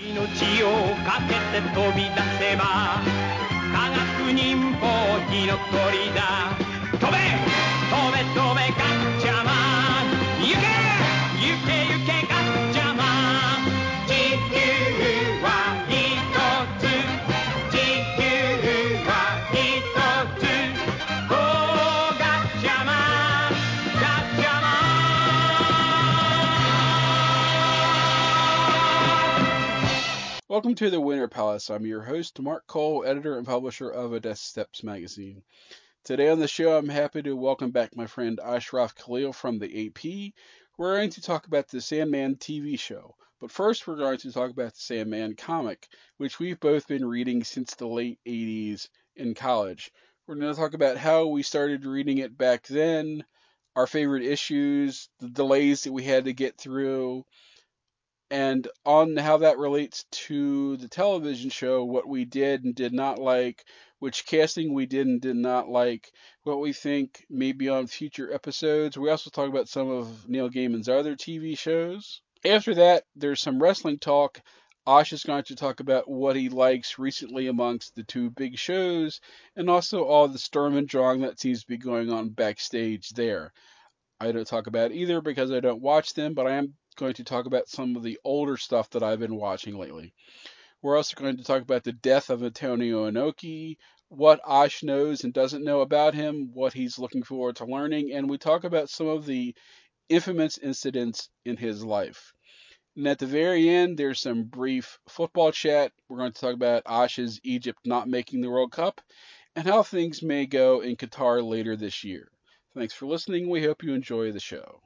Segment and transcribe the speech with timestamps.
[0.00, 0.14] 命
[0.62, 3.02] をかけて飛び出せば
[3.74, 4.86] 科学忍法
[5.28, 6.67] 火の鳥だ。
[30.58, 31.70] Welcome to the Winter Palace.
[31.70, 35.44] I'm your host, Mark Cole, editor and publisher of Odessa Steps magazine.
[36.02, 39.86] Today on the show, I'm happy to welcome back my friend Ashraf Khalil from the
[39.86, 40.32] AP.
[40.76, 43.14] We're going to talk about the Sandman TV show.
[43.40, 45.86] But first, we're going to talk about the Sandman comic,
[46.16, 49.92] which we've both been reading since the late 80s in college.
[50.26, 53.24] We're going to talk about how we started reading it back then,
[53.76, 57.24] our favorite issues, the delays that we had to get through,
[58.30, 63.18] and on how that relates to the television show, what we did and did not
[63.18, 63.64] like,
[64.00, 66.10] which casting we did and did not like,
[66.42, 68.98] what we think may be on future episodes.
[68.98, 72.20] We also talk about some of Neil Gaiman's other TV shows.
[72.44, 74.40] After that, there's some wrestling talk.
[74.86, 79.20] Ash is going to talk about what he likes recently amongst the two big shows,
[79.56, 83.52] and also all the Sturm und Drang that seems to be going on backstage there.
[84.20, 87.24] I don't talk about either because I don't watch them, but I am going to
[87.24, 90.12] talk about some of the older stuff that I've been watching lately.
[90.82, 93.76] We're also going to talk about the death of Antonio Inoki,
[94.08, 98.28] what Ash knows and doesn't know about him, what he's looking forward to learning, and
[98.28, 99.54] we talk about some of the
[100.08, 102.32] infamous incidents in his life.
[102.96, 105.92] And at the very end, there's some brief football chat.
[106.08, 109.00] We're going to talk about Ash's Egypt not making the World Cup
[109.54, 112.28] and how things may go in Qatar later this year.
[112.74, 113.48] Thanks for listening.
[113.48, 114.80] We hope you enjoy the show.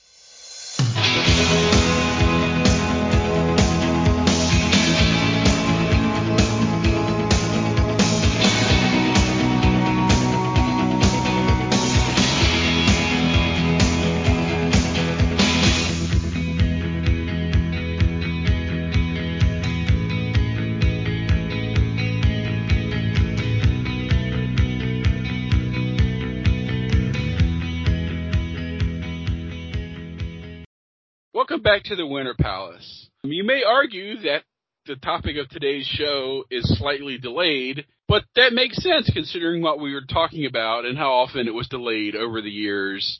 [31.73, 33.09] Back to the Winter Palace.
[33.23, 34.43] You may argue that
[34.85, 39.95] the topic of today's show is slightly delayed, but that makes sense considering what we
[39.95, 43.19] were talking about and how often it was delayed over the years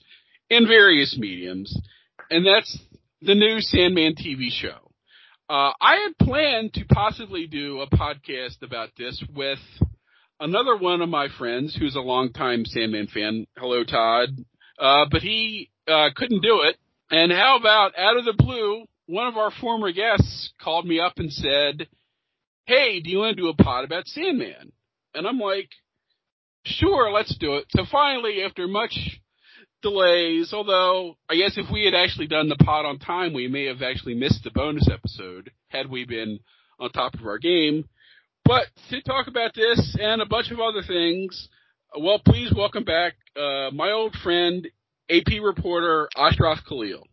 [0.51, 1.75] in various mediums.
[2.29, 2.79] And that's
[3.23, 4.93] the new Sandman TV show.
[5.49, 9.61] Uh, I had planned to possibly do a podcast about this with
[10.41, 13.47] another one of my friends who's a longtime Sandman fan.
[13.57, 14.29] Hello, Todd.
[14.79, 16.77] Uh, but he uh, couldn't do it.
[17.13, 21.19] And how about out of the blue, one of our former guests called me up
[21.19, 21.87] and said,
[22.65, 24.73] Hey, do you want to do a pod about Sandman?
[25.15, 25.69] And I'm like,
[26.65, 27.67] Sure, let's do it.
[27.71, 28.97] So finally, after much
[29.83, 33.67] delays, although I guess if we had actually done the pod on time, we may
[33.67, 36.41] have actually missed the bonus episode had we been
[36.81, 37.85] on top of our game.
[38.45, 41.49] But to talk about this and a bunch of other things,
[41.99, 44.67] well, please welcome back uh, my old friend,
[45.13, 47.07] AP reporter Ashraf Khalil.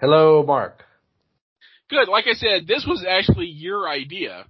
[0.00, 0.82] Hello, Mark.
[1.90, 2.08] Good.
[2.08, 4.46] Like I said, this was actually your idea.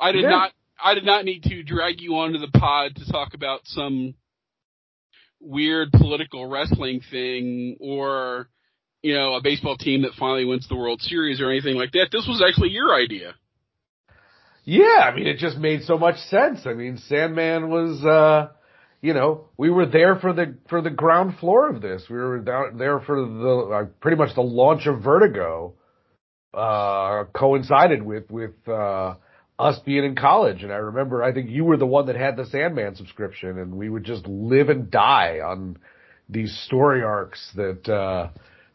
[0.00, 0.30] I did Yeah.
[0.30, 0.52] not.
[0.82, 4.14] I did not need to drag you onto the pod to talk about some
[5.40, 8.48] weird political wrestling thing or
[9.02, 12.08] you know a baseball team that finally wins the World Series or anything like that.
[12.10, 13.34] This was actually your idea.
[14.64, 16.60] Yeah, I mean, it just made so much sense.
[16.66, 18.50] I mean, Sandman was, uh,
[19.00, 22.04] you know, we were there for the for the ground floor of this.
[22.10, 25.74] We were down there for the uh, pretty much the launch of Vertigo.
[26.52, 29.14] Uh, coincided with with uh,
[29.58, 32.36] us being in college, and I remember I think you were the one that had
[32.36, 35.78] the Sandman subscription, and we would just live and die on
[36.28, 38.30] these story arcs that uh,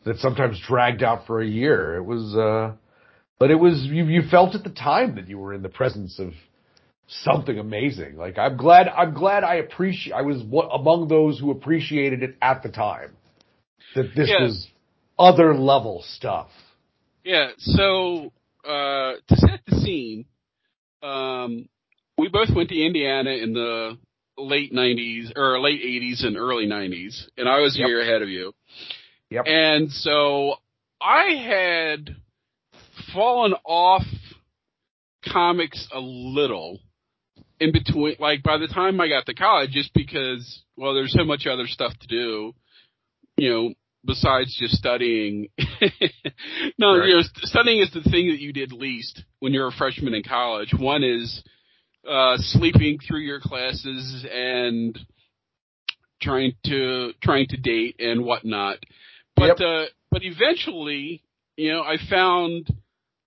[0.06, 1.96] that sometimes dragged out for a year.
[1.96, 2.36] It was.
[2.36, 2.76] Uh,
[3.40, 6.18] but it was you, you felt at the time that you were in the presence
[6.20, 6.32] of
[7.08, 8.16] something amazing.
[8.16, 12.64] Like I'm glad I'm glad I appreciate I was among those who appreciated it at
[12.64, 13.16] the time.
[13.96, 14.44] That this Yeah.
[14.44, 14.68] was
[15.20, 16.50] other level stuff.
[17.24, 17.52] Yeah.
[17.58, 18.32] So
[18.66, 20.26] uh, to set the scene,
[21.02, 21.68] um,
[22.18, 23.98] we both went to Indiana in the
[24.38, 27.88] late '90s or late '80s and early '90s, and I was a Yep.
[27.88, 28.54] year ahead of you.
[29.30, 29.46] Yep.
[29.48, 30.56] And so
[31.02, 32.16] I had
[33.14, 34.04] fallen off
[35.26, 36.80] comics a little
[37.64, 41.24] in between, like by the time I got to college, just because, well, there's so
[41.24, 42.54] much other stuff to do.
[43.38, 43.74] You know,
[44.06, 45.48] besides just studying.
[46.78, 47.08] no, Right.
[47.10, 50.24] you know, studying is the thing that you did least when you're a freshman in
[50.24, 50.74] college.
[50.78, 51.44] One is
[52.08, 54.98] uh, sleeping through your classes and
[56.22, 58.78] trying to trying to date and whatnot.
[59.36, 59.62] But Yep.
[59.62, 61.24] uh, but eventually,
[61.58, 62.68] you know, I found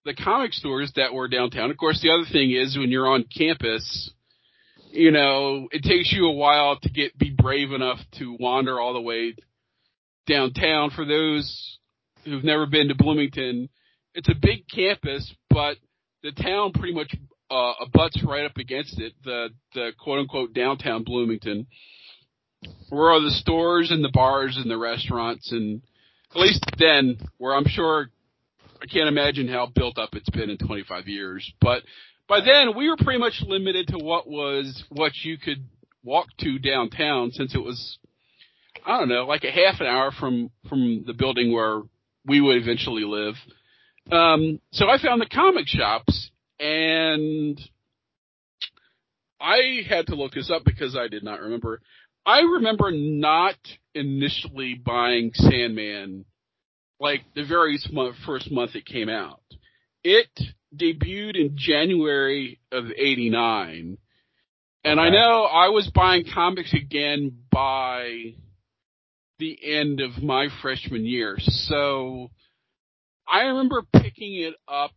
[0.05, 1.71] the comic stores that were downtown.
[1.71, 4.13] Of course, the other thing is when you're on campus,
[4.97, 8.95] you know, it takes you a while to get be brave enough to wander all
[8.95, 9.35] the way
[10.27, 10.91] downtown.
[10.91, 11.79] For those
[12.25, 13.69] who've never been to Bloomington,
[14.15, 15.77] it's a big campus, but
[16.23, 17.15] the town pretty much
[17.51, 19.13] uh, abuts right up against it.
[19.25, 21.67] The the quote unquote downtown Bloomington,
[22.89, 25.83] where are the stores and the bars and the restaurants and
[26.35, 28.09] at least then, where I'm sure
[28.83, 31.83] I can't imagine how built up it's been in 25 years, but
[32.29, 35.65] by then we were pretty much limited to what was what you could
[36.03, 37.99] walk to downtown since it was
[38.85, 41.83] I don't know, like a half an hour from from the building where
[42.25, 43.35] we would eventually live.
[44.11, 46.31] Um, so I found the comic shops
[46.61, 47.61] and
[49.41, 51.81] I had to look this up because I did not remember.
[52.25, 53.57] I remember not
[53.95, 56.25] initially buying Sandman
[56.99, 57.79] like the very
[58.25, 59.41] first month it came out.
[60.03, 60.31] It
[60.77, 63.99] debuted in January of 89.
[64.85, 68.35] And I know I was buying comics again by
[69.39, 71.37] the end of my freshman year.
[71.39, 72.31] So
[73.29, 74.93] I remember picking it up,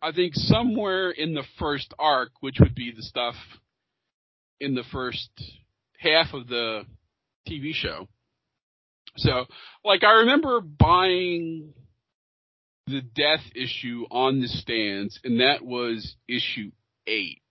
[0.00, 3.34] I think somewhere in the first arc, which would be the stuff
[4.60, 5.30] in the first
[5.98, 6.84] half of the
[7.48, 8.08] TV show.
[9.16, 9.46] So,
[9.84, 11.72] like, I remember buying
[12.86, 16.70] the death issue on the stands, and that was issue
[17.06, 17.42] eight.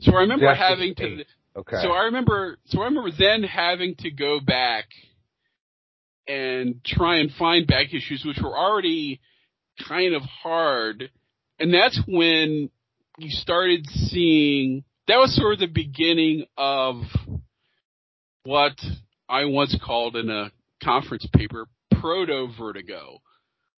[0.00, 1.04] So I remember Death having to.
[1.04, 1.26] eight.
[1.56, 1.76] Okay.
[1.82, 4.86] So I remember, so I remember then having to go back
[6.26, 9.20] and try and find back issues, which were already
[9.86, 11.10] kind of hard.
[11.58, 12.70] And that's when
[13.18, 17.02] you started seeing, that was sort of the beginning of
[18.44, 18.74] what
[19.28, 20.50] I once called in a
[20.82, 21.66] conference paper
[22.00, 23.20] proto vertigo.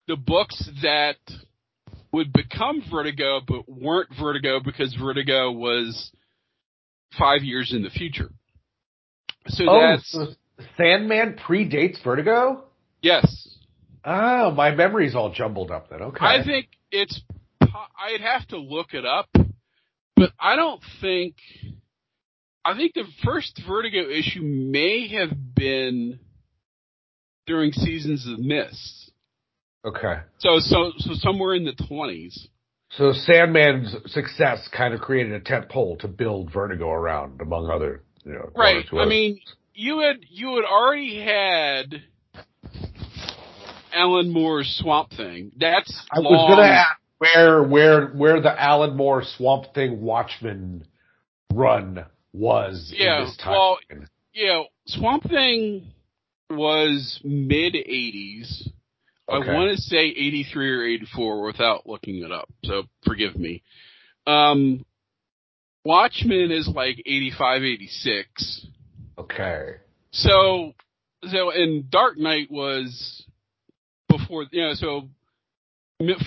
[0.07, 1.17] The books that
[2.11, 6.11] would become vertigo but weren't vertigo because vertigo was
[7.17, 8.29] five years in the future.
[9.47, 10.27] So oh, that's so
[10.77, 12.63] Sandman predates Vertigo?
[13.01, 13.49] yes.
[14.07, 16.01] Oh, my memory's all jumbled up then.
[16.01, 16.23] Okay.
[16.23, 17.21] I think it's.
[17.61, 19.29] I'd have to look it up,
[20.15, 21.35] but I don't think.
[22.63, 26.19] I think the first Vertigo issue may have been
[27.47, 29.04] during Seasons of Mist.
[29.85, 30.15] Okay.
[30.39, 32.47] So so so somewhere in the twenties.
[32.91, 38.03] So Sandman's success kind of created a tent pole to build Vertigo around, among other,
[38.23, 38.51] you know.
[38.55, 38.85] Right.
[38.93, 39.39] I mean,
[39.73, 42.01] you had you had already had
[43.93, 45.51] Alan Moore's Swamp Thing.
[45.59, 50.85] That's I was gonna ask where where where the Alan Moore Swamp Thing Watchmen
[51.53, 53.51] run was Yeah, in this time.
[53.53, 53.77] well,
[54.33, 55.91] Yeah, Swamp Thing
[56.49, 58.69] was mid '80s.
[59.27, 59.49] Okay.
[59.49, 63.63] I want to say '83 or '84 without looking it up, so forgive me.
[64.27, 64.85] Um,
[65.83, 68.67] Watchmen is like '85, '86.
[69.17, 69.75] okay.
[70.11, 70.73] So,
[71.29, 73.25] so and Dark Knight was
[74.07, 75.09] before, you know, so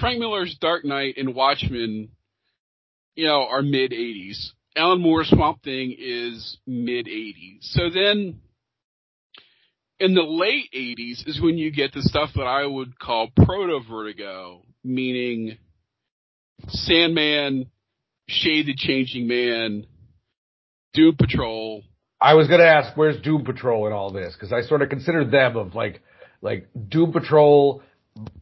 [0.00, 2.10] Frank Miller's Dark Knight and Watchmen,
[3.14, 4.50] you know, are mid 80s.
[4.76, 7.58] Alan Moore's Swamp Thing is mid 80s.
[7.62, 8.40] So then,
[10.00, 13.80] in the late 80s is when you get the stuff that I would call proto
[13.88, 15.58] Vertigo, meaning
[16.68, 17.70] Sandman,
[18.28, 19.86] Shade the Changing Man,
[20.94, 21.82] Doom Patrol,
[22.20, 25.24] I was gonna ask where's Doom Patrol in all this because I sort of consider
[25.24, 26.02] them of like
[26.40, 27.82] like Doom Patrol,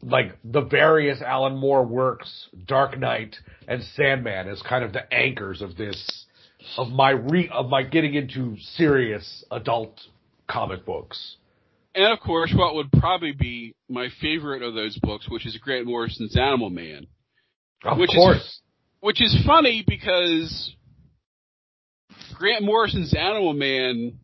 [0.03, 3.37] like the various Alan Moore works, Dark Knight
[3.69, 6.27] and Sandman as kind of the anchors of this
[6.79, 10.01] of my re of my getting into serious adult
[10.49, 11.37] comic books.
[11.97, 15.87] And of course, what would probably be my favorite of those books, which is Grant
[15.87, 17.07] Morrison's Animal Man,
[17.85, 18.61] Of Which is- course.
[19.01, 20.75] which is funny because
[22.35, 24.19] Grant Morrison's Animal Man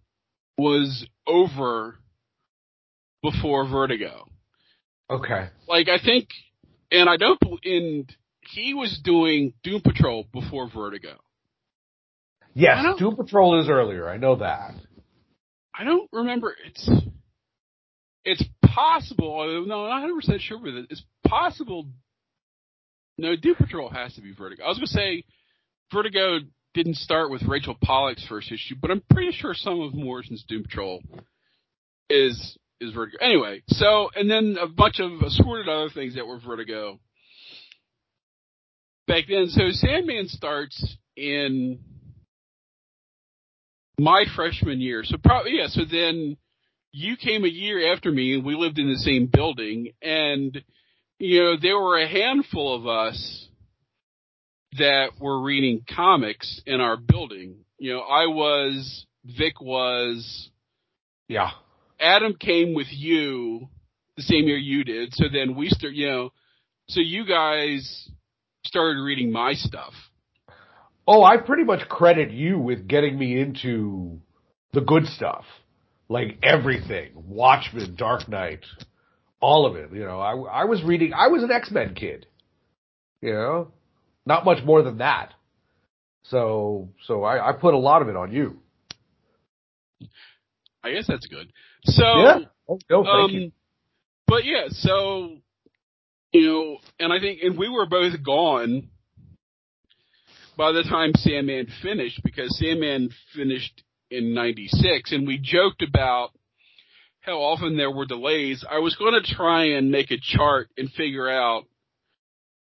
[0.59, 1.99] was over
[3.23, 4.29] before Vertigo.
[5.09, 5.49] okay.
[5.69, 6.29] Like I think,
[6.91, 8.14] and I don't, and
[8.50, 11.19] he was doing Doom Patrol before Vertigo.
[12.55, 14.09] Yes, Doom Patrol is earlier.
[14.09, 14.75] I know that.
[15.75, 16.55] I don't remember.
[16.67, 16.91] It's
[18.25, 19.47] it's possible.
[19.47, 20.87] No, I'm not 100 percent sure with it.
[20.91, 21.88] It's possible.
[23.19, 24.64] No, Doom Patrol has to be Vertigo.
[24.64, 25.25] I was gonna say
[25.93, 26.38] Vertigo
[26.75, 30.62] didn't start with Rachel Pollack's first issue, but I'm pretty sure some of Morrison's Doom
[30.62, 31.02] Patrol
[32.09, 33.19] is is Vertigo.
[33.21, 36.99] Anyway, so and then a bunch of assorted other things that were Vertigo
[39.07, 39.49] back then.
[39.49, 41.81] So Sandman starts in
[43.99, 45.05] my freshman year.
[45.05, 45.69] So probably yeah.
[45.69, 46.37] So then
[46.93, 50.63] you came a year after me, and we lived in the same building, and
[51.19, 53.49] you know there were a handful of us
[54.79, 57.57] that were reading comics in our building.
[57.79, 60.51] You know, I was, Vic was,
[61.29, 61.51] Yeah.
[62.01, 63.69] Adam came with you
[64.17, 65.15] the same year you did.
[65.15, 66.33] So then we start, you know,
[66.89, 68.09] so you guys
[68.65, 69.93] started reading my stuff.
[71.07, 74.21] Oh, I pretty much credit you with getting me into
[74.73, 75.45] the good stuff.
[76.12, 77.12] Like everything.
[77.14, 78.61] Watchmen, Dark Knight,
[79.40, 79.90] all of it.
[79.95, 82.26] You know, I, I was reading, I was an X-Men kid.
[83.23, 83.73] You know?
[84.26, 85.33] Not much more than that.
[86.25, 88.59] So, so I, I put a lot of it on you.
[90.85, 91.50] I guess that's good.
[91.85, 92.38] So, yeah.
[92.69, 93.52] Oh, no, thank um, you.
[94.26, 95.38] but yeah, so,
[96.33, 98.90] you know, and I think, and we were both gone
[100.59, 106.31] by the time Sandman finished because Sandman finished in 96 and we joked about
[107.21, 108.64] how often there were delays.
[108.69, 111.64] I was going to try and make a chart and figure out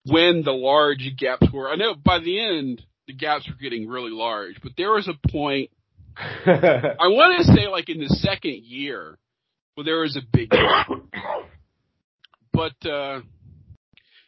[0.06, 1.70] when the large gaps were.
[1.70, 5.30] I know by the end, the gaps were getting really large, but there was a
[5.30, 5.72] point,
[6.18, 9.18] I want to say like in the second year,
[9.76, 10.88] where there was a big gap.
[12.54, 13.22] But, uh,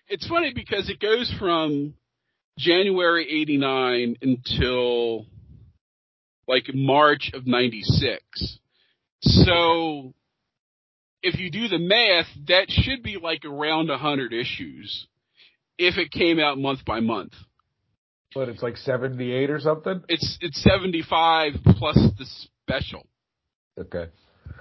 [0.07, 1.93] it's funny because it goes from
[2.57, 5.25] January 89 until
[6.47, 8.59] like March of 96.
[9.21, 10.13] So
[11.21, 15.07] if you do the math, that should be like around 100 issues
[15.77, 17.33] if it came out month by month.
[18.35, 20.01] but it's like 78 or something?
[20.09, 22.25] It's it's 75 plus the
[22.63, 23.05] special.
[23.79, 24.05] Okay.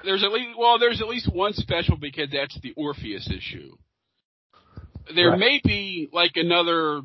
[0.05, 3.73] There's at least well, there's at least one special because that's the Orpheus issue.
[5.15, 5.39] There Right.
[5.39, 7.03] may be like another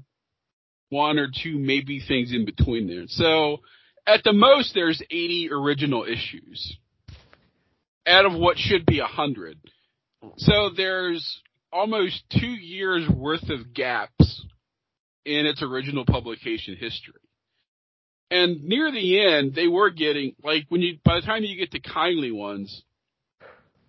[0.89, 3.05] one or two maybe things in between there.
[3.07, 3.57] So
[4.07, 6.77] at the most there's 80 original issues
[8.07, 9.57] out of what should be 100.
[10.37, 14.45] So there's almost 2 years worth of gaps
[15.25, 17.13] in its original publication history.
[18.31, 21.71] And near the end, they were getting like when you by the time you get
[21.71, 22.83] to kindly ones,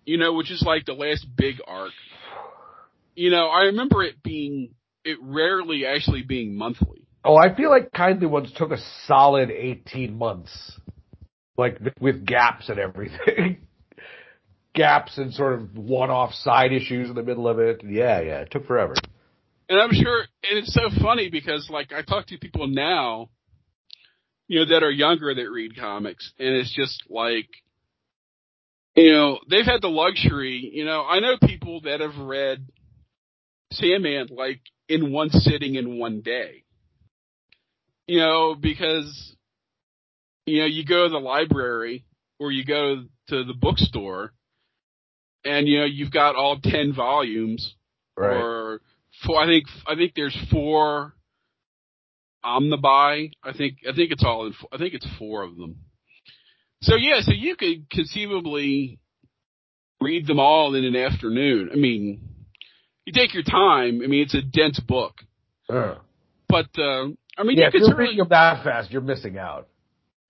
[0.05, 1.91] you know, which is like the last big arc.
[3.15, 7.05] You know, I remember it being it rarely actually being monthly.
[7.23, 10.79] Oh, I feel like Kindly Ones took a solid 18 months.
[11.57, 13.57] Like with gaps and everything.
[14.73, 17.81] gaps and sort of one-off side issues in the middle of it.
[17.83, 18.95] Yeah, yeah, it took forever.
[19.67, 23.29] And I'm sure, and it's so funny because like I talk to people now,
[24.47, 27.49] you know, that are younger that read comics and it's just like,
[28.95, 32.67] you know, they've had the luxury, you know, I know people that have read
[33.71, 36.63] Sandman like in one sitting in one day.
[38.09, 39.35] You know, because,
[40.45, 42.05] you know, you go to the library
[42.39, 44.33] or you go to the bookstore
[45.45, 47.75] and, you know, you've got all 10 volumes
[48.17, 48.81] or
[49.25, 49.41] four.
[49.41, 51.13] I think I think there's four
[52.43, 53.31] omnibuy.
[53.43, 54.53] I think I think it's all in.
[54.71, 55.75] I think it's four of them.
[56.81, 58.99] So yeah, so you could conceivably
[60.01, 61.69] read them all in an afternoon.
[61.71, 62.21] I mean,
[63.05, 64.01] you take your time.
[64.03, 65.15] I mean, it's a dense book,
[66.47, 69.01] but uh, I mean, Yeah, you if could you're certainly, reading them that fast, you're
[69.01, 69.67] missing out.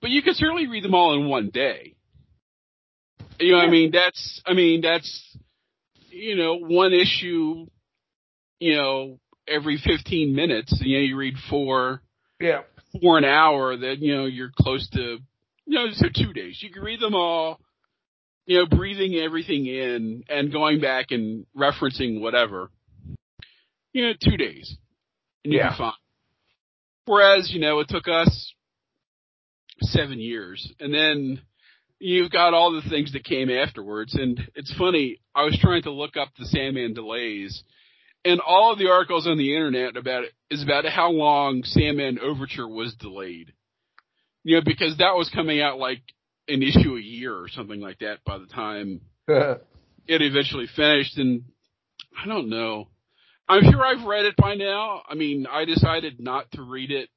[0.01, 1.96] but you could certainly read them all in one day.
[3.39, 5.38] You know, what I mean, that's I mean, that's
[6.10, 7.65] you know, one issue
[8.60, 12.01] you know, every 15 minutes, you know, you read four,
[12.41, 12.63] Yeah.
[13.01, 15.00] four an hour, then, you know, you're close to,
[15.65, 16.62] you know, so two days.
[16.62, 17.62] You can read them all,
[18.46, 22.70] you know, breathing everything in and going back and referencing whatever.
[23.94, 24.75] You know, two days.
[25.46, 25.70] And you'll Yeah.
[25.72, 25.94] be fine.
[27.10, 28.54] Whereas, you know, it took us
[29.82, 30.72] seven years.
[30.80, 31.42] And then
[31.98, 34.13] you've got all the things that came afterwards.
[34.13, 37.63] And it's funny, I was trying to look up the Sandman delays
[38.24, 42.20] and all of the articles on the internet about it is about how long Sandman
[42.20, 43.54] Overture was delayed.
[44.44, 46.04] You know, because that was coming out like
[46.48, 49.62] an issue a year or something like that by the time it
[50.08, 51.18] eventually finished.
[51.18, 51.46] And
[52.24, 52.89] I don't know.
[53.50, 55.01] I'm sure I've read it by now.
[55.10, 57.10] I mean, I decided not to read it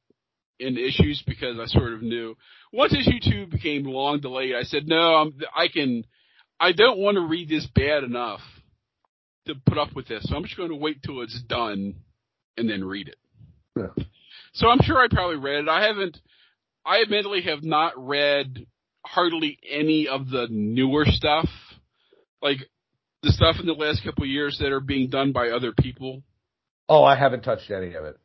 [0.58, 2.36] in issues because I sort of knew
[2.72, 6.04] once issue two became long delayed, I said, no, I'm, I can,
[6.58, 8.40] I don't want to read this bad enough
[9.46, 10.24] to put up with this.
[10.24, 11.96] So I'm just going to wait till it's done
[12.56, 13.16] and then read it.
[13.76, 14.04] Yeah.
[14.54, 15.68] So I'm sure I probably read it.
[15.68, 16.18] I haven't,
[16.84, 18.66] I admittedly have not read
[19.04, 21.48] hardly any of the newer stuff.
[22.40, 22.58] Like
[23.22, 26.22] the stuff in the last couple of years that are being done by other people.
[26.88, 28.18] Oh, I haven't touched any of it.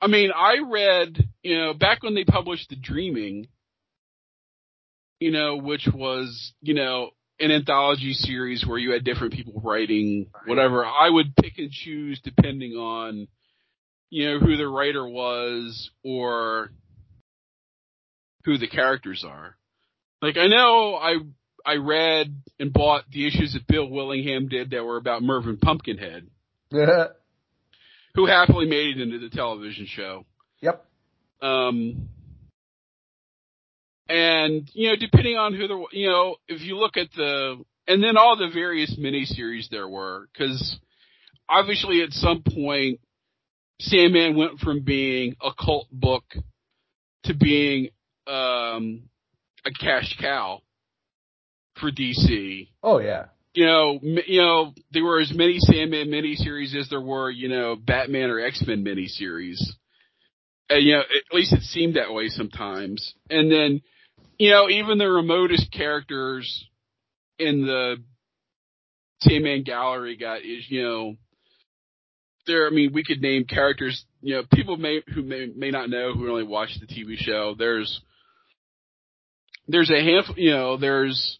[0.00, 3.48] I mean, I read, you know, back when they published The Dreaming,
[5.18, 10.26] you know, which was, you know, an anthology series where you had different people writing
[10.46, 10.84] whatever.
[10.84, 13.26] I would pick and choose depending on,
[14.10, 16.70] you know, who the writer was or
[18.44, 19.56] who the characters are.
[20.22, 21.16] Like I know I
[21.64, 26.26] I read and bought the issues that Bill Willingham did that were about Mervyn Pumpkinhead,
[26.70, 30.26] who happily made it into the television show.
[30.60, 30.84] yep.
[31.40, 32.08] Um,
[34.08, 38.02] and you know, depending on who the you know, if you look at the and
[38.02, 40.78] then all the various miniseries there were, because
[41.48, 43.00] obviously at some point,
[43.80, 46.24] Sandman went from being a cult book
[47.24, 47.88] to being
[48.26, 49.02] um,
[49.64, 50.60] a cash cow
[51.80, 52.68] for DC.
[52.82, 53.26] Oh yeah.
[53.54, 57.76] You know, you know, there were as many Sandman miniseries as there were, you know,
[57.76, 59.60] Batman or X Men miniseries.
[60.68, 63.14] And, you know, at least it seemed that way sometimes.
[63.30, 63.82] And then,
[64.38, 66.66] you know, even the remotest characters
[67.38, 67.96] in the
[69.20, 71.14] Sandman gallery got is, you know,
[72.46, 72.66] there.
[72.66, 74.04] I mean, we could name characters.
[74.20, 77.54] You know, people may who may may not know who only watch the TV show.
[77.56, 78.00] There's
[79.68, 80.34] there's a handful.
[80.36, 81.38] You know, there's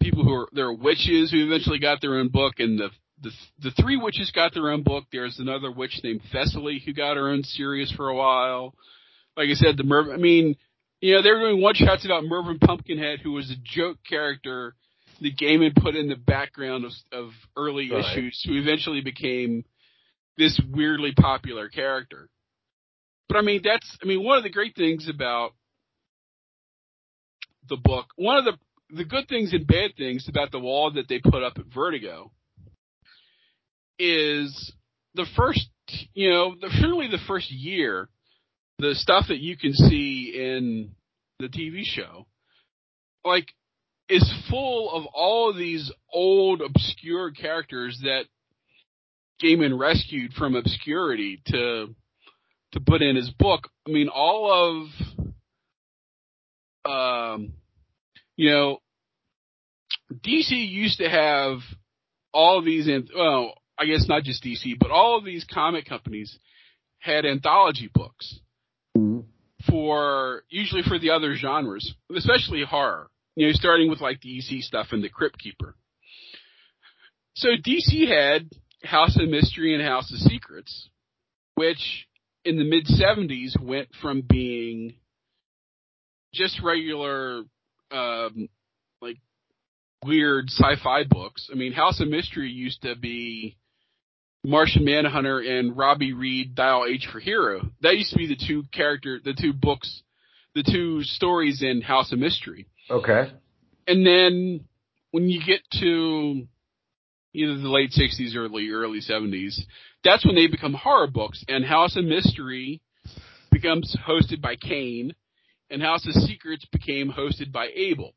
[0.00, 2.90] people who are there are witches who eventually got their own book, and the
[3.22, 3.30] the
[3.62, 5.04] the three witches got their own book.
[5.12, 8.74] There's another witch named Thessaly who got her own series for a while.
[9.36, 10.08] Like I said, the Merv.
[10.08, 10.56] I mean,
[11.00, 14.74] you know, they were doing one shots about Mervyn Pumpkinhead, who was a joke character
[15.20, 18.04] that Gaiman put in the background of, of early Right.
[18.04, 19.64] issues, who eventually became
[20.36, 22.28] this weirdly popular character.
[23.28, 25.52] But I mean, that's I mean, one of the great things about
[27.68, 28.58] the book, one of the
[28.90, 32.30] the good things and bad things about the wall that they put up at Vertigo
[33.98, 34.72] is
[35.14, 35.68] the first,
[36.14, 38.08] you know, the, certainly the first year,
[38.78, 40.92] the stuff that you can see in
[41.38, 42.26] the TV show,
[43.24, 43.48] like,
[44.08, 48.24] is full of all of these old obscure characters that
[49.42, 51.94] Gaiman rescued from obscurity to
[52.72, 53.68] to put in his book.
[53.86, 54.86] I mean, all
[56.84, 57.52] of um,
[58.38, 58.78] you know,
[60.12, 61.58] DC used to have
[62.32, 66.38] all these, an- well, I guess not just DC, but all of these comic companies
[67.00, 68.38] had anthology books
[68.96, 69.20] mm-hmm.
[69.68, 73.10] for usually for the other genres, especially horror.
[73.34, 75.76] You know, starting with like the EC stuff and the Crypt Keeper.
[77.34, 78.50] So DC had
[78.82, 80.88] House of Mystery and House of Secrets,
[81.54, 82.08] which
[82.44, 84.94] in the mid 70s went from being
[86.34, 87.44] just regular
[87.90, 88.48] um,
[89.00, 89.18] like
[90.04, 91.48] weird sci-fi books.
[91.52, 93.56] I mean, House of Mystery used to be
[94.44, 97.70] Martian Manhunter and Robbie Reed Dial H for Hero.
[97.82, 100.02] That used to be the two character, the two books,
[100.54, 102.66] the two stories in House of Mystery.
[102.90, 103.32] Okay.
[103.86, 104.64] And then
[105.10, 106.46] when you get to
[107.34, 109.60] either the late 60s or early early 70s,
[110.04, 111.44] that's when they become horror books.
[111.48, 112.80] And House of Mystery
[113.50, 115.14] becomes hosted by Cain,
[115.70, 118.14] and House of Secrets became hosted by Abel.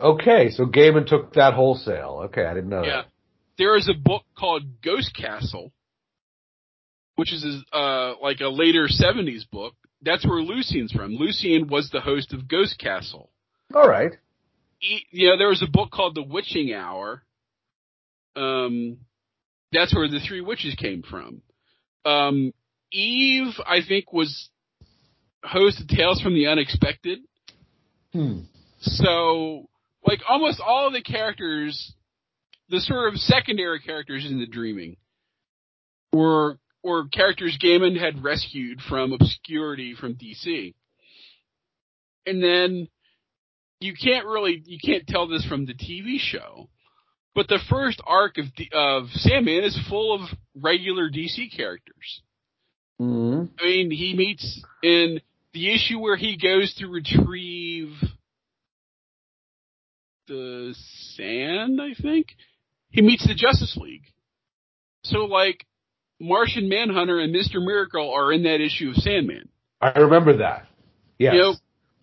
[0.00, 0.50] Okay.
[0.50, 2.22] So Gaiman took that wholesale.
[2.26, 3.02] Okay, I didn't know Yeah.
[3.02, 3.06] that.
[3.58, 5.72] There is a book called Ghost Castle,
[7.16, 9.74] which is uh, like a later 70s book.
[10.02, 11.16] That's where Lucien's from.
[11.16, 13.30] Lucien was the host of Ghost Castle.
[13.74, 14.12] All right.
[14.80, 17.22] E- you know, there was a book called The Witching Hour.
[18.34, 18.96] Um,
[19.72, 21.42] that's where the three witches came from.
[22.06, 22.54] Um,
[22.90, 24.48] Eve, I think, was
[25.42, 27.20] host of Tales from the Unexpected.
[28.12, 28.40] Hmm.
[28.80, 29.68] So,
[30.06, 31.92] like, almost all of the characters,
[32.68, 34.96] the sort of secondary characters in the Dreaming,
[36.12, 40.74] were were characters Gaiman had rescued from obscurity from DC.
[42.26, 42.88] And then
[43.80, 46.68] you can't really you can't tell this from the TV show,
[47.34, 52.22] but the first arc of D- of Sandman is full of regular DC characters.
[52.98, 55.20] hmm I mean, he meets in
[55.52, 57.92] the issue where he goes to retrieve
[60.28, 60.74] the
[61.16, 62.28] sand, I think.
[62.90, 64.04] He meets the Justice League.
[65.04, 65.66] So like
[66.20, 67.56] Martian Manhunter and Mr.
[67.56, 69.48] Miracle are in that issue of Sandman.
[69.80, 70.66] I remember that.
[71.18, 71.34] Yes.
[71.34, 71.54] You know,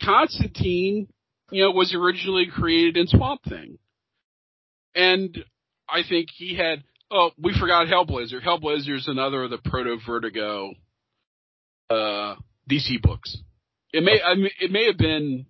[0.03, 1.07] Constantine,
[1.51, 3.77] you know, was originally created in Swamp Thing.
[4.95, 5.37] And
[5.89, 8.41] I think he had oh, we forgot Hellblazer.
[8.43, 10.73] Hellblazer is another of the proto Vertigo
[11.89, 12.35] uh
[12.69, 13.37] DC books.
[13.93, 15.45] It may I mean, it may have been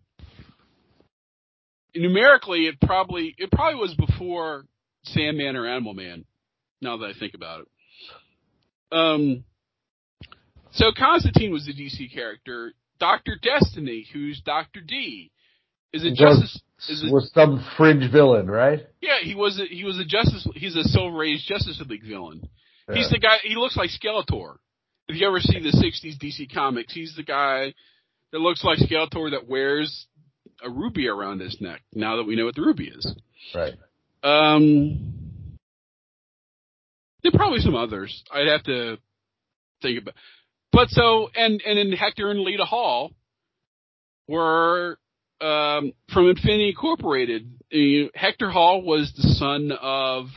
[1.95, 4.65] numerically it probably it probably was before
[5.03, 6.25] Sandman or Animal Man.
[6.81, 7.67] Now that I think about it.
[8.91, 9.43] Um.
[10.71, 12.73] So Constantine was the DC character.
[12.99, 15.31] Doctor Destiny, who's Doctor D,
[15.93, 16.61] is a Justice.
[16.89, 18.85] Is it- was some fringe villain, right?
[19.01, 19.59] Yeah, he was.
[19.59, 20.47] A, he was a Justice.
[20.55, 22.47] He's a Silver Age Justice League villain.
[22.93, 23.37] He's the guy.
[23.43, 24.57] He looks like Skeletor.
[25.09, 27.73] If you ever see the '60s DC comics, he's the guy
[28.31, 30.07] that looks like Skeletor that wears
[30.63, 31.81] a ruby around his neck.
[31.93, 33.15] Now that we know what the ruby is,
[33.55, 33.73] right.
[34.23, 35.57] um,
[37.23, 38.23] there are probably some others.
[38.31, 38.97] I'd have to
[39.81, 40.15] think about.
[40.71, 43.11] But so and and then Hector and Lyta Hall
[44.27, 44.99] were
[45.41, 47.49] um, from Infinity Incorporated.
[48.13, 50.27] Hector Hall was the son of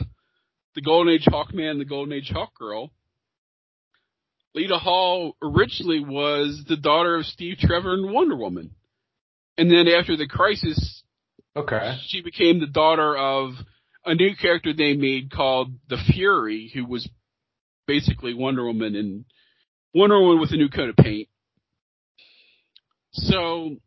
[0.75, 2.89] the Golden Age Hawkman and the Golden Age Hawkgirl.
[4.55, 8.71] Lyta Hall originally was the daughter of Steve Trevor and Wonder Woman.
[9.57, 11.03] And then after the crisis,
[11.55, 11.97] Okay.
[12.07, 13.51] she became the daughter of
[14.05, 17.07] a new character they made called the Fury, who was
[17.87, 19.25] basically Wonder Woman and
[19.93, 21.27] Wonder Woman with a new coat of paint.
[23.13, 23.77] So,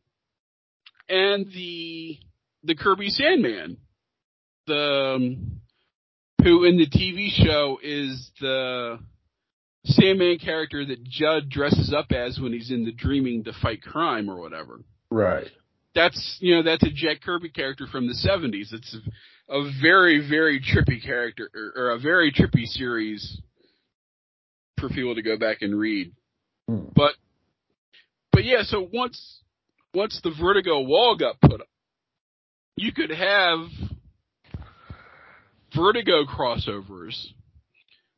[1.08, 2.18] and the
[2.62, 3.78] the Kirby Sandman,
[4.66, 5.60] the um,
[6.42, 8.98] who in the TV show is the
[9.84, 14.30] Sandman character that Jed dresses up as when he's in the Dreaming to fight crime
[14.30, 15.46] or whatever Right.
[15.94, 18.72] that's you know that's a Jack Kirby character from the '70s.
[18.72, 18.96] It's
[19.48, 23.40] a, a very very trippy character or, or a very trippy series
[24.80, 26.12] for people to go back and read.
[26.68, 26.86] Hmm.
[26.94, 27.12] But
[28.32, 29.40] but yeah, so once
[29.92, 31.68] once the Vertigo wall got put up,
[32.76, 33.68] you could have
[35.76, 37.14] Vertigo crossovers,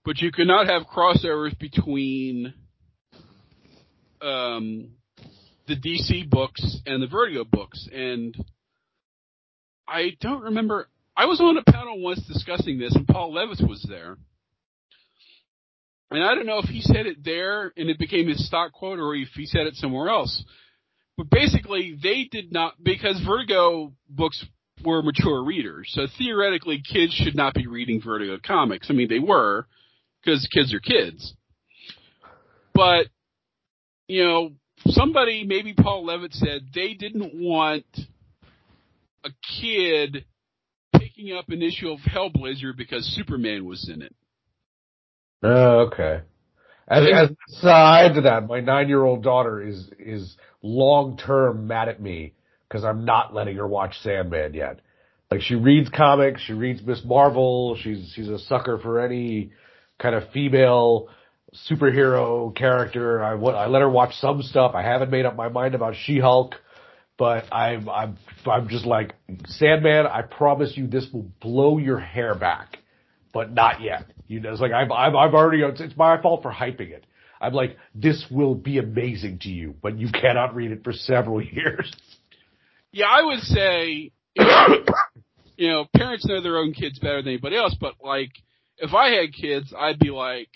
[0.07, 2.55] but you cannot not have crossovers between
[4.23, 4.93] um,
[5.67, 7.89] the DC books and the Vertigo books.
[7.93, 8.37] And
[9.87, 10.89] I don't remember.
[11.17, 14.17] I was on a panel once discussing this, and Paul Levitz was there.
[16.13, 19.01] And I don't know if he said it there and it became his stock quote
[19.01, 20.45] or if he said it somewhere else.
[21.17, 24.45] But basically, they did not, because Vertigo books
[24.85, 25.91] were mature readers.
[25.95, 28.87] So theoretically, kids should not be reading Vertigo comics.
[28.89, 29.67] I mean, they were,
[30.27, 31.35] because kids are kids.
[32.75, 33.07] But,
[34.09, 34.51] you know,
[34.87, 37.87] somebody, maybe Paul Levitz said they didn't want
[39.25, 40.25] a kid
[40.99, 44.15] picking up an issue of Hellblazer because Superman was in it.
[45.43, 46.23] Oh, okay.
[46.89, 52.35] As, as an aside to that, my nine-year-old daughter is is long-term mad at me
[52.69, 54.81] because I'm not letting her watch Sandman yet.
[55.31, 57.03] Like she reads comics, she reads Ms.
[57.05, 59.51] Marvel, she's she's a sucker for any
[59.99, 61.09] kind of female
[61.71, 63.23] superhero character.
[63.23, 64.73] I I let her watch some stuff.
[64.75, 66.55] I haven't made up my mind about She-Hulk,
[67.19, 69.15] but I'm I'm I'm just like
[69.47, 70.07] Sandman.
[70.07, 72.79] I promise you, this will blow your hair back,
[73.33, 74.07] but not yet.
[74.27, 75.63] You know, it's like I've I've, I've already.
[75.63, 77.07] It's, it's my fault for hyping it.
[77.41, 81.43] I'm like, this will be amazing to you, but you cannot read it for several
[81.43, 81.93] years.
[82.93, 84.13] Yeah, I would say,
[85.57, 88.31] you know, parents know their own kids better than anybody else, but like,
[88.79, 90.49] if I had kids, I'd be like,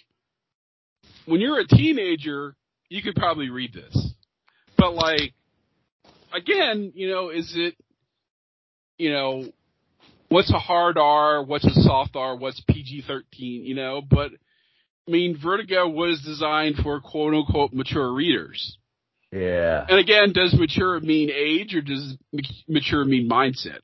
[1.27, 2.55] when you're a teenager,
[2.89, 4.15] you could probably read this.
[4.77, 5.33] But like,
[6.33, 7.77] again, you know, is it,
[8.99, 9.45] you know,
[10.29, 13.23] what's a hard R, what's a soft R, what's PG-13,
[13.65, 14.31] you know, but,
[15.09, 18.77] I mean, Vertigo was designed for quote unquote mature readers.
[19.33, 19.87] Yeah.
[19.89, 22.17] And again, does mature mean age or does
[22.69, 23.79] mature mean mindset?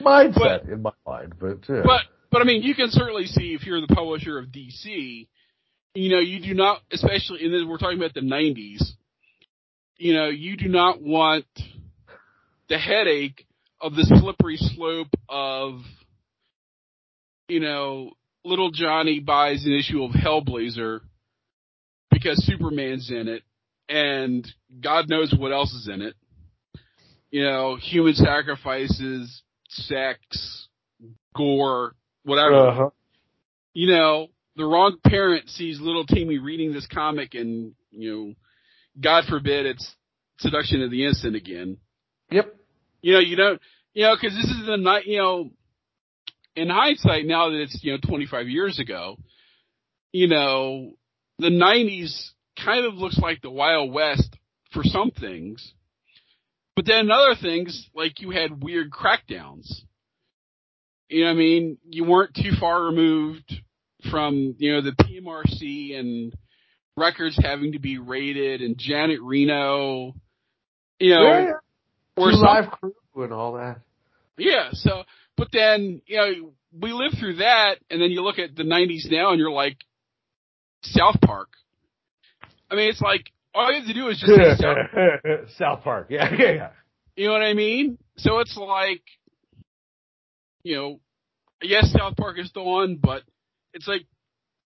[0.00, 1.82] Mindset in my mind, but yeah.
[1.84, 5.28] But but I mean, you can certainly see if you're the publisher of DC,
[5.94, 8.82] you know, you do not, especially in this, we're talking about the '90s.
[9.96, 11.46] You know, you do not want
[12.68, 13.46] the headache
[13.80, 15.80] of the slippery slope of,
[17.48, 18.12] you know,
[18.44, 21.00] little Johnny buys an issue of Hellblazer
[22.10, 23.42] because Superman's in it,
[23.88, 24.46] and
[24.80, 26.14] God knows what else is in it.
[27.30, 30.68] You know, human sacrifices, sex,
[31.36, 31.94] gore,
[32.28, 32.68] whatever.
[32.68, 32.90] uh-huh.
[33.74, 38.34] You know, the wrong parent sees little Timmy reading this comic and, you know,
[39.00, 39.94] God forbid it's
[40.38, 41.78] seduction of the innocent again.
[42.30, 42.54] Yep.
[43.00, 43.60] You know, you don't,
[43.94, 45.50] you know, cause this is the night, you know,
[46.56, 49.16] in hindsight now that it's, you know, 25 years ago,
[50.12, 50.92] you know,
[51.38, 52.30] the 90s
[52.62, 54.36] kind of looks like the Wild West
[54.72, 55.72] for some things.
[56.74, 59.82] But then other things, like you had weird crackdowns.
[61.08, 61.78] You know what I mean?
[61.88, 63.52] You weren't too far removed
[64.10, 66.34] from, you know, the PMRC and
[66.96, 70.14] records having to be rated and Janet Reno,
[70.98, 71.52] you know, yeah,
[72.16, 73.78] or live crew and all that.
[74.36, 75.04] yeah, so,
[75.36, 79.10] but then, you know, we lived through that, and then you look at the '90s
[79.10, 79.78] now, and you're like,
[80.82, 81.48] South Park.
[82.70, 86.08] I mean, it's like all you have to do is just say South, South Park.
[86.10, 86.70] Yeah, yeah.
[87.16, 87.98] you know what I mean?
[88.16, 89.02] So it's like,
[90.68, 91.00] you know,
[91.62, 93.22] yes, South Park is still on, but
[93.72, 94.02] it's like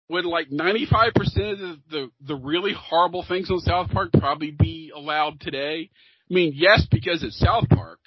[0.08, 5.40] would like 95% of the, the, really horrible things on South Park probably be allowed
[5.40, 5.90] today?
[6.30, 8.00] I mean, yes, because it's South Park,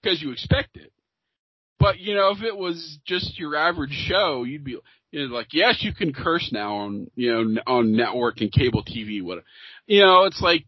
[0.00, 0.92] because you expect it.
[1.80, 4.78] But you know, if it was just your average show, you'd be
[5.10, 8.84] you know, like, yes, you can curse now on you know on network and cable
[8.84, 9.20] TV.
[9.20, 9.42] What
[9.86, 10.64] you know, it's like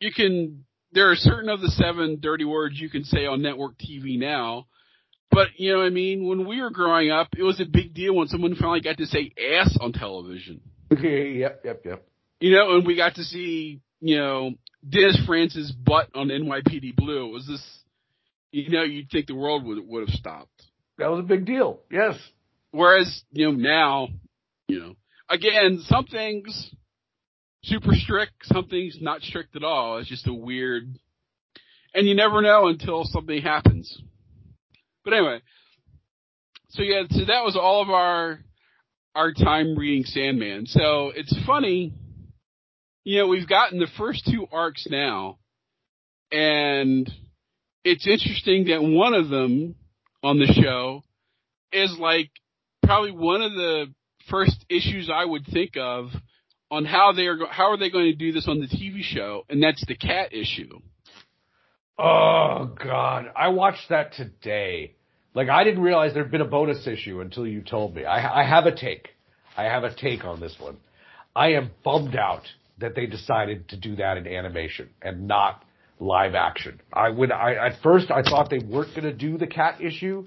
[0.00, 0.64] you can.
[0.92, 4.66] There are certain of the seven dirty words you can say on network TV now.
[5.30, 6.26] But you know what I mean?
[6.26, 9.06] When we were growing up, it was a big deal when someone finally got to
[9.06, 10.60] say ass on television.
[10.90, 12.06] yep, yep, yep.
[12.40, 14.52] You know, and we got to see, you know,
[14.88, 17.28] Dennis Franz's butt on NYPD Blue.
[17.28, 17.62] It was this
[18.56, 20.62] you know, you'd think the world would would have stopped.
[20.98, 21.80] That was a big deal.
[21.90, 22.16] Yes.
[22.70, 24.08] Whereas, you know, now,
[24.66, 24.94] you know,
[25.28, 26.70] again, some things
[27.64, 29.98] super strict, some things not strict at all.
[29.98, 30.98] It's just a weird,
[31.94, 34.00] and you never know until something happens.
[35.06, 35.40] But anyway,
[36.70, 38.40] so yeah, so that was all of our
[39.14, 40.66] our time reading Sandman.
[40.66, 41.94] So it's funny,
[43.04, 45.38] you know, we've gotten the first two arcs now,
[46.32, 47.08] and
[47.84, 49.76] it's interesting that one of them
[50.24, 51.04] on the show
[51.72, 52.30] is like
[52.82, 53.94] probably one of the
[54.28, 56.08] first issues I would think of
[56.68, 59.44] on how they are how are they going to do this on the TV show,
[59.48, 60.80] and that's the cat issue.
[61.96, 64.95] Oh God, I watched that today.
[65.36, 68.06] Like I didn't realize there'd been a bonus issue until you told me.
[68.06, 69.10] I, I have a take.
[69.54, 70.78] I have a take on this one.
[71.36, 72.44] I am bummed out
[72.78, 75.62] that they decided to do that in animation and not
[76.00, 76.80] live action.
[76.90, 80.26] I would, I, at first I thought they weren't going to do the cat issue.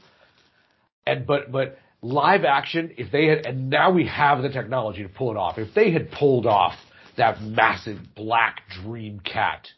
[1.08, 5.10] And, but, but live action, if they had, and now we have the technology to
[5.10, 5.58] pull it off.
[5.58, 6.76] If they had pulled off
[7.18, 9.70] that massive black dream cat,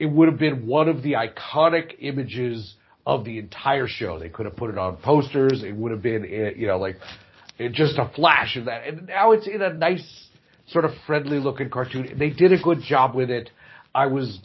[0.00, 2.74] it would have been one of the iconic images
[3.08, 4.18] of the entire show.
[4.18, 5.62] They could have put it on posters.
[5.64, 6.98] It would have been, eh, you know, like
[7.72, 8.86] just a flash of that.
[8.86, 10.26] And now it's in a nice,
[10.68, 12.16] sort of friendly looking cartoon.
[12.18, 13.48] They did a good job with it.
[13.94, 14.38] I was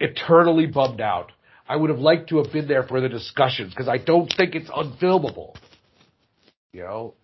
[0.00, 1.30] eternally bummed out.
[1.68, 4.54] I would have liked to have been there for the discussions because I don't think
[4.54, 5.54] it's unfilmable.
[6.72, 7.14] You know,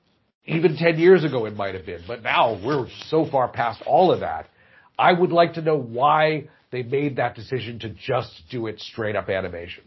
[0.44, 4.12] even 10 years ago it might have been, but now we're so far past all
[4.12, 4.46] of that.
[4.98, 9.16] I would like to know why they made that decision to just do it straight
[9.16, 9.84] up animation.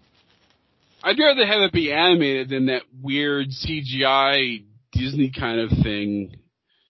[1.06, 6.38] I'd rather have it be animated than that weird CGI Disney kind of thing.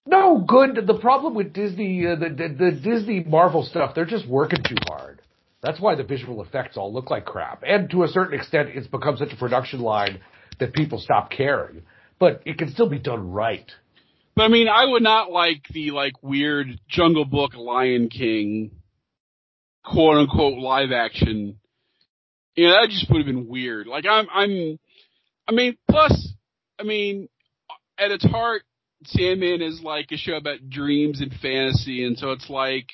[0.08, 0.88] No, good.
[0.88, 4.78] The problem with Disney, uh, the, the, the Disney Marvel stuff, they're just working too
[4.88, 5.22] hard.
[5.62, 7.64] That's why the visual effects all look like crap.
[7.68, 10.22] And to a certain extent, it's become such a production line
[10.60, 11.82] that people stop caring.
[12.18, 13.70] But it can still be done right.
[14.34, 18.72] But I mean, I would not like the like weird Jungle Book Lion King
[19.84, 21.60] quote unquote live action.
[22.56, 23.88] You know, that just would have been weird.
[23.88, 24.80] Like I'm, I'm,
[25.48, 26.34] I mean, plus,
[26.80, 27.28] I mean,
[27.98, 28.64] at its heart,
[29.06, 32.88] Sandman is like a show about dreams and fantasy, and so it's like,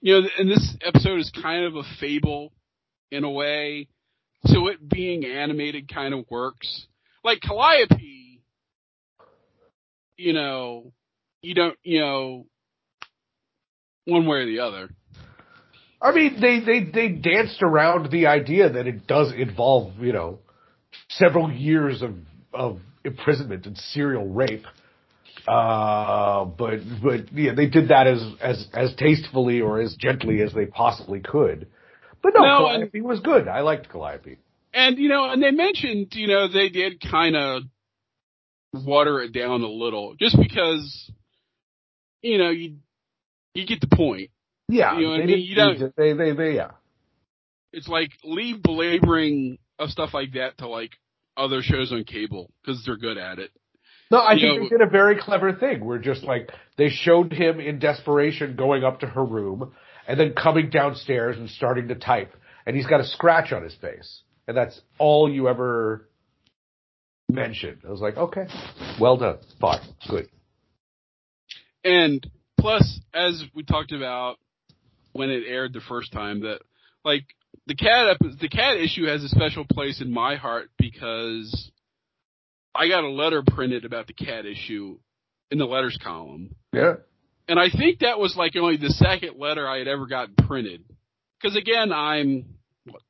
[0.00, 2.52] you know, and this episode is kind of a fable
[3.10, 3.88] in a way.
[4.46, 6.86] So it being animated kind of works.
[7.22, 8.40] Like Calliope,
[10.16, 10.92] you know,
[11.42, 12.46] you don't, you know,
[14.06, 14.90] one way or the other.
[16.02, 20.38] I mean, they, they, they danced around the idea that it does involve, you know,
[21.10, 22.14] several years of,
[22.54, 24.64] of imprisonment and serial rape.
[25.48, 30.52] Uh, but but yeah, they did that as as as tastefully or as gently as
[30.52, 31.66] they possibly could.
[32.22, 33.48] But no, No, Calliope and- was good.
[33.48, 34.36] I liked Calliope.
[34.74, 37.62] And you know, and they mentioned, you know, they did kind of
[38.74, 41.10] water it down a little, just because,
[42.22, 42.76] you know, you
[43.54, 44.30] you get the point.
[44.70, 45.38] Yeah, You know what I mean?
[45.40, 46.70] You don't- they they they yeah.
[47.72, 50.92] It's like leave belaboring of stuff like that to like
[51.36, 53.50] other shows on cable because they're good at it.
[54.10, 55.84] No, I You think know- they did a very clever thing.
[55.84, 59.72] We're just like they showed him in desperation going up to her room
[60.08, 62.34] and then coming downstairs and starting to type,
[62.66, 66.08] and he's got a scratch on his face, and that's all you ever
[67.28, 67.82] mentioned.
[67.86, 68.46] I was like, okay,
[69.00, 70.28] well done, fine, good.
[71.84, 72.28] And
[72.58, 74.38] plus, as we talked about
[75.12, 76.60] when it aired the first time, that
[77.04, 77.24] like
[77.66, 81.70] the cat epi- the cat issue has a special place in my heart because
[82.74, 84.98] I got a letter printed about the cat issue
[85.50, 86.94] in the letters column, Yeah,
[87.48, 90.84] and I think that was like only the second letter I had ever gotten printed.
[91.40, 92.44] Because again, I'm
[92.84, 93.02] what,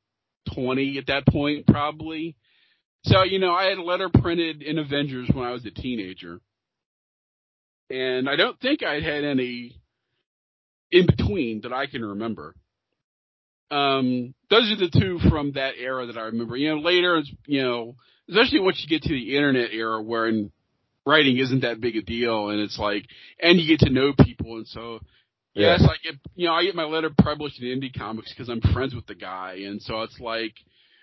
[0.55, 2.35] 20 at that point probably.
[3.03, 6.39] So, you know, I had a letter printed in Avengers when I was a teenager.
[7.89, 9.80] And I don't think I had any
[10.91, 12.55] in between that I can remember.
[13.69, 16.57] Um, those are the two from that era that I remember.
[16.57, 17.95] You know, later, you know,
[18.29, 20.29] especially once you get to the internet era where
[21.05, 23.05] writing isn't that big a deal and it's like,
[23.41, 24.99] and you get to know people and so,
[25.53, 25.77] Yeah.
[25.77, 28.61] yes, I get, you know, I get my letter published in Indie Comics because I'm
[28.73, 30.53] friends with the guy and so it's like,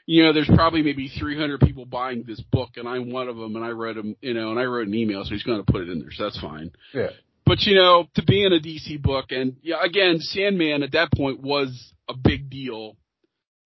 [0.06, 3.56] you know, there's probably maybe 300 people buying this book and I'm one of them
[3.56, 5.70] and I wrote him, you know, and I wrote an email so he's going to
[5.72, 6.70] put it in there so that's fine.
[6.94, 7.10] Yeah.
[7.48, 11.10] But you know, to be in a DC book and yeah, again, Sandman at that
[11.10, 12.98] point was a big deal,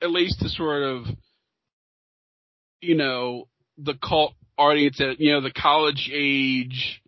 [0.00, 1.06] at least to sort of,
[2.80, 7.02] you know, the cult audience at you know the college age,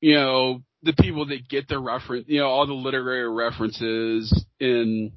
[0.00, 5.10] you know, the people that get the reference, you know, all the literary references in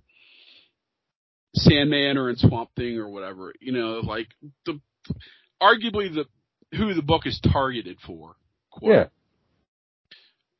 [1.53, 4.29] Sandman or in Swamp Thing or whatever, you know, like
[4.65, 4.79] the
[5.61, 6.25] arguably the
[6.75, 8.35] who the book is targeted for.
[8.71, 8.91] quote.
[8.91, 9.05] Yeah.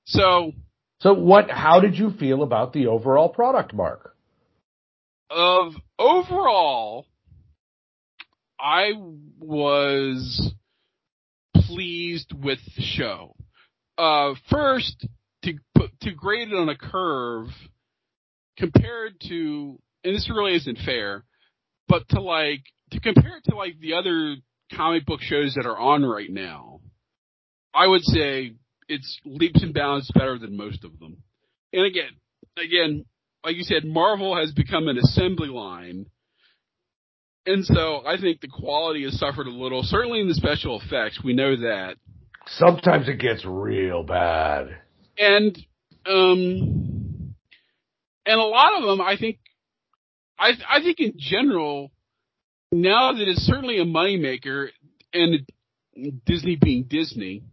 [0.06, 0.54] So
[1.00, 4.16] So what, how did you feel about the overall product, Mark?
[5.30, 7.08] of overall,
[8.60, 8.92] I
[9.40, 10.54] was
[11.56, 13.36] pleased with the show.
[13.98, 15.08] Uh, first,
[15.44, 17.48] to put, to grade it on a curve
[18.58, 21.24] compared to, and this really isn't fair,
[21.88, 24.36] but to like, to compare it to like the other
[24.74, 26.82] comic book shows that are on right now,
[27.74, 28.54] I would say
[28.88, 31.18] it's leaps and bounds better than most of them.
[31.74, 32.12] And again,
[32.58, 33.06] again,
[33.44, 36.08] like you said, Marvel has become an assembly line.
[37.46, 41.22] And so I think the quality has suffered a little, certainly in the special effects.
[41.24, 41.96] We know that.
[42.48, 44.78] Sometimes it gets real bad.
[45.18, 45.58] And,
[46.06, 47.36] um,
[48.26, 49.40] and a lot of them, I think,
[50.38, 51.92] I, I think in general,
[52.72, 54.70] now that it's certainly a moneymaker
[55.14, 55.48] and
[56.26, 57.44] Disney being Disney,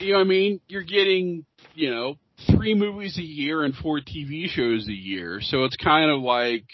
[0.00, 0.60] you know what I mean?
[0.68, 2.16] You're getting, you know,
[2.50, 5.40] three movies a year and four TV shows a year.
[5.42, 6.64] So it's kind of like,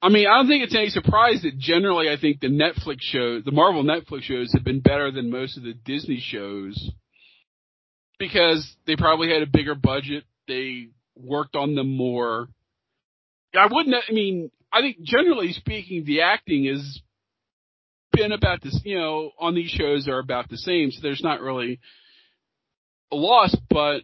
[0.00, 3.44] I mean, I don't think it's any surprise that generally I think the Netflix shows,
[3.44, 6.90] the Marvel Netflix shows have been better than most of the Disney shows
[8.18, 10.24] because they probably had a bigger budget.
[10.46, 12.48] They worked on them more.
[13.58, 17.00] I wouldn't, I mean, I think generally speaking, the acting has
[18.14, 20.90] been about this, you know, on these shows are about the same.
[20.90, 21.80] So there's not really
[23.12, 24.02] a loss, but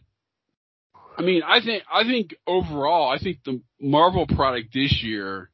[1.16, 5.50] I mean, I think, I think overall, I think the Marvel product this year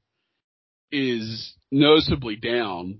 [0.92, 2.98] is noticeably down.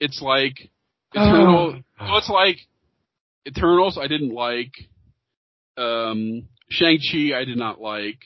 [0.00, 0.70] It's like
[1.12, 2.56] Eternal, well, it's like
[3.46, 4.72] Eternals I didn't like,
[5.76, 8.18] um, Shang-Chi I did not like,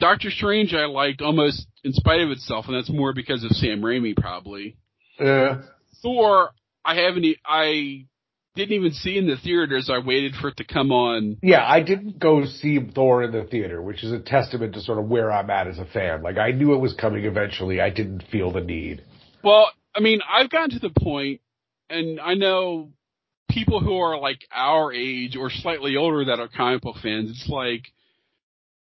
[0.00, 3.82] Doctor Strange I liked almost in spite of itself, and that's more because of Sam
[3.82, 4.76] Raimi probably.
[5.18, 5.62] Yeah.
[6.02, 6.50] Thor,
[6.84, 8.06] I haven't, e- I
[8.54, 9.90] didn't even see in the theaters.
[9.90, 11.38] I waited for it to come on.
[11.42, 14.98] Yeah, I didn't go see Thor in the theater, which is a testament to sort
[14.98, 16.22] of where I'm at as a fan.
[16.22, 17.80] Like I knew it was coming eventually.
[17.80, 19.04] I didn't feel the need.
[19.42, 21.40] Well, I mean, I've gotten to the point,
[21.88, 22.90] and I know
[23.48, 27.30] people who are like our age or slightly older that are comic book fans.
[27.30, 27.92] It's like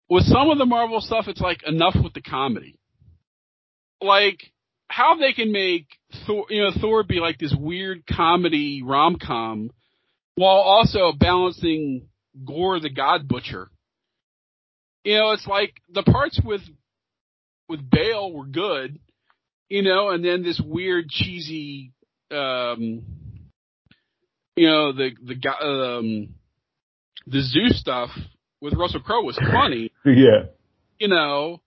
[0.08, 2.78] with some of the Marvel stuff, it's like enough with the comedy.
[4.00, 4.52] Like
[4.88, 5.86] how they can make
[6.26, 9.70] Thor, you know, Thor be like this weird comedy rom com
[10.36, 12.08] while also balancing
[12.44, 13.70] Gorr the God Butcher.
[15.04, 16.62] You know, it's like the parts with
[17.68, 18.98] with Bale were good,
[19.68, 21.92] you know, and then this weird cheesy,
[22.30, 23.02] um,
[24.56, 26.28] you know, the the um,
[27.26, 28.10] the Zeus stuff
[28.60, 30.44] with Russell Crowe was funny, Yeah.
[30.98, 31.60] you know,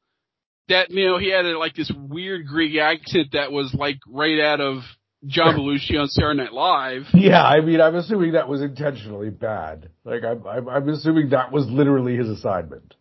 [0.70, 4.40] that, you know, he had a, like this weird Greek accent that was like right
[4.40, 4.80] out of
[5.26, 7.04] John Belushi on Saturday Night Live.
[7.14, 9.90] Yeah, I mean, I'm assuming that was intentionally bad.
[10.04, 12.94] Like, I'm, I'm, I'm assuming that was literally his assignment.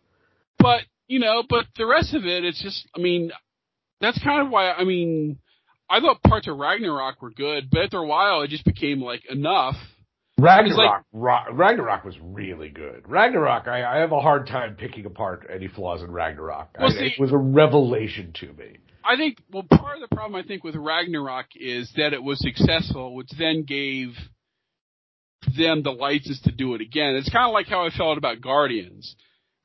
[0.59, 3.31] But, you know, but the rest of it, it's just, I mean,
[4.01, 5.39] that's kind of why, I mean,
[5.89, 9.23] I thought parts of Ragnarok were good, but after a while it just became like
[9.29, 9.75] enough.
[10.39, 13.03] Ragnarok, Ra- Ragnarok was really good.
[13.07, 16.69] Ragnarok, I, I have a hard time picking apart any flaws in Ragnarok.
[16.77, 18.77] Well, I, see- it was a revelation to me.
[19.03, 22.39] I think, well, part of the problem I think with Ragnarok is that it was
[22.39, 24.09] successful, which then gave
[25.57, 27.15] them the license to do it again.
[27.15, 29.15] It's kind of like how I felt about Guardians.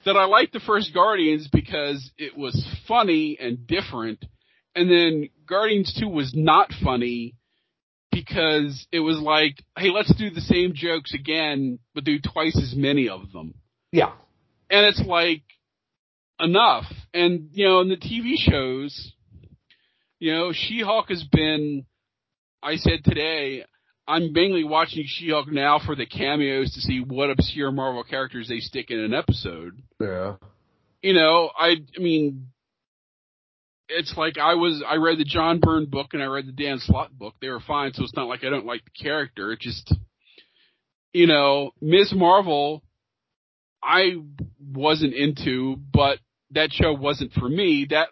[0.05, 4.25] That I liked the first Guardians because it was funny and different,
[4.75, 7.35] and then Guardians 2 was not funny
[8.13, 12.75] because it was like, hey, let's do the same jokes again, but do twice as
[12.77, 13.55] many of them
[13.91, 14.13] Yeah.
[14.71, 15.43] and it's like
[16.39, 16.85] enough.
[17.15, 19.13] And you know, in the TV shows,
[20.19, 21.85] You know, She-Hulk has been.
[22.63, 23.65] I said today,
[24.07, 28.61] I'm mainly watching She-Hulk now for the cameos to see what obscure Marvel characters they
[28.61, 29.83] stick in an episode.
[30.01, 30.37] Yeah.
[31.03, 32.47] You know, I, I mean,
[33.99, 36.79] it's like I was, I read the John Byrne book and I read the Dan
[36.79, 37.35] Slott book.
[37.41, 39.53] They were fine, so it's not like I don't like the character.
[39.53, 39.95] It just,
[41.13, 42.13] you know, Ms.
[42.15, 42.83] Marvel,
[43.83, 44.17] I
[44.75, 46.19] wasn't into, but
[46.53, 47.87] that show wasn't for me.
[47.91, 48.09] That,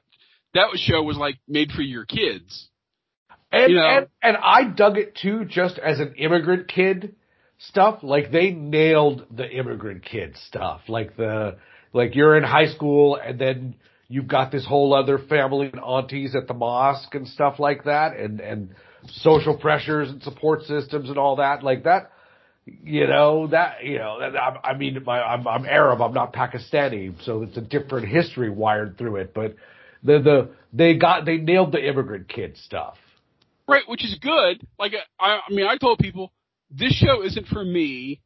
[0.54, 2.68] that show was like made for your kids.
[3.52, 7.16] And, You know- and and I dug it too, just as an immigrant kid
[7.58, 8.00] stuff.
[8.02, 10.82] Like they nailed the immigrant kid stuff.
[10.88, 11.56] Like the
[11.92, 13.74] like you're in high school and then
[14.10, 18.14] you've got this whole other family and aunties at the mosque and stuff like that,
[18.16, 18.74] and and
[19.06, 21.62] social pressures and support systems and all that.
[21.62, 22.10] Like that.
[22.66, 27.20] You know that you know I, I mean my, I'm I'm Arab I'm not Pakistani
[27.24, 29.56] so it's a different history wired through it but
[30.04, 32.96] the the they got they nailed the immigrant kid stuff
[33.70, 34.66] Right, which is good.
[34.80, 36.32] Like, I, I mean, I told people
[36.72, 38.20] this show isn't for me.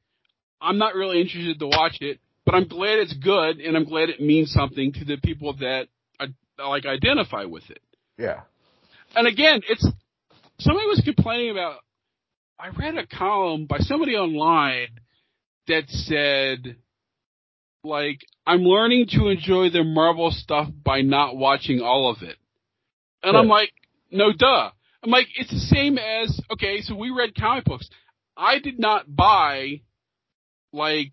[0.59, 4.09] I'm not really interested to watch it, but I'm glad it's good, and I'm glad
[4.11, 5.89] it means something to the people that
[6.21, 6.27] I,
[6.59, 7.83] like identify with it.
[8.19, 8.41] yeah
[9.17, 9.87] And again, it's
[10.59, 11.81] somebody was complaining about.
[12.59, 15.01] I read a column by somebody online
[15.67, 16.77] that said,
[17.83, 22.37] like, I'm learning to enjoy the Marvel stuff by not watching all of it.
[23.23, 23.73] And I'm like,
[24.11, 24.71] no duh.
[25.03, 27.89] I'm like, it's the same as, okay, so we read comic books.
[28.37, 29.81] I did not buy,
[30.73, 31.13] like,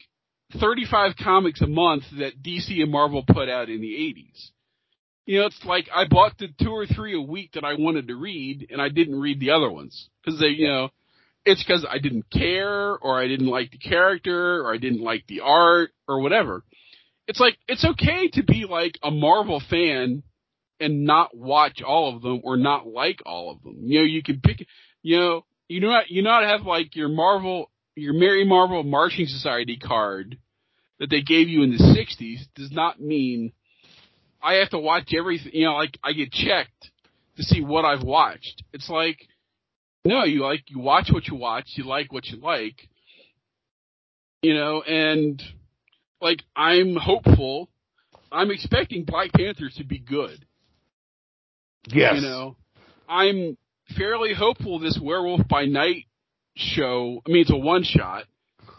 [0.53, 4.49] 35 comics a month that DC and Marvel put out in the 80s.
[5.25, 8.07] You know, it's like I bought the two or three a week that I wanted
[8.07, 10.89] to read, and I didn't read the other ones because they, you know,
[11.45, 15.25] it's because I didn't care, or I didn't like the character, or I didn't like
[15.27, 16.63] the art, or whatever.
[17.27, 20.23] It's like it's okay to be like a Marvel fan
[20.79, 23.77] and not watch all of them or not like all of them.
[23.83, 24.65] You know, you can pick.
[25.03, 28.83] You know, you know, you know how to have like your Marvel, your Merry Marvel
[28.83, 30.37] Marching Society card
[31.01, 33.51] that they gave you in the '60s does not mean
[34.41, 35.51] I have to watch everything.
[35.53, 36.91] You know, like I get checked
[37.37, 38.63] to see what I've watched.
[38.71, 39.17] It's like
[40.05, 42.87] no, you like you watch what you watch, you like what you like.
[44.43, 45.41] You know, and
[46.21, 47.69] like I'm hopeful.
[48.31, 50.45] I'm expecting Black Panther to be good.
[51.87, 52.55] yes You know,
[53.09, 53.57] I'm
[53.97, 56.05] fairly hopeful this Werewolf by Night
[56.55, 57.21] show.
[57.25, 58.25] I mean, it's a one shot,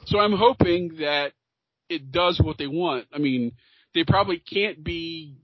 [0.07, 1.33] so I'm hoping that
[1.93, 3.07] it does what they want.
[3.15, 3.53] I mean,
[3.95, 5.37] they probably can't be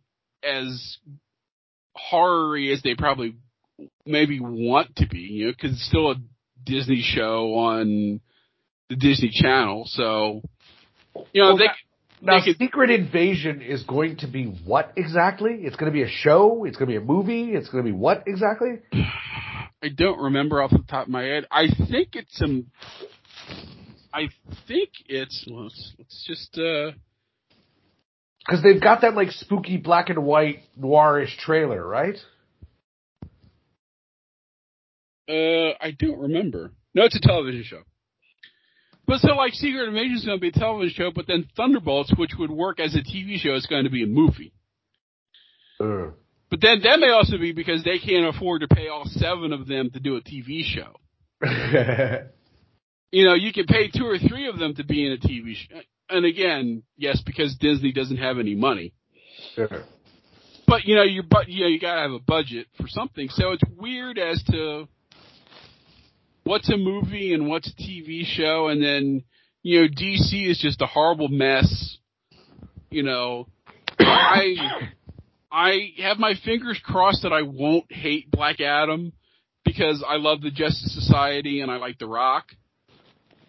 [0.42, 0.96] as
[1.94, 3.34] horror-y as they probably
[4.06, 6.16] maybe want to be, you know, because it's still a
[6.64, 8.20] Disney show on
[8.88, 9.84] the Disney Channel.
[9.86, 10.42] So,
[11.32, 11.76] you know, Well, they that-
[12.20, 15.52] Now, could- Secret Invasion is going to be what exactly?
[15.62, 16.64] It's going to be a show.
[16.64, 17.52] It's going to be a movie.
[17.54, 18.78] It's going to be what exactly?
[19.80, 21.46] I don't remember off the top of my head.
[21.52, 22.66] I think it's some.
[24.12, 24.28] I
[24.66, 25.44] think it's.
[25.48, 26.58] Let's, let's just.
[26.58, 26.92] uh
[28.46, 32.16] Because they've got that like spooky black and white noirish trailer, right?
[35.28, 36.72] Uh, I don't remember.
[36.94, 37.82] No, it's a television show.
[39.06, 42.12] But so, like, Secret Invasion is going to be a television show, but then Thunderbolts,
[42.16, 44.52] which would work as a TV show, is going to be a movie.
[45.80, 46.10] Uh.
[46.50, 49.66] But then that may also be because they can't afford to pay all seven of
[49.66, 50.96] them to do a TV show.
[53.10, 55.54] You know, you can pay two or three of them to be in a TV
[55.54, 55.80] show.
[56.10, 58.92] And again, yes, because Disney doesn't have any money.
[59.54, 59.84] Sure.
[60.66, 63.28] But you know, you but you know, you gotta have a budget for something.
[63.30, 64.88] So it's weird as to
[66.44, 69.24] what's a movie and what's a TV show, and then
[69.62, 71.96] you know, DC is just a horrible mess.
[72.90, 73.48] You know,
[73.98, 74.56] I
[75.50, 79.12] I have my fingers crossed that I won't hate Black Adam
[79.64, 82.46] because I love the Justice Society and I like The Rock.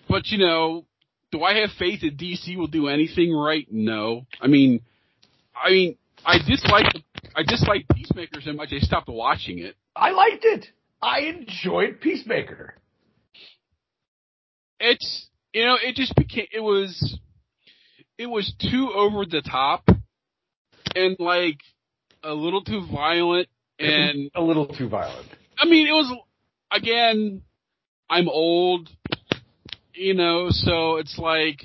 [0.10, 0.86] But you know,
[1.32, 3.68] do I have faith that DC will do anything right?
[3.70, 4.26] No.
[4.42, 4.82] I mean,
[5.56, 6.88] I mean, I dislike
[7.36, 9.76] I dislike Peacemaker so much I stopped watching it.
[9.96, 10.66] I liked it.
[11.02, 12.76] I enjoyed Peacemaker.
[14.80, 17.20] It's you know, it just became it was
[18.18, 19.88] it was too over the top
[20.96, 21.60] and like
[22.24, 23.48] a little too violent
[23.78, 25.28] and a little too violent.
[25.58, 26.12] I mean it was
[26.72, 27.44] again
[28.10, 28.90] I'm old
[30.00, 31.64] you know, so it's like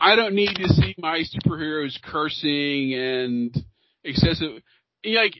[0.00, 3.64] I don't need to see my superheroes cursing and
[4.02, 4.62] excessive
[5.04, 5.34] like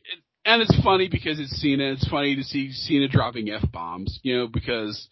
[0.45, 1.93] and it's funny because it's Cena.
[1.93, 5.09] It's funny to see Cena dropping f bombs, you know, because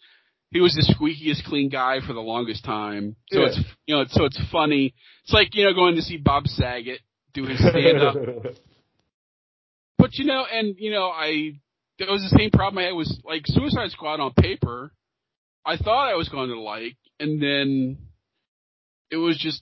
[0.51, 3.15] he was the squeakiest clean guy for the longest time.
[3.31, 3.47] So Yeah.
[3.47, 4.93] it's you know, it's, so it's funny.
[5.23, 6.99] It's like you know going to see Bob Saget
[7.33, 8.15] do his stand up.
[9.97, 11.59] but you know, and you know, I
[11.99, 14.91] that was the same problem I had was like Suicide Squad on paper.
[15.65, 17.97] I thought I was going to like, and then
[19.09, 19.61] it was just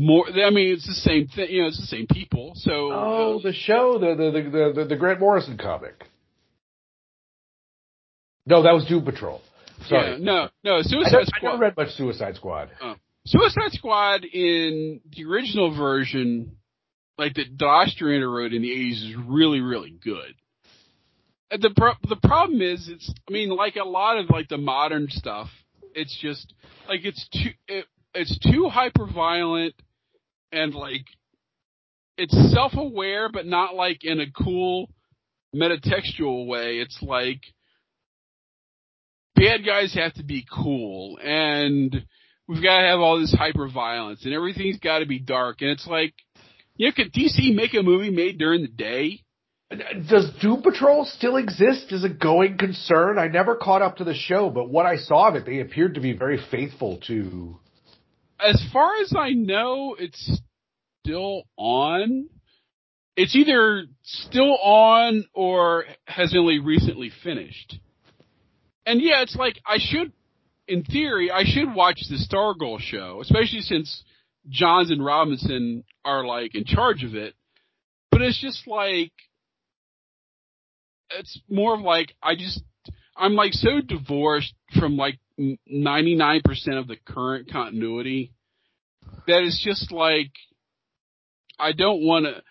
[0.00, 0.26] more.
[0.28, 1.48] I mean, it's the same thing.
[1.50, 2.52] You know, it's the same people.
[2.56, 6.04] So Oh, the show, the the the the, the, Grant Morrison comic.
[8.46, 9.40] No, that was Doom Patrol.
[9.88, 10.12] Sorry.
[10.12, 11.50] yeah, no, no, I, Suicide I Squad.
[11.52, 12.70] never read much Suicide Squad.
[12.80, 12.94] Oh.
[13.26, 16.56] Suicide Squad in the original version,
[17.18, 20.34] like that Ostrander wrote in the eighties, is really really good.
[21.52, 24.56] And the pro- the problem is, it's I mean, like a lot of like the
[24.56, 25.48] modern stuff,
[25.94, 26.54] it's just
[26.88, 27.84] like it's too it,
[28.14, 29.74] it's too hyper violent
[30.50, 31.04] and like
[32.16, 34.88] it's self aware, but not like in a cool
[35.54, 36.78] metatextual way.
[36.78, 37.42] It's like
[39.34, 42.04] bad guys have to be cool and
[42.48, 45.70] we've got to have all this hyper violence and everything's got to be dark and
[45.70, 46.14] it's like
[46.76, 49.22] you know could DC make a movie made during the day
[50.08, 53.18] Does Doom Patrol still exist as a going concern?
[53.18, 55.94] I never caught up to the show, but what I saw of it, they appeared
[55.94, 57.58] to be very faithful to.
[58.40, 60.40] as far as I know it's
[61.04, 62.28] still on
[63.16, 67.78] it's either still on or has only recently finished
[68.86, 70.12] and yeah it's like I should
[70.66, 74.02] in theory I should watch the Stargirl show especially since
[74.48, 77.34] Johns and Robinson are like in charge of it
[78.10, 79.12] but it's just like
[81.18, 82.62] it's more of like I just
[83.16, 86.42] I'm like so divorced from like 99%
[86.78, 88.32] of the current continuity
[89.26, 90.30] that it's just like
[91.58, 92.42] I don't want to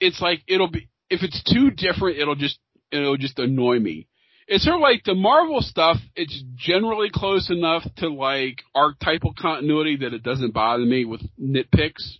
[0.00, 2.58] it's like it'll be if it's too different it'll just
[2.90, 4.06] it'll just annoy me.
[4.46, 9.98] It's sort of like the Marvel stuff, it's generally close enough to like archetypal continuity
[9.98, 12.16] that it doesn't bother me with nitpicks.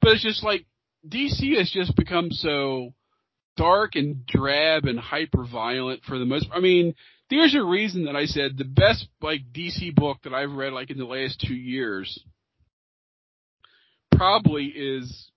[0.00, 0.66] But it's just like
[1.08, 2.94] DC has just become so
[3.60, 6.94] dark and drab and hyper violent for the most I mean,
[7.28, 10.90] there's a reason that I said the best like DC book that I've read like
[10.90, 12.18] in the last two years
[14.16, 15.30] probably is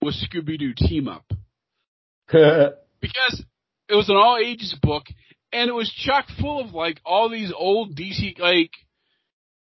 [0.00, 1.24] was Scooby Doo Team Up.
[3.00, 3.44] Because
[3.88, 5.04] it was an all ages book
[5.52, 8.70] and it was chock full of like all these old DC like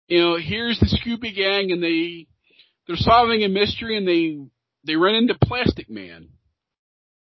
[0.08, 2.26] you know here's the Scooby Gang and they
[2.86, 4.38] they're solving a mystery and they
[4.84, 6.28] they run into Plastic Man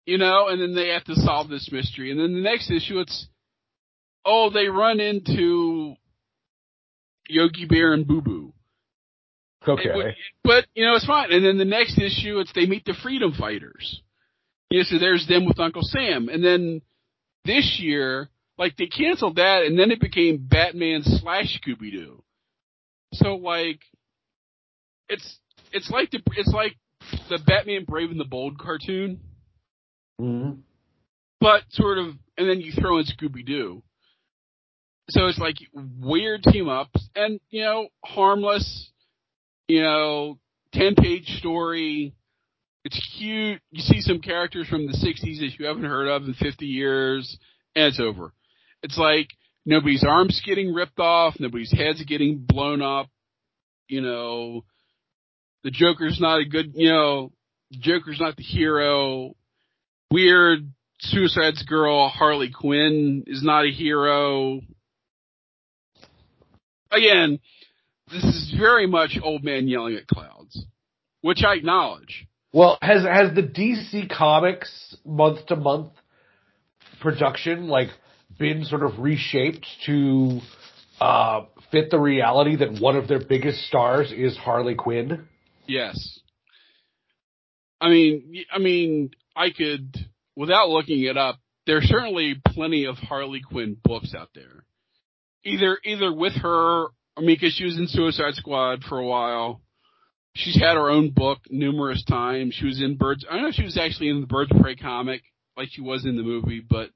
[0.07, 2.99] you know and then they have to solve this mystery and then the next issue
[2.99, 3.27] it's
[4.25, 5.95] oh they run into
[7.29, 8.53] Yogi Bear and Boo Boo
[9.67, 9.91] okay.
[9.95, 11.33] but, but, you know, it's fine.
[11.33, 14.03] And then the next issue, it's they meet the freedom fighters.
[14.71, 16.29] You know, so there's them with Uncle Sam.
[16.29, 16.83] And then
[17.45, 18.29] this year,
[18.59, 22.23] like they canceled that, and then it became Batman slash Scooby Doo.
[23.15, 23.81] So like,
[25.09, 25.39] it's
[25.73, 26.77] it's like the it's like
[27.29, 29.21] the Batman Brave and the Bold cartoon,
[30.21, 30.63] Mhm.
[31.41, 33.83] but sort of, and then you throw in Scooby Doo.
[35.11, 35.57] So it's like
[36.01, 38.91] weird team ups, and you know, harmless.
[39.69, 40.39] You know,
[40.73, 42.15] ten page story.
[42.85, 43.61] It's cute.
[43.71, 47.39] You see some characters from the '60s that you haven't heard of in 50 years,
[47.75, 48.33] and it's over.
[48.83, 49.29] It's like
[49.67, 53.09] nobody's arms getting ripped off, nobody's heads getting blown up.
[53.89, 54.65] You know,
[55.65, 56.73] the Joker's not a good.
[56.75, 57.33] You know,
[57.73, 59.35] Joker's not the hero.
[60.11, 64.61] Weird Suicide's girl Harley Quinn is not a hero.
[66.91, 67.39] Again,
[68.11, 70.65] this is very much old man yelling at clouds,
[71.21, 72.27] which I acknowledge.
[72.53, 75.93] Well, has has the DC Comics month to month
[77.01, 77.89] production like
[78.39, 80.41] been sort of reshaped to
[81.01, 85.29] uh, fit the reality that one of their biggest stars is Harley Quinn?
[85.67, 86.19] Yes.
[87.81, 89.11] I mean, I mean,
[89.41, 89.97] I could,
[90.37, 94.67] without looking it up, there's certainly plenty of Harley Quinn books out there.
[95.47, 99.63] Either, either with her, I mean, cause she was in Suicide Squad for a while.
[100.35, 102.55] She's had her own book numerous times.
[102.55, 104.61] She was in Birds, I don't know if she was actually in the Birds of
[104.61, 105.23] Prey comic,
[105.57, 106.91] like she was in the movie, but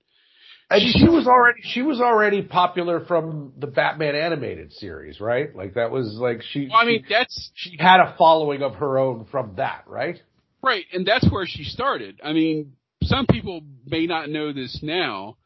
[0.68, 5.56] And she was already she was already popular from the Batman animated series, right?
[5.56, 6.68] Like that was like she.
[6.68, 10.20] well, I mean, she, that's, she had a following of her own from that, right?
[10.64, 12.20] Right, and that's where she started.
[12.24, 15.36] I mean, some people may not know this now,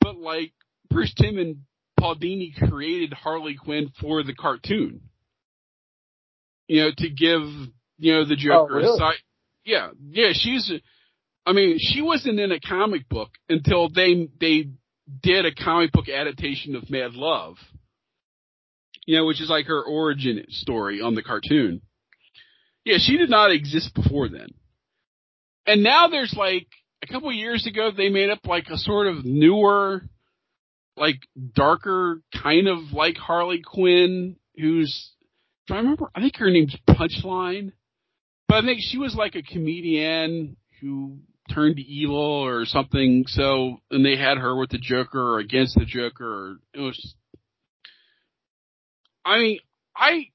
[0.00, 0.52] but like
[0.90, 1.58] Bruce Timm and
[1.98, 5.02] Paul Dini created Harley Quinn for the cartoon.
[6.66, 7.42] You know, to give
[7.98, 8.98] you know the oh, Joker a really?
[8.98, 9.14] side.
[9.64, 10.72] Yeah, yeah, she's.
[11.46, 14.70] I mean, she wasn't in a comic book until they they
[15.22, 17.54] did a comic book adaptation of Mad Love.
[19.06, 21.82] You know, which is like her origin story on the cartoon.
[22.86, 24.46] Yeah, she did not exist before then.
[25.66, 26.68] And now there's like,
[27.02, 30.02] a couple years ago they made up like a sort of newer,
[30.96, 31.16] like
[31.54, 35.10] darker kind of like Harley Quinn, who's
[35.66, 36.10] do I remember?
[36.14, 37.72] I think her name's Punchline,
[38.46, 41.18] but I think she was like a comedian who
[41.52, 43.24] turned evil or something.
[43.26, 46.24] So and they had her with the Joker or against the Joker.
[46.24, 47.14] Or, it was.
[49.24, 49.58] I mean,
[49.96, 50.28] I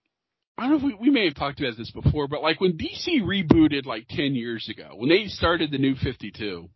[0.62, 2.78] I don't know if we, we may have talked about this before, but like when
[2.78, 6.70] DC rebooted like 10 years ago, when they started the new 52,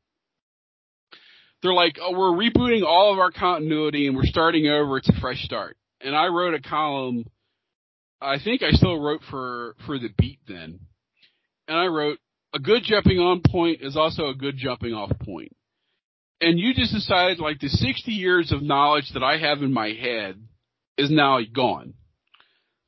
[1.61, 4.97] they're like, oh, we're rebooting all of our continuity and we're starting over.
[4.97, 5.77] It's a fresh start.
[6.01, 7.25] And I wrote a column.
[8.19, 10.79] I think I still wrote for, for the beat then.
[11.67, 12.17] And I wrote,
[12.55, 15.55] a good jumping on point is also a good jumping off point.
[16.41, 19.89] And you just decided like the 60 years of knowledge that I have in my
[19.89, 20.41] head
[20.97, 21.93] is now gone.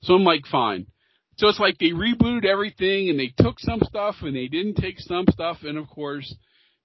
[0.08, 0.88] So I'm like, fine.
[1.36, 5.00] So it's like they rebooted everything and they took some stuff and they didn't take
[5.00, 5.58] some stuff.
[5.64, 6.34] And of course,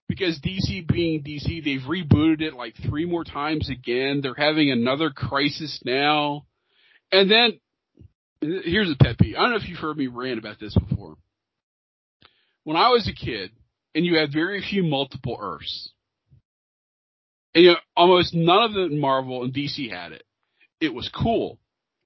[0.08, 4.22] because DC being DC, they've rebooted it like three more times again.
[4.22, 6.46] They're having another crisis now.
[7.12, 7.60] And then
[8.40, 9.36] here's a pet peeve.
[9.38, 11.14] I don't know if you've heard me rant about this before.
[12.64, 13.52] When I was a kid
[13.94, 15.92] and you had very few multiple Earths,
[17.54, 20.24] and you know, almost none of the Marvel and DC had it.
[20.80, 21.60] It was cool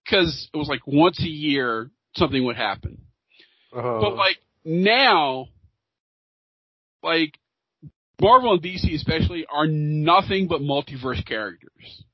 [0.06, 2.98] because it was like once a year something would happen.
[3.74, 5.48] Uh, But like now,
[7.02, 7.38] like
[8.20, 12.04] Marvel and DC especially are nothing but multiverse characters.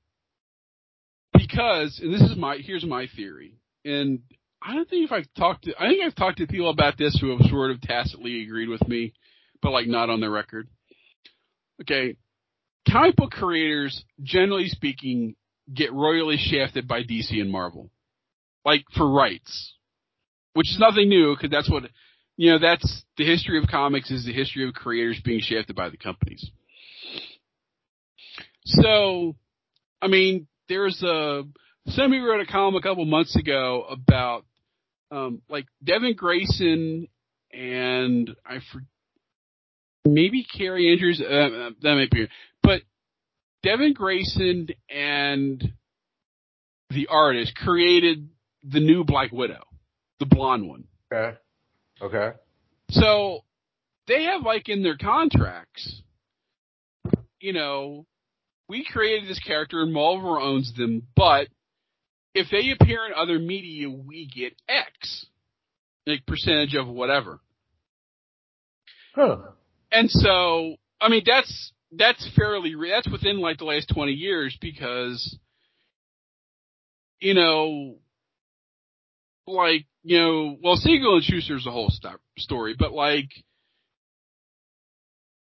[1.33, 4.21] Because, and this is my, here's my theory, and
[4.63, 7.19] I don't think if I've talked to, I think I've talked to people about this
[7.21, 9.13] who have sort of tacitly agreed with me,
[9.61, 10.69] but like not on the record.
[11.81, 12.17] Okay.
[12.89, 15.35] Comic book creators, generally speaking,
[15.73, 17.91] get royally shafted by DC and Marvel.
[18.65, 19.75] Like for rights.
[20.55, 21.85] Which is nothing new because that's what,
[22.37, 25.89] you know, that's the history of comics is the history of creators being shafted by
[25.89, 26.51] the companies.
[28.65, 29.35] So,
[30.01, 31.45] I mean, there's a,
[31.89, 34.45] somebody wrote a column a couple months ago about,
[35.11, 37.09] um, like Devin Grayson
[37.53, 38.83] and I for,
[40.05, 42.29] maybe Carrie Andrews, uh, that might be,
[42.63, 42.83] but
[43.63, 45.73] Devin Grayson and
[46.91, 48.29] the artist created
[48.63, 49.63] the new Black Widow,
[50.19, 50.85] the blonde one.
[51.13, 51.37] okay.
[52.01, 52.33] Okay.
[52.91, 53.45] So
[54.09, 56.03] they have like in their contracts,
[57.41, 58.07] you know,
[58.69, 61.49] we created this character and Marvel owns them, but
[62.35, 65.27] if they appear in other media, we get X,
[66.07, 67.41] like percentage of whatever.
[69.15, 69.39] Huh.
[69.91, 74.57] And so, I mean, that's that's fairly re- that's within like the last twenty years
[74.61, 75.39] because,
[77.21, 77.97] you know,
[79.47, 83.29] like you know, well, Siegel and Shuster's a whole st- story, but like,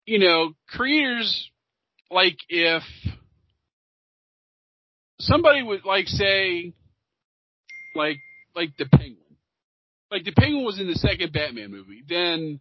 [0.07, 1.51] you know, creators
[2.11, 2.83] like if
[5.21, 6.73] somebody would like say,
[7.95, 8.17] like
[8.55, 9.17] like the Penguin,
[10.11, 12.61] like the Penguin was in the second Batman movie, then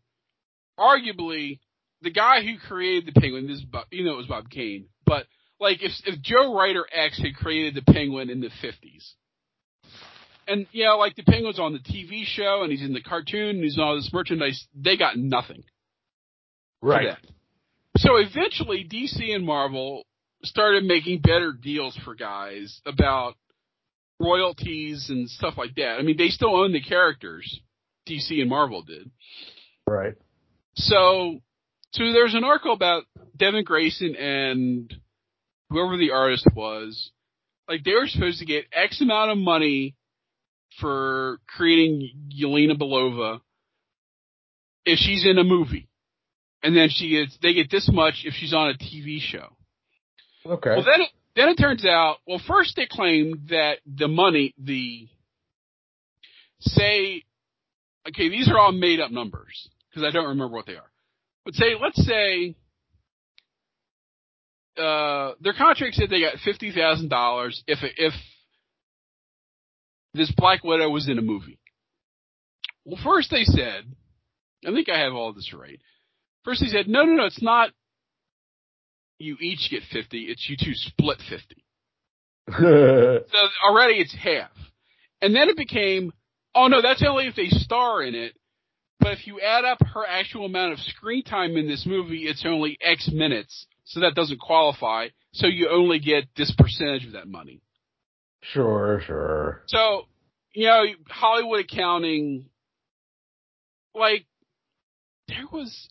[0.80, 1.60] arguably
[2.02, 4.88] the guy who created the Penguin, this is Bob, you know it was Bob Kane,
[5.06, 5.26] but
[5.60, 9.14] like if if Joe Writer X had created the Penguin in the fifties,
[10.48, 13.56] and you know like the Penguin's on the TV show and he's in the cartoon
[13.56, 15.64] and he's in all this merchandise, they got nothing
[16.82, 17.18] Right.
[17.98, 20.04] So eventually DC and Marvel
[20.44, 23.36] started making better deals for guys about
[24.20, 25.98] royalties and stuff like that.
[26.00, 27.60] I mean they still own the characters,
[28.08, 29.10] DC and Marvel did.
[29.88, 30.14] Right.
[30.76, 31.40] So,
[31.98, 33.04] so there's an article about
[33.36, 34.94] Devin Grayson and
[35.70, 37.12] whoever the artist was.
[37.68, 39.96] Like they were supposed to get X amount of money
[40.80, 43.42] for creating Yelena Belova
[44.86, 45.90] if she's in a movie,
[46.64, 49.56] and then she gets they get this much if she's on a TV show.
[50.46, 50.70] Okay.
[50.70, 52.18] Well, then it, then it turns out.
[52.26, 55.10] Well, first they claimed that the money, the
[56.60, 57.24] say,
[58.08, 60.90] okay, these are all made up numbers because I don't remember what they are.
[61.48, 62.56] But say, let's say,
[64.78, 68.12] uh, their contract said they got fifty thousand dollars if if
[70.14, 71.58] this Black Widow was in a movie.
[72.84, 73.86] Well, first they said,
[74.68, 75.80] I think I have all this right.
[76.44, 77.70] First they said, no, no, no, it's not.
[79.18, 80.24] You each get fifty.
[80.24, 81.64] It's you two split fifty.
[82.60, 84.52] So already it's half.
[85.22, 86.12] And then it became,
[86.54, 88.34] oh no, that's only if they star in it.
[89.00, 92.46] But if you add up her actual amount of screen time in this movie, it's
[92.46, 93.68] only X minutes.
[93.86, 95.10] So that doesn't qualify.
[95.34, 97.62] So you only get this percentage of that money.
[98.42, 99.64] sure, sure.
[99.68, 100.08] So,
[100.54, 102.50] you know, Hollywood accounting,
[103.94, 104.26] like,
[105.28, 105.90] there was,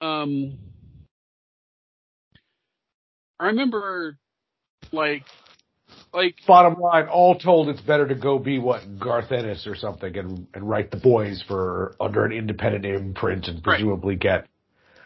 [0.00, 0.58] um,
[3.38, 4.18] I remember,
[4.92, 5.24] like,
[6.14, 10.16] like Bottom line, all told, it's better to go be what Garth Ennis or something
[10.16, 13.64] and and write the boys for under an independent imprint and Right.
[13.78, 14.46] presumably get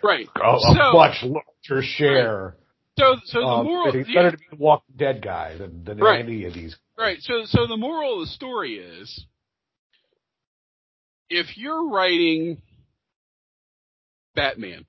[0.02, 0.28] right.
[0.36, 2.56] a, a So- much larger share.
[2.98, 6.18] So, so the moral, it's better to be the Walking Dead guy than, than Right.
[6.20, 6.76] any of these.
[6.98, 7.18] right.
[7.20, 9.24] So, so the moral of the story is,
[11.30, 12.60] if you're writing
[14.34, 14.84] Batman,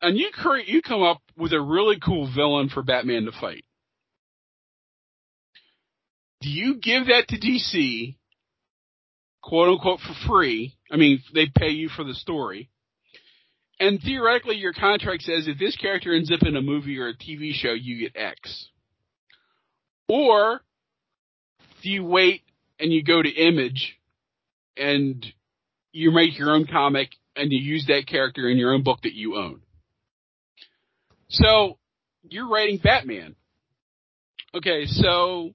[0.00, 3.65] and you create, you come up with a really cool villain for Batman to fight.
[6.46, 8.14] Do you give that to DC,
[9.42, 10.76] quote unquote, for free?
[10.92, 12.70] I mean, they pay you for the story.
[13.80, 17.16] And theoretically, your contract says if this character ends up in a movie or a
[17.16, 18.68] TV show, you get X.
[20.08, 20.60] Or
[21.82, 22.42] do you wait
[22.78, 23.98] and you go to Image
[24.76, 25.26] and
[25.90, 29.14] you make your own comic and you use that character in your own book that
[29.14, 29.62] you own?
[31.28, 31.78] So
[32.22, 33.34] you're writing Batman.
[34.54, 35.52] Okay, so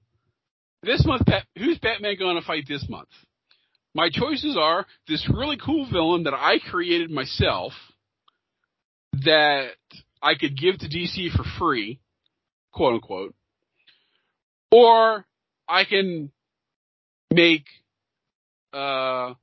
[0.82, 1.22] this month,
[1.56, 3.08] who's Batman going to fight this month?
[3.94, 7.72] My choices are this really cool villain that I created myself
[9.24, 9.68] that
[10.22, 12.00] I could give to DC for free,
[12.72, 13.34] quote unquote,
[14.70, 15.26] or
[15.68, 16.30] I can
[17.32, 17.64] make
[18.72, 19.34] uh,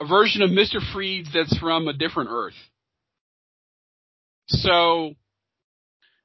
[0.00, 2.54] a version of Mister Freeze that's from a different Earth.
[4.46, 5.14] So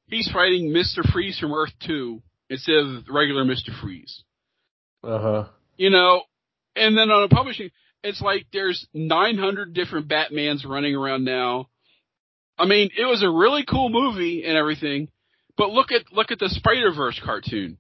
[0.07, 4.24] he's fighting Mister Freeze from Earth Two instead of regular Mister Freeze
[5.04, 5.45] Uh huh.
[5.78, 6.24] you know,
[6.76, 7.70] and then on a publishing,
[8.04, 11.68] it's like there's 900 different Batmans running around now.
[12.58, 15.10] I mean, it was a really cool movie and everything,
[15.58, 17.78] but look at look at the Spider Verse cartoon.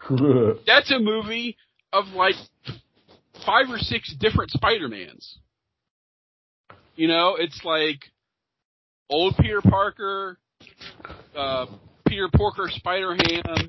[0.66, 1.56] That's a movie
[1.92, 2.34] of like
[3.44, 5.38] five or six different Spider Mans.
[6.96, 8.00] You know, it's like
[9.08, 10.38] old Peter Parker,
[11.36, 11.66] uh,
[12.06, 13.68] Peter Porker, Spider Ham,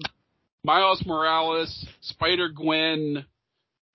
[0.64, 3.26] Miles Morales, Spider Gwen,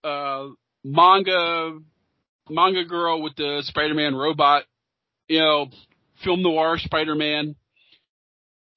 [0.03, 0.49] uh,
[0.83, 1.79] manga,
[2.49, 4.65] manga girl with the Spider-Man robot,
[5.29, 5.67] you know,
[6.23, 7.55] film noir Spider-Man.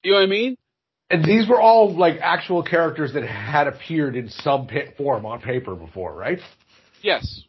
[0.02, 0.56] You know what I mean?
[1.10, 5.40] and these were all like actual characters that had appeared in some pit form on
[5.40, 6.38] paper before, right?
[7.02, 7.42] Yes.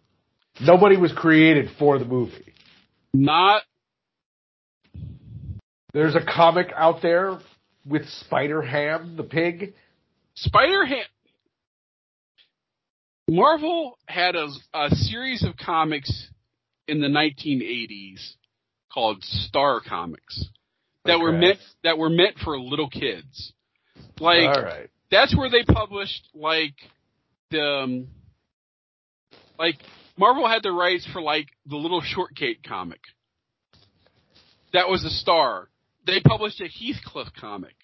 [0.62, 2.54] Nobody was created for the movie.
[3.14, 3.64] Not,
[5.94, 7.40] There's a comic out there
[7.86, 9.74] with Spider Ham, the pig.
[10.42, 11.06] Spider Ham.
[13.30, 16.30] Marvel had a, a series of comics
[16.88, 18.36] in the 1980s
[18.92, 20.46] called Star Comics
[21.06, 23.54] that were meant that were meant for little kids.
[24.20, 24.90] Like right.
[25.12, 26.74] that's where they published like
[27.52, 28.08] the um,
[29.58, 29.76] like
[30.18, 33.02] Marvel had the rights for like the little shortcake comic.
[34.74, 35.70] That was a Star.
[36.08, 37.76] They published a Heathcliff comic.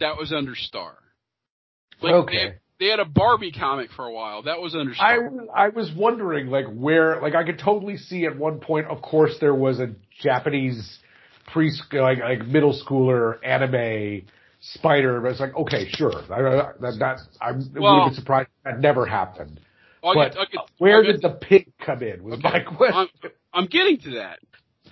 [0.00, 0.98] That was under Star.
[2.00, 2.36] Like, Okay.
[2.36, 4.42] They had, they had a Barbie comic for a while.
[4.44, 5.16] That was under I,
[5.54, 9.32] I was wondering like where like I could totally see at one point of course
[9.40, 10.98] there was a Japanese
[11.52, 14.26] preschool like, like middle schooler anime
[14.60, 16.42] spider but it's like okay sure I,
[16.80, 19.58] that, that I would Well- have been surprised that never happened
[20.04, 23.30] I'll but get- get- where I'll did the pig come in was my question I'm,
[23.52, 24.38] I'm getting to that.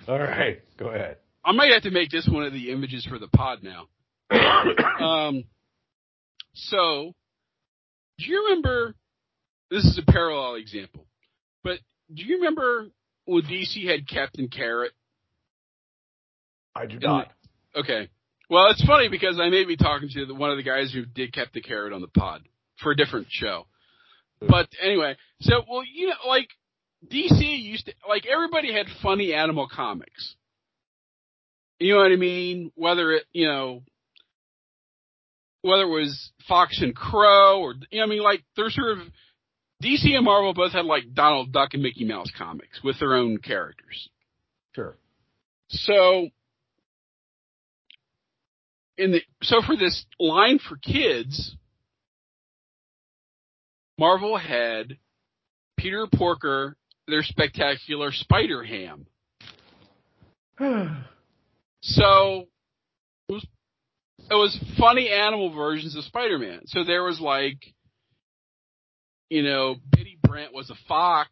[0.07, 3.17] all right go ahead I might have to make this one of the images for
[3.19, 3.87] the pod now.
[4.99, 5.45] Um,
[6.57, 7.13] so,
[8.17, 8.95] do you remember?
[9.69, 11.05] This is a parallel example,
[11.63, 11.79] but
[12.13, 12.87] do you remember
[13.25, 14.93] when DC had Captain Carrot?
[16.75, 17.31] I do not
[17.75, 18.09] Okay.
[18.49, 21.05] Well, it's funny because I may be talking to the, one of the guys who
[21.05, 22.41] did Captain Carrot on the pod
[22.81, 23.67] for a different show.
[24.39, 26.47] But anyway, so well, you know, like
[27.11, 30.35] DC used to like everybody had funny animal comics.
[31.79, 32.71] You know what I mean?
[32.75, 33.81] Whether it, you know,
[35.67, 39.07] whether it was Fox and Crow or you know, I mean, like they're sort of
[39.83, 43.37] DC and Marvel both had like Donald Duck and Mickey Mouse comics with their own
[43.37, 44.09] characters.
[44.73, 44.95] sure
[45.69, 46.29] So
[48.97, 51.55] in the so for this line for kids,
[53.99, 54.97] Marvel had
[55.77, 59.05] Peter Porker, their spectacular Spider Ham.
[61.79, 62.47] So
[64.29, 66.61] it was funny animal versions of Spider Man.
[66.65, 67.57] So there was like
[69.29, 71.29] you know, Betty Brant was a fox,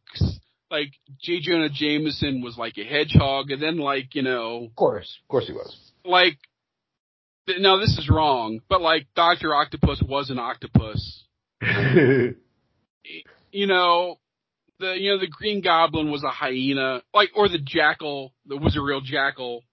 [0.70, 0.92] like
[1.22, 1.40] J.
[1.40, 5.48] Jonah Jameson was like a hedgehog, and then like, you know, of course of course
[5.48, 6.38] he was like
[7.48, 11.24] th- now this is wrong, but like Doctor Octopus was an octopus.
[13.52, 14.20] You know,
[14.80, 18.76] the you know the Green Goblin was a hyena, like or the Jackal that was
[18.76, 19.64] a real jackal.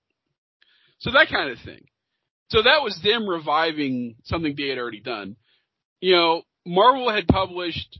[1.00, 1.84] So that kind of thing.
[2.52, 5.36] So that was them reviving something they had already done.
[6.02, 7.98] You know, Marvel had published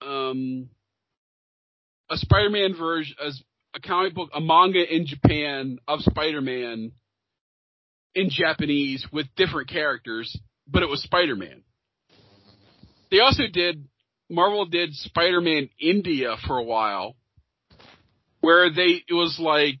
[0.00, 0.70] um,
[2.10, 3.42] a Spider-Man version, as
[3.74, 6.92] a comic book, a manga in Japan of Spider-Man
[8.14, 10.34] in Japanese with different characters,
[10.66, 11.62] but it was Spider-Man.
[13.10, 13.86] They also did,
[14.30, 17.16] Marvel did Spider-Man India for a while,
[18.40, 19.80] where they, it was like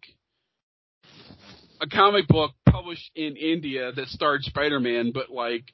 [1.80, 2.50] a comic book
[2.82, 5.64] published in India that starred Spider-Man, but like,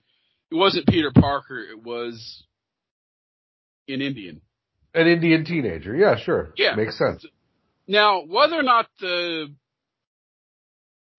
[0.51, 2.45] it wasn't Peter Parker, it was
[3.89, 4.41] an Indian.
[4.95, 5.95] An Indian teenager.
[5.95, 6.53] Yeah, sure.
[6.57, 6.75] Yeah.
[6.75, 7.25] Makes sense.
[7.87, 9.55] Now, whether or not the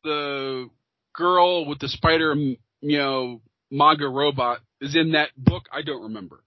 [0.04, 0.70] the
[1.14, 2.58] girl with the spider, you
[2.98, 6.42] know, manga robot is in that book, I don't remember.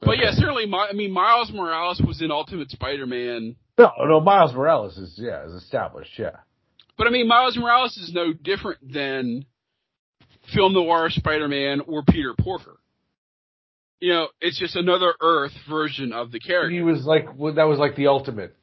[0.00, 0.22] But Okay.
[0.22, 3.56] yeah, certainly, I mean, Miles Morales was in Ultimate Spider-Man.
[3.78, 6.36] No, no, Miles Morales is, yeah, is established, yeah.
[6.96, 9.44] But I mean, Miles Morales is no different than
[10.54, 12.78] film noir Spider-Man or Peter Porker.
[14.00, 16.70] You know, it's just another Earth version of the character.
[16.70, 18.54] He was like, well, that was like the ultimate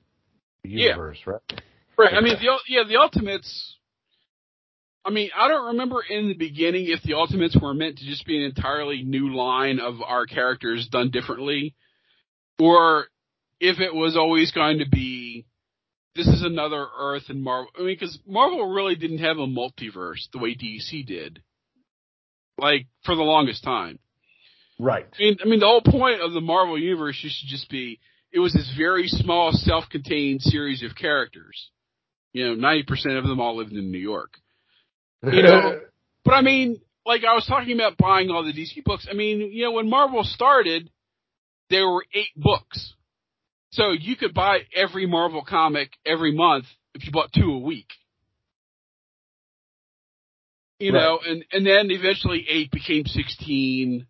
[0.63, 1.41] universe, right?
[1.97, 2.13] Right.
[2.13, 3.77] I mean, the yeah, the Ultimates.
[5.05, 8.25] I mean, I don't remember in the beginning if the Ultimates were meant to just
[8.25, 11.75] be an entirely new line of our characters done differently,
[12.57, 13.07] or
[13.59, 15.22] if it was always going to be
[16.15, 17.71] this is another Earth and Marvel.
[17.77, 21.41] I mean, because Marvel really didn't have a multiverse the way DC did,
[22.57, 23.99] like for the longest time.
[24.79, 25.05] Right.
[25.19, 27.99] I mean, I mean, the whole point of the Marvel universe used to just be
[28.31, 31.69] it was this very small, self-contained series of characters.
[32.31, 34.33] You know, ninety percent of them all lived in New York.
[35.23, 35.79] You know,
[36.25, 39.07] but I mean, like I was talking about buying all the DC books.
[39.09, 40.89] I mean, you know, when Marvel started,
[41.69, 42.93] there were eight books,
[43.73, 47.87] so you could buy every Marvel comic every month if you bought two a week.
[50.79, 51.01] You Right.
[51.01, 54.05] know, and and then eventually eight became sixteen.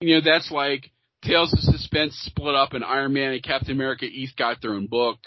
[0.00, 0.90] You know, that's like
[1.22, 4.86] Tales of Suspense split up, and Iron Man and Captain America each got their own
[4.86, 5.18] book.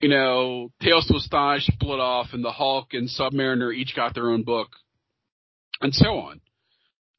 [0.00, 4.30] You know, Tales to Astonish split off, and the Hulk and Submariner each got their
[4.30, 4.68] own book,
[5.80, 6.40] and so on.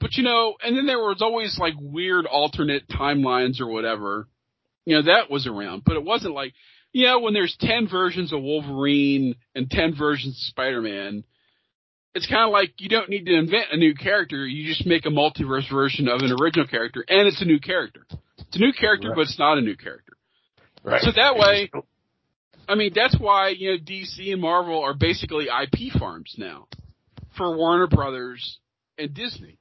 [0.02, 4.28] But you know, and then there was always like weird alternate timelines or whatever.
[4.86, 6.54] You know, that was around, but it wasn't like,
[6.94, 11.24] you know, when there's 10 versions of Wolverine and 10 versions of Spider-Man,
[12.14, 14.46] it's kind of like you don't need to invent a new character.
[14.48, 18.06] You just make a multiverse version of an original character, and it's a new character.
[18.38, 19.16] It's a new character, Right.
[19.16, 20.14] but it's not a new character.
[20.84, 21.02] right.
[21.02, 21.70] So that way,
[22.70, 26.68] I mean, that's why, you know, DC and Marvel are basically IP farms now
[27.38, 28.60] for Warner Brothers
[28.98, 29.58] and Disney.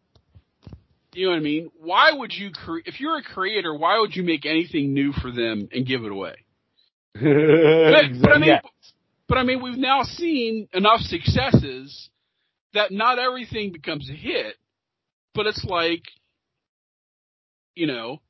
[1.15, 1.71] You know what I mean?
[1.79, 5.31] Why would you, cre- if you're a creator, why would you make anything new for
[5.31, 6.35] them and give it away?
[7.15, 8.61] But, but I mean, Yeah.
[9.29, 12.11] but I mean, we've now seen enough successes
[12.73, 14.57] that not everything becomes a hit,
[15.35, 16.03] but it's like,
[17.77, 18.21] you know,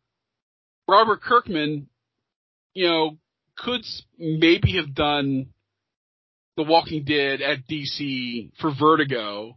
[0.86, 1.88] Robert Kirkman,
[2.74, 3.16] you know,
[3.56, 3.82] could
[4.18, 5.46] maybe have done
[6.56, 9.56] The Walking Dead at DC for Vertigo,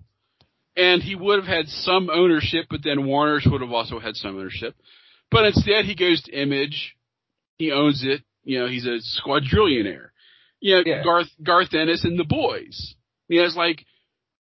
[0.78, 4.38] and he would have had some ownership, but then Warner's would have also had some
[4.38, 4.76] ownership.
[5.32, 6.96] But instead, he goes to Image,
[7.58, 8.22] he owns it.
[8.44, 10.10] You know, he's a squadrillionaire.
[10.62, 11.04] You know, Yeah.
[11.04, 12.96] Garth Garth Ennis and the boys.
[13.28, 13.86] You know, it's like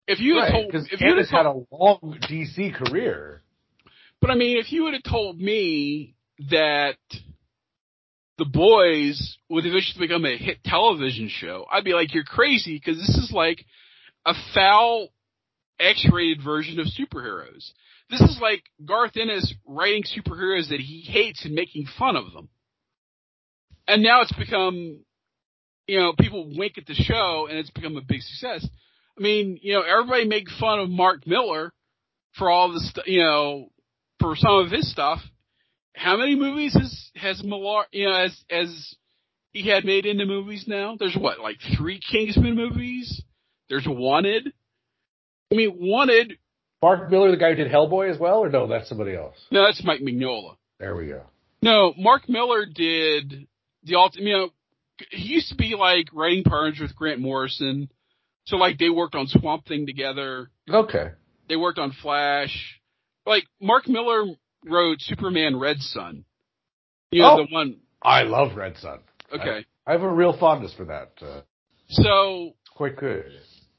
[0.06, 3.42] if you had told if you had told, had a long DC career.
[4.20, 6.14] but I mean, if you would have told me
[6.50, 6.96] that
[8.38, 12.96] the boys would eventually become a hit television show, I'd be like, you're crazy because
[12.98, 13.64] this is like
[14.24, 15.08] a foul,
[15.80, 17.72] X-rated version of superheroes.
[18.10, 22.48] This is like Garth Ennis writing superheroes that he hates and making fun of them.
[23.86, 25.00] And now it's become,
[25.86, 28.66] you know, people wink at the show and it's become a big success.
[29.18, 31.72] I mean, you know, everybody made fun of Mark Millar
[32.36, 33.70] for all the st- you know,
[34.18, 35.20] for some of his stuff.
[35.94, 38.94] How many movies has has Millar, you know, as as
[39.52, 40.96] he had made into movies now?
[40.98, 43.22] There's what, like three Kingsman movies?
[43.68, 44.52] There's Wanted.
[45.52, 46.38] I mean, Wanted.
[46.82, 49.36] Mark Millar, the guy who did Hellboy as well, or no, that's somebody else.
[49.50, 50.56] No, that's Mike Mignola.
[50.78, 51.22] There we go.
[51.60, 53.46] No, Mark Millar did
[53.84, 54.24] the ultimate.
[54.26, 54.48] You know,
[55.10, 57.90] he used to be like writing partners with Grant Morrison.
[58.46, 60.50] So like they worked on Swamp Thing together.
[60.72, 61.10] Okay.
[61.50, 62.80] They worked on Flash.
[63.26, 64.24] Like Mark Millar
[64.64, 66.24] wrote Superman Red Sun.
[67.10, 67.36] You know Oh.
[67.46, 67.76] the one.
[68.02, 69.00] I love Red Sun.
[69.34, 69.66] Okay.
[69.86, 71.10] I have a real fondness for that.
[71.20, 71.42] Uh,
[71.88, 73.30] So, quite good.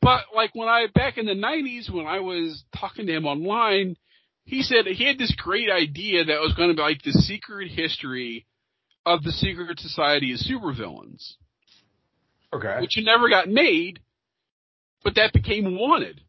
[0.02, 3.95] But like when I back in the '90s when I was talking to him online,
[4.45, 7.70] he said he had this great idea that was going to be like the secret
[7.70, 8.45] history
[9.06, 11.34] of the secret society of supervillains.
[12.54, 12.82] Okay.
[12.82, 14.02] which never got made,
[15.06, 16.20] but that became wanted.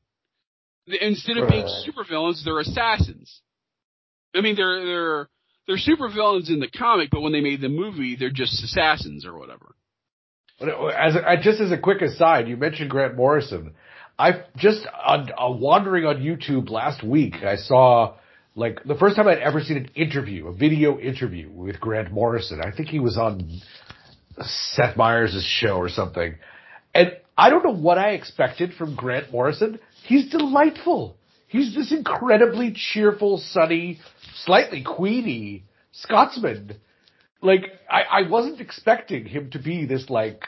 [0.86, 3.40] Instead of being supervillains, they're assassins.
[4.34, 5.28] I mean, they're they're
[5.66, 9.36] they're supervillains in the comic, but when they made the movie, they're just assassins or
[9.36, 9.74] whatever.
[10.62, 13.74] As a, just as a quick aside, you mentioned Grant Morrison.
[14.18, 18.14] I just on uh, wandering on YouTube last week, I saw
[18.54, 22.60] like the first time I'd ever seen an interview, a video interview with Grant Morrison.
[22.60, 23.60] I think he was on
[24.40, 26.36] Seth Meyers' show or something.
[26.94, 29.80] And I don't know what I expected from Grant Morrison.
[30.04, 31.16] He's delightful.
[31.48, 34.00] He's this incredibly cheerful, sunny,
[34.44, 36.76] slightly queeny Scotsman.
[37.42, 40.44] Like, I, I wasn't expecting him to be this, like,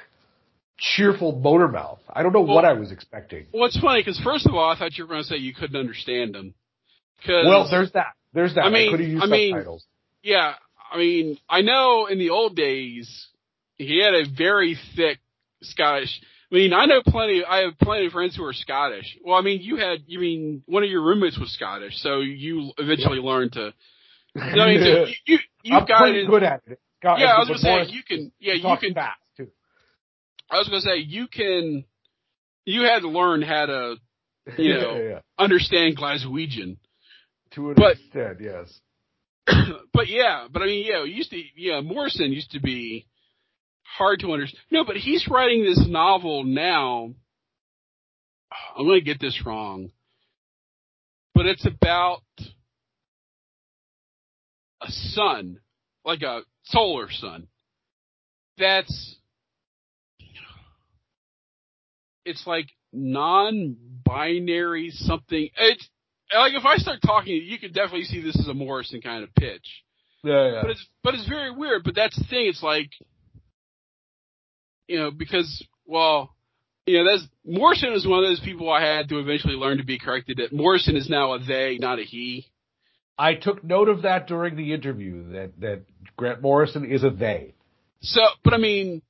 [0.78, 2.00] cheerful motor mouth.
[2.08, 3.46] I don't know what I was expecting.
[3.52, 5.54] Well, it's funny because first of all, I thought you were going to say you
[5.54, 6.54] couldn't understand him.
[7.26, 8.14] Well, there's that.
[8.32, 8.62] There's that.
[8.64, 9.84] I mean- have used I mean- subtitles.
[10.22, 10.54] Yeah,
[10.90, 13.26] I mean, I know in the old days
[13.76, 15.18] he had a very thick
[15.62, 16.18] Scottish.
[16.50, 17.44] I mean, I know plenty.
[17.44, 19.18] I have plenty of friends who are Scottish.
[19.22, 19.98] Well, I mean, you had.
[20.06, 23.74] You mean one of your roommates was Scottish, so you eventually learned to.
[24.36, 26.80] I mean, so you you, you I'm got pretty good at it.
[27.04, 28.32] Yeah, I was gonna say you can.
[28.38, 28.94] Yeah, you can.
[28.94, 29.48] fast too.
[30.50, 31.84] I was gonna say you can.
[32.64, 33.96] You had to learn how to
[34.58, 34.96] You know.
[34.96, 35.18] yeah, yeah.
[35.38, 36.78] understand Glaswegian.
[37.52, 38.80] to an But- extent, yes.
[39.92, 43.06] but yeah, but I mean, yeah, it used to, yeah, Morrison used to be
[43.82, 44.62] hard to understand.
[44.70, 47.12] No, but he's writing this novel now.
[48.76, 49.90] I'm going to get this wrong,
[51.34, 52.22] but it's about
[54.80, 55.58] a son,
[56.04, 57.48] like a solar sun.
[58.58, 59.16] That's,
[62.24, 65.48] it's like non-binary something.
[65.56, 65.88] It's
[66.32, 69.34] like if I start talking, you can definitely see this as a Morrison kind of
[69.34, 69.66] pitch.
[70.22, 70.62] Yeah, yeah.
[70.62, 71.84] But it's but it's very weird.
[71.84, 72.46] But that's the thing.
[72.46, 72.90] It's like,
[74.88, 76.34] you know, because well,
[76.86, 79.84] you know, that's Morrison is one of those people I had to eventually learn to
[79.84, 80.38] be corrected.
[80.38, 82.46] That Morrison is now a they, not a he.
[83.18, 85.82] I took note of that during the interview that that
[86.16, 87.54] Grant Morrison is a they.
[88.00, 89.02] So, but I mean,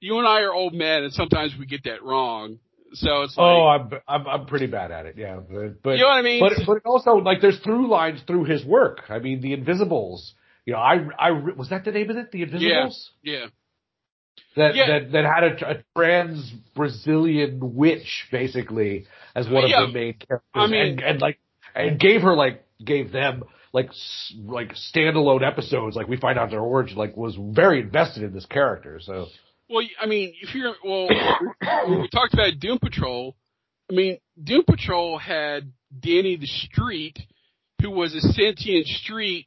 [0.00, 2.58] you and I are old men, and sometimes we get that wrong.
[2.92, 5.16] So it's oh, like, oh, I'm, I'm I'm pretty bad at it.
[5.18, 6.40] Yeah, but, but you know what I mean?
[6.40, 9.02] but but also like there's through lines through his work.
[9.08, 10.34] I mean, the Invisibles.
[10.64, 12.30] You know, I I was that the name of it?
[12.32, 13.10] The Invisibles.
[13.22, 13.46] yeah,
[14.56, 14.86] That Yeah.
[15.00, 19.82] that that had a, a trans Brazilian witch basically as one Yeah.
[19.84, 21.38] of the main characters, I mean- and, and like
[21.74, 25.96] and gave her like gave them like s- like standalone episodes.
[25.96, 26.96] Like we find out their origin.
[26.96, 29.00] Like was very invested in this character.
[29.00, 29.26] So
[29.68, 31.08] Well, I mean, if you're well,
[32.00, 33.36] we talked about Doom Patrol.
[33.90, 37.18] I mean, Doom Patrol had Danny the Street,
[37.80, 39.46] who was a sentient street,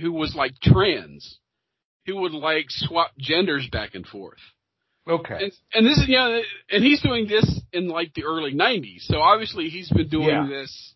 [0.00, 1.38] who was like trans,
[2.06, 4.38] who would like swap genders back and forth.
[5.08, 9.02] okay, And, and this is yeah, and he's doing this in like the early '90s.
[9.02, 10.46] So obviously he's been doing Yeah.
[10.48, 10.93] this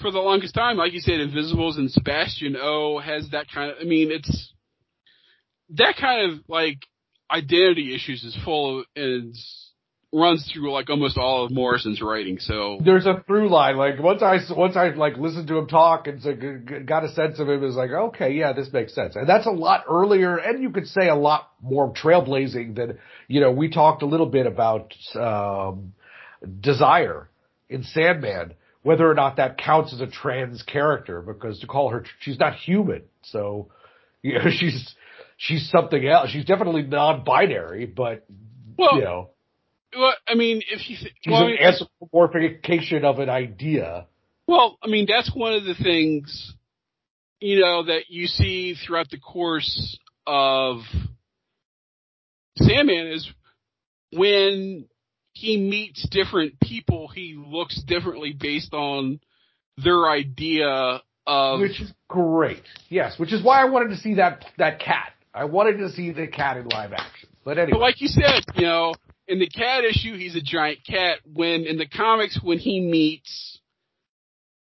[0.00, 0.76] for the longest time.
[0.76, 3.76] Like you said, Invisibles and Sebastian O has that kind of.
[3.80, 4.52] I mean, it's
[5.70, 6.78] that kind of like
[7.30, 9.34] identity issues is full of and
[10.12, 12.38] runs through like almost all of Morrison's writing.
[12.40, 13.76] So there's a through line.
[13.76, 16.34] Like once I once I like listened to him talk and so
[16.84, 19.16] got a sense of him, is like okay, yeah, this makes sense.
[19.16, 22.98] And that's a lot earlier, and you could say a lot more trailblazing than
[23.28, 23.52] you know.
[23.52, 25.92] We talked a little bit about um,
[26.60, 27.28] Desire
[27.68, 32.04] in Sandman, whether or not that counts as a trans character, because to call her
[32.20, 33.68] she's not human, so
[34.22, 34.94] you know she's
[35.36, 36.30] she's something else.
[36.30, 38.26] She's definitely non-binary, but
[38.76, 39.30] well, you know
[39.96, 44.06] well, I mean, if you th- she's well, an anthropomorphication of an idea.
[44.46, 46.54] Well, I mean, that's one of the things,
[47.40, 50.80] you know, that you see throughout the course of
[52.56, 53.28] Sandman is
[54.12, 54.86] when
[55.40, 59.20] he meets different people, he looks differently based on
[59.82, 61.60] their idea of.
[61.60, 62.62] which is great.
[62.88, 65.12] Yes, which is why I wanted to see that that cat.
[65.32, 67.28] I wanted to see the cat in live action.
[67.44, 68.94] But anyway, But like you said, you know,
[69.28, 71.18] in the cat issue, he's a giant cat.
[71.24, 73.58] When in the comics, when he meets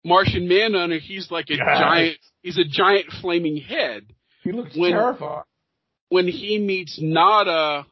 [0.06, 1.80] Martian Manhunter, he's like a Yes.
[1.80, 2.18] giant.
[2.44, 4.14] He's a giant flaming head.
[4.44, 5.44] he looks when- terrifying.
[6.10, 7.86] when he meets Nada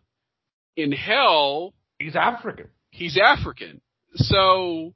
[0.78, 2.68] in hell, He's African.
[2.96, 3.82] He's African.
[4.16, 4.94] So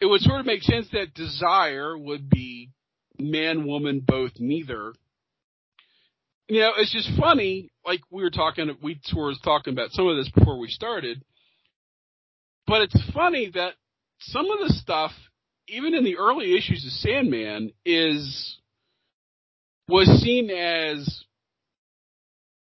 [0.00, 2.70] it would sort of make sense that desire would be
[3.18, 4.94] man, woman, both, neither.
[6.48, 7.70] You know, it's just funny.
[7.86, 11.22] Like we were talking, we were talking about some of this before we started.
[12.66, 13.74] But it's funny that
[14.20, 15.12] some of the stuff,
[15.68, 18.58] even in the early issues of Sandman, is
[19.86, 21.24] was seen as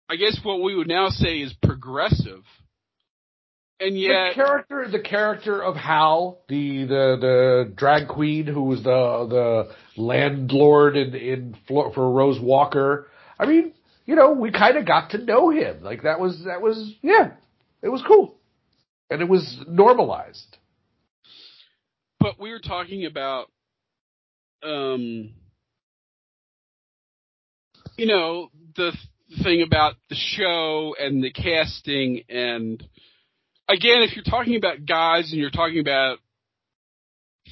[0.09, 2.43] I guess what we would now say is progressive.
[3.81, 8.83] And yet the character, the character of Hal, the the the drag queen who was
[8.83, 13.07] the the landlord in in for Rose Walker.
[13.39, 13.73] I mean,
[14.05, 15.83] you know, we kind of got to know him.
[15.83, 17.31] Like that was that was yeah,
[17.81, 18.35] it was cool,
[19.09, 20.57] and it was normalized.
[22.19, 23.47] but we were talking about
[24.63, 25.31] um
[27.97, 28.91] you know the
[29.43, 32.83] thing about the show and the casting and
[33.71, 36.19] again if you're talking about guys and you're talking about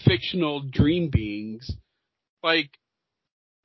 [0.05, 1.71] fictional dream beings
[2.43, 2.69] like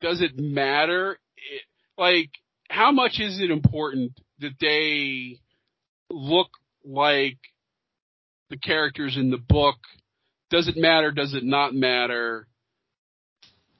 [0.00, 1.62] does it matter it,
[1.96, 2.30] like
[2.68, 5.38] how much is it important that they
[6.10, 6.48] look
[6.84, 7.38] like
[8.50, 9.76] the characters in the book
[10.54, 11.10] does it matter?
[11.10, 12.46] Does it not matter?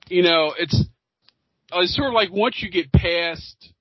[0.09, 0.85] You know, it's,
[1.73, 3.73] it's sort of like once you get past,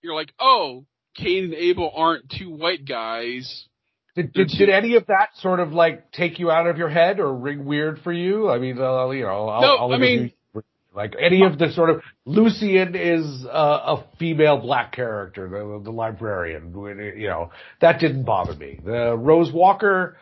[0.00, 3.66] you're like, oh, Cain and Abel aren't two white guys.
[4.14, 7.18] Did, did did any of that sort of like take you out of your head
[7.18, 8.48] or ring weird for you?
[8.48, 10.62] I mean, uh, you know, I'll, No, I'll I mean- you.
[10.94, 15.90] like any of the sort of Lucien is uh, a female black character, the, the
[15.90, 16.72] librarian.
[17.18, 17.50] You know,
[17.80, 18.78] that didn't bother me.
[18.84, 20.16] The Rose Walker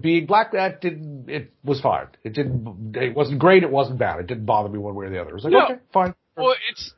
[0.00, 1.28] being black, that didn't.
[1.28, 2.06] It was fine.
[2.24, 2.96] It didn't.
[2.96, 3.62] It wasn't great.
[3.62, 4.18] It wasn't bad.
[4.20, 5.30] It didn't bother me one way or the other.
[5.30, 5.64] It was like No.
[5.66, 6.14] okay, fine.
[6.36, 6.92] Well, it's,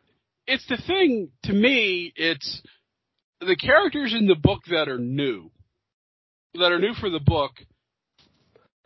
[0.46, 2.62] it's the thing, to me, it's
[3.40, 5.50] the characters in the book that are new,
[6.54, 7.52] that are new for the book.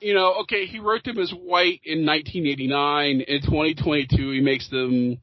[0.01, 3.21] You know, okay, he wrote them as white in 1989.
[3.21, 5.21] In 2022, he makes them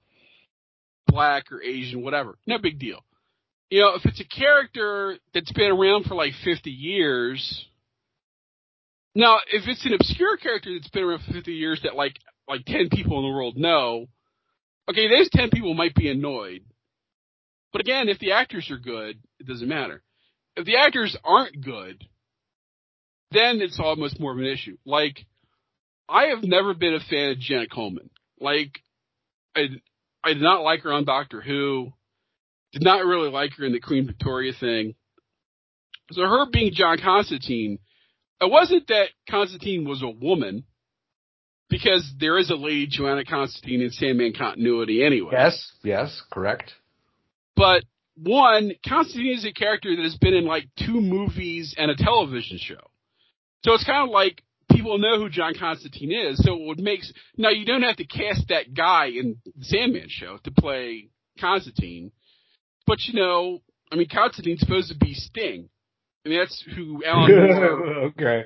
[1.08, 2.38] black or Asian, whatever.
[2.48, 3.04] No big deal.
[3.70, 7.66] You know, if it's a character that's been around for like 50 years,
[9.14, 12.16] now if it's an obscure character that's been around for 50 years that like
[12.48, 14.08] like 10 people in the world know,
[14.90, 16.64] okay, those 10 people might be annoyed.
[17.72, 20.02] But again, if the actors are good, it doesn't matter.
[20.56, 22.04] If the actors aren't good,
[23.32, 24.78] then it's almost more of an issue.
[24.86, 25.26] Like,
[26.08, 28.10] I have never been a fan of Jenna Coleman.
[28.40, 28.80] Like,
[29.56, 29.68] I,
[30.24, 31.94] I did not like her on Doctor Who.
[32.72, 34.96] Did not really like her in the Queen Victoria thing.
[36.12, 37.80] So her being John Constantine,
[38.42, 40.66] it wasn't that Constantine was a woman,
[41.70, 45.32] because there is a lady Joanna Constantine in Sandman continuity anyway.
[45.34, 46.74] Yes, yes, correct.
[47.56, 47.84] But
[48.16, 52.58] one, Constantine is a character that has been in like two movies and a television
[52.60, 52.90] show.
[53.64, 54.42] So it's kind of like
[54.72, 56.42] people know who John Constantine is.
[56.44, 57.02] So it would make
[57.38, 62.12] now you don't have to cast that guy in the Sandman show to play Constantine.
[62.88, 65.70] But you know, I mean, Constantine's supposed to be Sting.
[66.26, 67.32] I mean, that's who Alan
[68.20, 68.46] okay.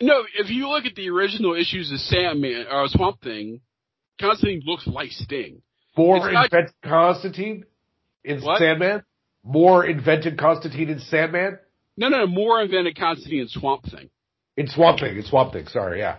[0.00, 3.60] no, if you look at the original issues of Sandman or Swamp Thing,
[4.20, 5.62] Constantine looks like Sting.
[5.96, 7.64] Moore It's not- invented Constantine
[8.24, 8.58] in What?
[8.58, 9.02] Sandman.
[9.44, 11.58] Moore invented Constantine in Sandman.
[11.96, 14.10] No, no, Moore invented Constantine in Swamp Thing.
[14.60, 15.16] In Swamp Thing.
[15.16, 15.66] In Swamp Thing.
[15.68, 16.18] Sorry, yeah.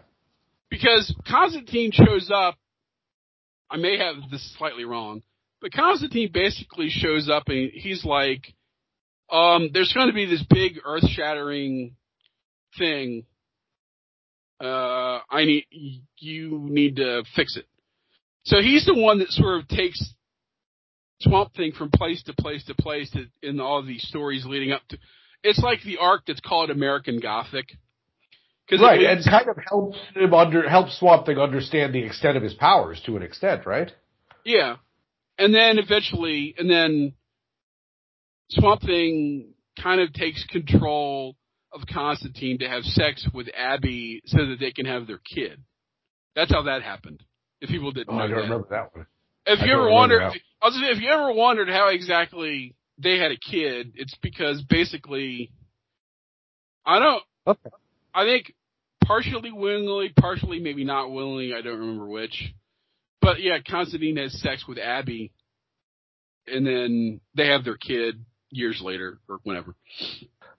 [0.72, 2.56] because Constantine shows up.
[3.70, 5.22] I may have this slightly wrong,
[5.62, 8.54] but Constantine basically shows up and he's like,
[9.32, 11.96] um, there's going to be this big earth shattering
[12.80, 13.26] thing.
[14.60, 17.68] Uh, I need, you need to fix it.
[18.44, 20.04] So he's the one that sort of takes
[21.20, 24.82] Swamp Thing from place to place to place to, in all these stories leading up
[24.90, 24.98] to,
[25.44, 27.68] it's like the arc that's called American Gothic.
[28.80, 32.54] Right, and kind of helps him under helps Swamp Thing understand the extent of his
[32.54, 33.92] powers to an extent, right?
[34.46, 34.78] Yeah.
[35.38, 37.14] And then eventually, and then
[38.50, 41.36] Swamp Thing kind of takes control
[41.74, 45.62] of Constantine to have sex with Abby so that they can have their kid.
[46.36, 47.24] That's how that happened.
[47.62, 48.42] If people didn't Oh, know I don't that.
[48.44, 49.06] remember that one.
[49.46, 50.40] If I you ever wondered, that.
[50.62, 55.52] I was if you ever wondered how exactly they had a kid, it's because basically,
[56.86, 57.70] I don't, Okay.
[58.14, 58.54] I think
[59.12, 62.54] partially willingly, partially maybe not willingly, I don't remember which.
[63.22, 65.32] But yeah, Constantine has sex with Abby,
[66.48, 69.76] and then they have their kid years later or whenever.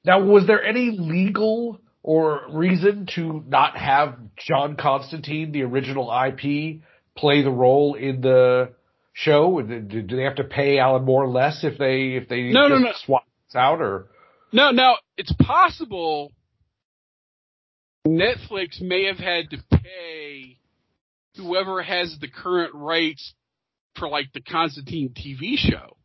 [0.05, 6.83] Now, was there any legal or reason to not have John Constantine, the original IP,
[7.17, 8.73] play the role in the
[9.15, 9.63] show?
[9.63, 12.93] Do they have to pay Alan Moore less if they if they No, no, no.
[13.05, 14.09] swap this out or?
[14.53, 16.33] No, now it's possible
[18.07, 20.59] Netflix may have had to pay
[21.37, 23.35] whoever has the current rights
[23.97, 25.97] for like the Constantine TV show.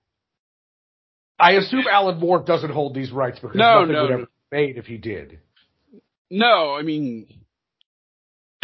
[1.40, 4.16] I assume Alan Moore doesn't hold these rights because No, nothing no, would no.
[4.16, 5.40] ever be made if he did.
[6.30, 7.28] No, I mean,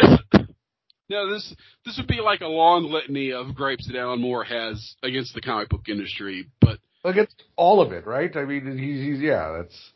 [1.08, 1.32] no.
[1.32, 1.54] This
[1.84, 5.40] this would be like a long litany of gripes that Alan Moore has against the
[5.40, 6.46] comic book industry.
[6.60, 8.34] But Against all of it, right?
[8.36, 9.92] I mean, he's, he's yeah, that's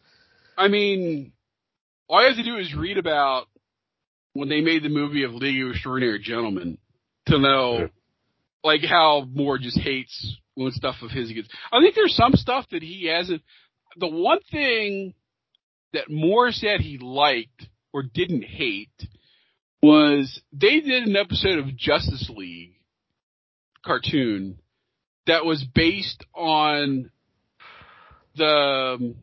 [0.56, 1.32] I mean,
[2.08, 3.46] all you have to do is read about
[4.32, 6.78] when they made the movie of League of Extraordinary Gentlemen
[7.26, 7.86] to know, Yeah.
[8.64, 11.48] like how Moore just hates when stuff of his gets.
[11.72, 13.42] I think there's some stuff that he hasn't.
[13.96, 15.14] The one thing
[15.92, 18.90] that Moore said he liked or didn't hate
[19.82, 22.74] was they did an episode of Justice League
[23.84, 24.58] cartoon
[25.26, 27.10] that was based on
[28.36, 29.14] the um,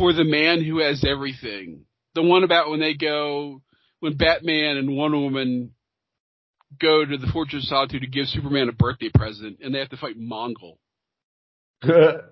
[0.00, 1.84] for the man who has everything.
[2.14, 3.60] The one about when they go
[4.00, 5.74] when Batman and Wonder Woman
[6.80, 9.90] go to the Fortress of Solitude to give Superman a birthday present and they have
[9.90, 10.78] to fight Mongul.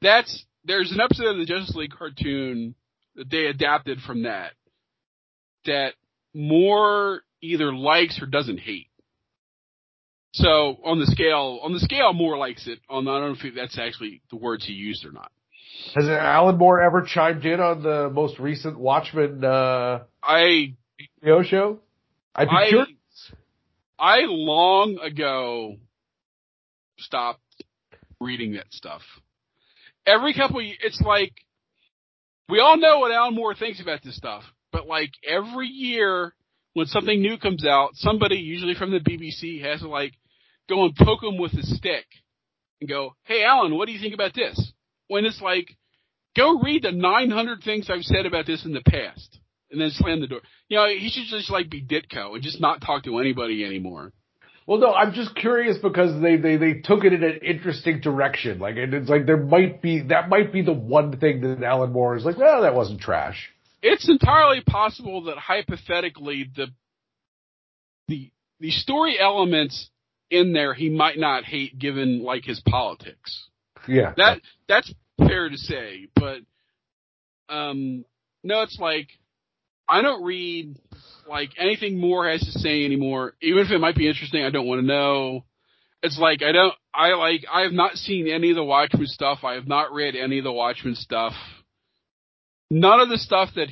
[0.00, 2.74] That's there's an episode of the Justice League cartoon
[3.14, 4.52] that they adapted from that
[5.66, 5.92] that
[6.32, 8.88] Moore either likes or doesn't hate.
[10.32, 12.78] So on the scale, on the scale, Moore likes it.
[12.88, 15.30] On I don't know if that's actually the words he used or not.
[15.94, 20.74] Has Alan Moore ever chimed in on the most recent Watchmen uh, I
[21.24, 21.80] HBO show?
[22.34, 22.88] I'd be I curious.
[23.98, 25.76] I long ago
[26.98, 27.40] stopped
[28.20, 29.02] reading that stuff.
[30.06, 31.32] Every couple, of, ye- it's like
[32.48, 34.42] we all know what Alan Moore thinks about this stuff,
[34.72, 36.34] but like every year
[36.74, 40.12] when something new comes out, somebody usually from the BBC has to like
[40.68, 42.06] go and poke him with a stick
[42.80, 44.72] and go, "Hey, Alan, what do you think about this?"
[45.08, 45.76] When it's like,
[46.36, 49.38] go read the 900 things I've said about this in the past,
[49.70, 50.40] and then slam the door.
[50.68, 54.12] You know, he should just like be Ditko and just not talk to anybody anymore.
[54.66, 58.58] Well, no, I'm just curious because they, they, they took it in an interesting direction.
[58.58, 61.90] Like, and it's like there might be, that might be the one thing that Alan
[61.90, 63.48] Moore is like, well, that wasn't trash.
[63.80, 66.66] It's entirely possible that hypothetically the
[68.08, 69.90] the the story elements
[70.30, 73.47] in there he might not hate given like his politics.
[73.88, 74.14] Yeah.
[74.16, 76.40] That that's fair to say, but
[77.48, 78.04] um
[78.44, 79.08] no, it's like
[79.88, 80.78] I don't read
[81.28, 83.34] like anything Moore has to say anymore.
[83.40, 85.44] Even if it might be interesting, I don't want to know.
[86.02, 89.44] It's like I don't I like I have not seen any of the Watchmen stuff.
[89.44, 91.32] I have not read any of the Watchmen stuff.
[92.70, 93.68] None of the stuff that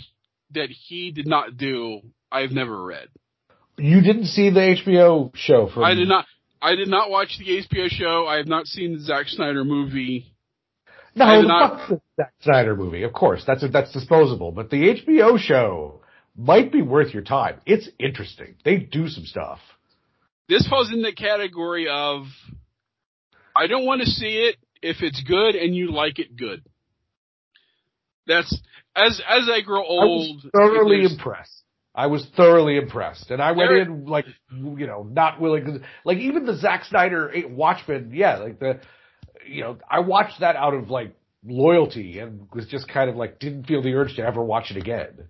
[0.52, 3.09] that he did not do, I've never read.
[3.78, 6.24] you didn't see the HBO show for I did not
[6.61, 8.27] I did not watch the HBO show.
[8.27, 10.33] I have not seen the Zack Snyder movie.
[11.19, 13.03] I No, the not- Zack Snyder movie.
[13.03, 14.53] Of course, that's that's disposable.
[14.53, 16.01] But the HBO show
[16.37, 17.61] might be worth your time.
[17.66, 18.57] It's interesting.
[18.65, 19.61] They do some stuff.
[20.49, 22.24] This falls in the category of
[23.55, 26.62] I don't want to see it if it's good and you like it good.
[28.27, 28.53] That's
[28.95, 30.43] as as I grow I old.
[30.53, 31.62] thoroughly impressed.
[31.97, 35.82] I was thoroughly impressed, and I went in like you know not willing.
[36.05, 38.81] Like even the Zack Snyder Watchmen, yeah, like the
[39.48, 43.39] you know I watched that out of like loyalty and was just kind of like
[43.39, 45.28] didn't feel the urge to ever watch it again.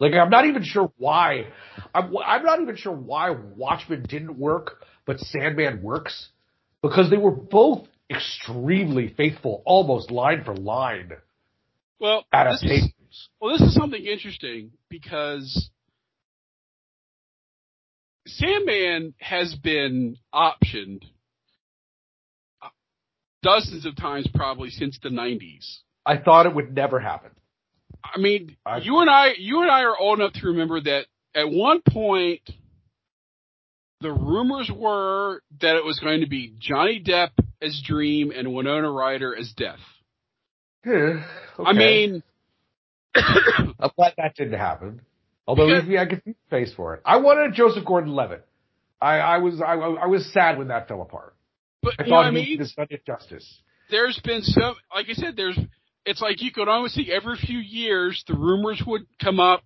[0.00, 1.48] Like I'm not even sure why.
[1.94, 6.30] I'm I'm not even sure why Watchmen didn't work, but Sandman works
[6.80, 11.12] because they were both extremely faithful, almost line for line
[12.04, 13.28] well, this is, adaptations.
[13.40, 15.70] well, this is something interesting because
[18.26, 21.02] Sandman has been optioned
[23.42, 25.78] dozens of times probably since the 90s.
[26.06, 27.30] I thought it would never happen.
[28.02, 31.06] I mean, I- you and I, you and I are old enough to remember that
[31.34, 32.40] at one point,
[34.00, 37.30] the rumors were that it was going to be Johnny Depp
[37.62, 39.78] as Dream and Winona Ryder as Death.
[40.84, 41.24] Yeah,
[41.58, 42.22] I mean,
[43.80, 45.00] I'm glad that didn't happen.
[45.46, 47.02] Although Because- yeah, I could see the face for it.
[47.04, 48.46] I wanted Joseph Gordon-Levitt.
[49.00, 51.34] I, I was I, I was sad when that fell apart.
[51.82, 52.58] but I you know what I he mean?
[52.58, 53.60] was done justice.
[53.90, 55.58] There's been some, like I said, there's,
[56.06, 59.62] it's like you could almost see every few years the rumors would come up.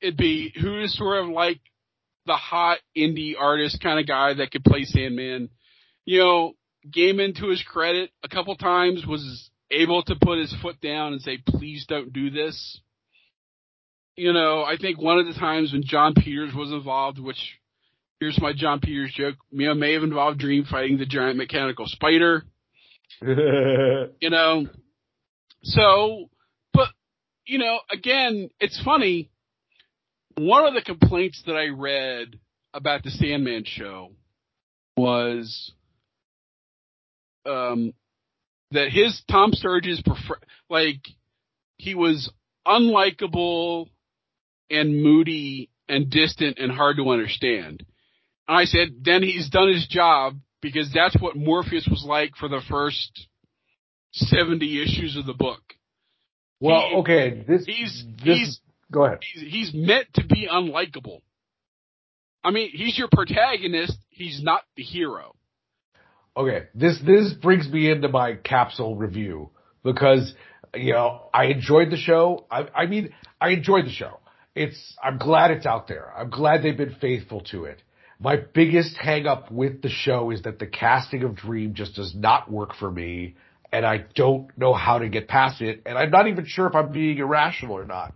[0.00, 1.60] It'd be who is sort of like
[2.26, 5.48] the hot indie artist kind of guy that could play Sandman.
[6.04, 6.52] You know,
[6.90, 11.22] Gaiman to his credit a couple times was able to put his foot down and
[11.22, 12.80] say, please don't do this.
[14.16, 17.58] You know, I think one of the times when Jon Peters was involved, which
[18.20, 21.86] here's my Jon Peters joke, you know, may have involved Dream fighting the giant mechanical
[21.86, 22.44] spider
[23.20, 24.66] you know.
[25.62, 26.30] So,
[26.72, 26.88] but
[27.46, 29.30] you know, again, it's funny.
[30.36, 32.38] One of the complaints that I read
[32.74, 34.12] about the Sandman show
[34.96, 35.72] was
[37.44, 37.92] um
[38.72, 40.38] that his Tom Sturridge prefer
[40.68, 41.00] like
[41.76, 42.30] he was
[42.66, 43.88] unlikable
[44.70, 47.84] and moody and distant and hard to understand.
[48.48, 52.48] And I said, then he's done his job because that's what Morpheus was like for
[52.48, 53.26] the first
[54.12, 55.62] 70 issues of the book.
[56.60, 59.18] Well, He- okay, this he's- this he's- go ahead.
[59.22, 61.20] he's, he's meant to be unlikable.
[62.44, 63.98] I mean, he's your protagonist.
[64.10, 65.34] He's not the hero.
[66.36, 69.50] Okay, this this brings me into my capsule review
[69.84, 70.34] because
[70.74, 72.46] you know I enjoyed the show.
[72.50, 74.18] I, I mean, I enjoyed the show.
[74.54, 76.10] It's I'm glad it's out there.
[76.16, 77.82] I'm glad they've been faithful to it.
[78.18, 82.14] My biggest hang up with the show is that the casting of Dream just does
[82.14, 83.34] not work for me,
[83.70, 85.82] and I don't know how to get past it.
[85.84, 88.14] And I'm not even sure if I'm being irrational or not.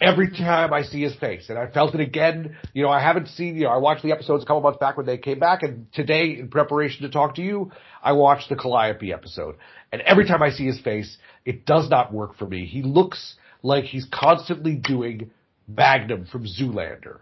[0.00, 2.56] Every time I see his face, and I felt it again.
[2.72, 3.56] You know, I haven't seen.
[3.56, 5.92] You know, I watched the episodes a couple months back when they came back, and
[5.92, 7.70] today, in preparation to talk to you,
[8.02, 9.56] I watched the Calliope episode.
[9.92, 12.66] And every time I see his face, it does not work for me.
[12.66, 15.30] He looks like he's constantly doing
[15.68, 17.18] Magnum from Zoolander.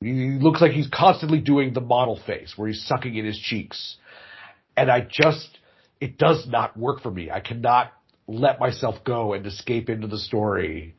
[0.00, 3.96] He looks like he's constantly doing the model face where he's sucking in his cheeks.
[4.76, 5.58] And I just,
[6.00, 7.30] it does not work for me.
[7.30, 7.92] I cannot
[8.26, 10.94] let myself go and escape into the story.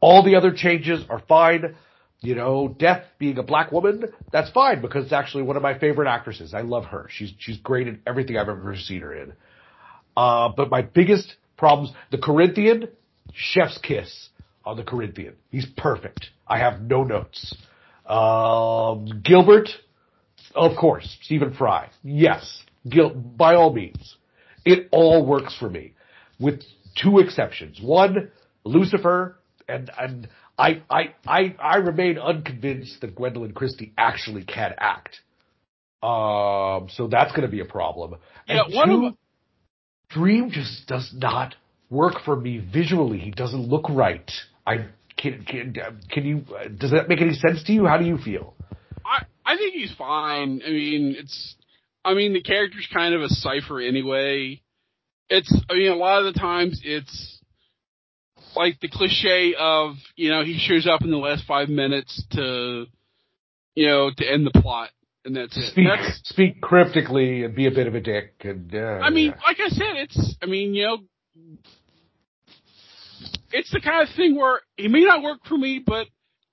[0.00, 1.76] All the other changes are fine.
[2.22, 5.78] You know, Death being a black woman, that's fine because it's actually one of my
[5.78, 6.52] favorite actresses.
[6.52, 7.08] I love her.
[7.10, 9.32] She's, she's great in everything I've ever seen her in.
[10.16, 12.88] Uh, but my biggest problems, the Corinthian,
[13.32, 14.28] chef's kiss
[14.64, 15.34] on the Corinthian.
[15.50, 16.26] He's perfect.
[16.46, 17.54] I have no notes.
[18.06, 19.70] Um, Gilbert,
[20.54, 21.88] of course, Stephen Fry.
[22.02, 24.16] Yes, Gil, by all means.
[24.64, 25.94] It all works for me,
[26.38, 26.62] with
[27.00, 27.80] two exceptions.
[27.80, 28.30] One,
[28.64, 29.38] Lucifer,
[29.70, 30.28] and and
[30.58, 35.20] I I I I remain unconvinced that Gwendoline Christie actually can act.
[36.02, 38.16] Um, so that's going to be a problem.
[38.46, 39.14] Yeah, And one two, of
[40.08, 41.54] Dream just does not
[41.90, 43.18] work for me visually.
[43.18, 44.30] He doesn't look right.
[44.66, 44.86] I
[45.16, 45.74] can can
[46.10, 46.44] can you
[46.78, 47.86] does that make any sense to you?
[47.86, 48.54] How do you feel?
[49.04, 50.62] I I think he's fine.
[50.66, 51.56] I mean, it's
[52.04, 54.62] I mean the character's kind of a cipher anyway.
[55.28, 57.39] It's I mean a lot of the times it's
[58.56, 62.86] like the cliche of you know he shows up in the last five minutes to
[63.74, 64.90] you know to end the plot
[65.24, 65.72] and that's it.
[65.72, 68.34] Speak That's speak cryptically and be a bit of a dick.
[68.42, 70.98] And uh, I mean, like I said, it's I mean you know
[73.52, 76.06] it's the kind of thing where it may not work for me, but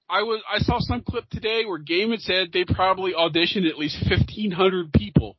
[0.10, 3.98] I was I saw some clip today where Gaiman said they probably auditioned at least
[4.08, 5.38] fifteen hundred people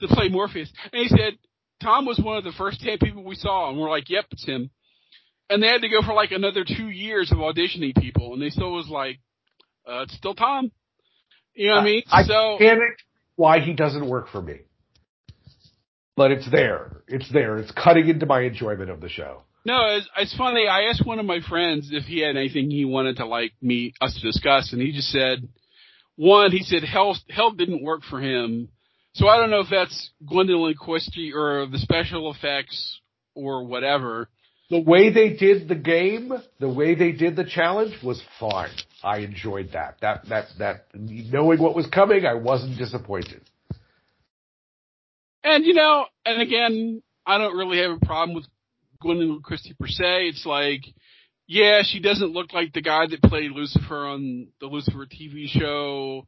[0.00, 1.34] to play Morpheus, and he said
[1.82, 4.46] Tom was one of the first ten people we saw, and we're like, yep, it's
[4.46, 4.70] him.
[5.50, 8.50] And they had to go for like another two years of auditioning people, and they
[8.50, 9.18] still was like,
[9.86, 10.70] uh, it's still Tom.
[11.54, 12.02] You know what I mean?
[12.10, 12.80] I so can't
[13.36, 14.60] why he doesn't work for me,
[16.16, 17.02] but it's there.
[17.08, 17.58] It's there.
[17.58, 19.42] It's cutting into my enjoyment of the show.
[19.66, 20.66] No, it's, it's funny.
[20.68, 23.92] I asked one of my friends if he had anything he wanted to like me
[24.00, 25.48] us to discuss, and he just said,
[26.16, 28.68] one, he said hell hell didn't work for him.
[29.14, 33.00] So I don't know if that's Gwendoline Christie or the special effects
[33.34, 34.28] or whatever.
[34.70, 38.70] The way they did the game, the way they did the challenge was fine.
[39.02, 39.96] I enjoyed that.
[40.00, 43.42] That that that knowing what was coming, I wasn't disappointed.
[45.42, 48.46] And you know, and again, I don't really have a problem with
[49.02, 50.28] Gwendoline Christie per se.
[50.28, 50.82] It's like,
[51.48, 56.26] yeah, she doesn't look like the guy that played Lucifer on the Lucifer TV show.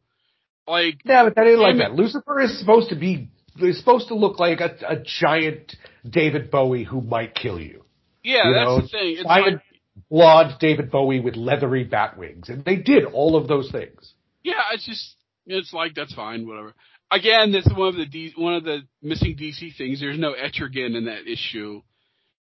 [0.66, 1.94] Like, Yeah, but that ain't like that.
[1.94, 5.76] Lucifer is supposed to be is supposed to look like a, a giant
[6.08, 7.81] David Bowie who might kill you.
[8.22, 9.12] Yeah, You that's know, the thing.
[9.18, 9.62] It's giant like,
[10.10, 14.12] blonde David Bowie with leathery bat wings, and they did all of those things.
[14.42, 15.16] Yeah, it's just
[15.46, 16.74] it's like that's fine, whatever.
[17.10, 20.00] Again, that's one of the D, one of the missing DC things.
[20.00, 21.82] There's no Etrigan in that issue,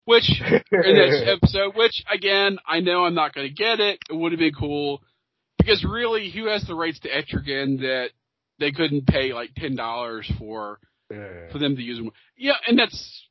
[0.04, 1.74] which in that episode.
[1.74, 3.98] Which again, I know I'm not going to get it.
[4.08, 5.02] It would have been cool
[5.58, 8.10] because really, who has the rights to Etrigan that
[8.58, 10.78] they couldn't pay like ten dollars for
[11.08, 12.12] for them to use them?
[12.36, 13.26] Yeah, and that's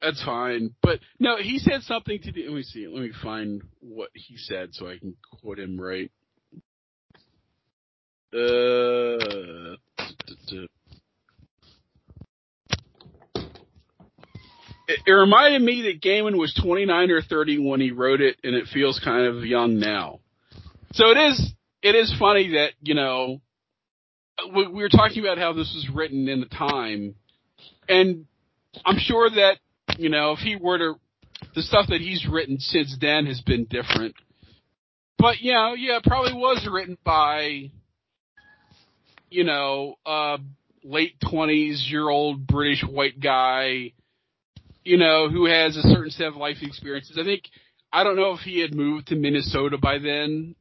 [0.00, 0.74] that's fine.
[0.82, 2.44] But no, he said something to do.
[2.44, 2.86] Let me see.
[2.86, 6.10] Let me find what he said so I can quote him right.
[8.32, 9.76] Uh,
[14.86, 18.54] it, it reminded me that Gaiman was 29 or 30 when he wrote it, and
[18.54, 20.20] it feels kind of young now.
[20.92, 21.52] So it is.
[21.80, 23.40] It is funny that you know
[24.54, 27.14] we were talking about how this was written in the time,
[27.88, 28.26] and
[28.84, 29.58] I'm sure that
[29.98, 30.94] you know if he were to
[31.54, 34.14] the stuff that he's written since then has been different.
[35.18, 37.70] But you know, yeah, probably was written by
[39.30, 40.38] you know, uh,
[40.82, 43.92] late twenties year old British white guy,
[44.84, 47.18] you know, who has a certain set of life experiences.
[47.20, 47.44] I think
[47.92, 50.54] I don't know if he had moved to Minnesota by then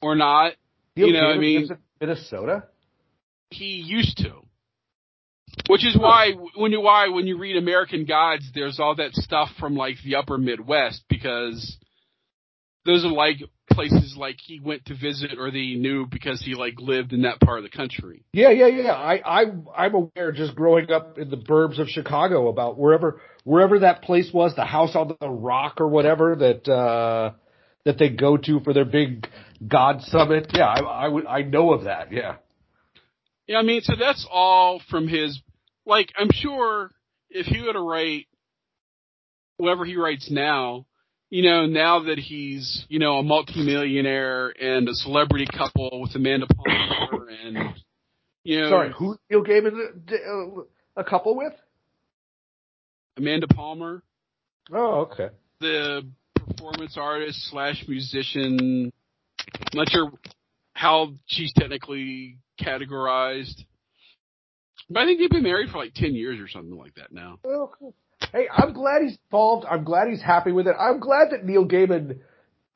[0.00, 0.52] or not.
[0.96, 1.68] You know, I mean,
[2.00, 2.64] Minnesota.
[3.50, 4.42] he used to.
[5.68, 9.48] Which is why when you why when you read American Gods, there's all that stuff
[9.58, 11.78] from like the Upper Midwest because
[12.84, 13.38] those are like
[13.70, 17.22] places like he went to visit or that he knew because he like lived in
[17.22, 18.24] that part of the country.
[18.32, 18.92] Yeah, yeah, yeah.
[18.92, 19.44] I, I,
[19.76, 24.30] I'm aware just growing up in the burbs of Chicago about wherever, wherever that place
[24.32, 27.32] was, the house on the rock or whatever that, uh,
[27.84, 29.26] that they go to for their big
[29.66, 30.50] God summit.
[30.54, 32.12] Yeah, I, I I know of that.
[32.12, 32.36] Yeah.
[33.46, 35.38] Yeah, I mean, so that's all from his,
[35.84, 36.90] like, I'm sure
[37.28, 38.26] if he were to write
[39.58, 40.86] whoever he writes now,
[41.30, 46.46] you know, now that he's, you know, a multimillionaire and a celebrity couple with Amanda
[46.46, 47.58] Palmer and,
[48.44, 48.70] you know.
[48.70, 49.74] Sorry, who Neil Gaiman
[50.96, 51.52] a, a couple with?
[53.16, 54.02] Amanda Palmer.
[54.72, 55.28] Oh, okay.
[55.60, 58.92] The performance artist slash musician.
[59.50, 60.12] I'm not sure
[60.72, 63.64] how she's technically categorized.
[64.90, 67.38] But I think they've been married for like 10 years or something like that now.
[67.44, 67.94] Oh, cool.
[68.32, 69.66] Hey, I'm glad he's involved.
[69.68, 70.74] I'm glad he's happy with it.
[70.78, 72.18] I'm glad that Neil Gaiman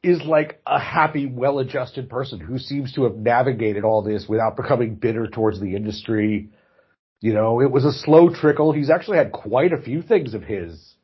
[0.02, 4.94] is like a happy, well-adjusted person who seems to have navigated all this without becoming
[4.94, 6.50] bitter towards the industry.
[7.20, 8.72] You know, it was a slow trickle.
[8.72, 10.94] He's actually had quite a few things of his.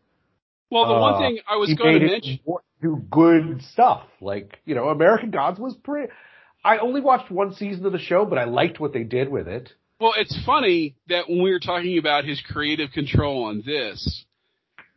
[0.71, 2.41] Well, the Uh, one thing I was going to mention,
[2.81, 4.03] do good stuff.
[4.21, 6.13] Like, you know, American Gods was pretty.
[6.65, 9.47] I only watched one season of the show, but I liked what they did with
[9.49, 9.71] it.
[10.01, 14.25] well, it's funny that when we were talking about his creative control on this,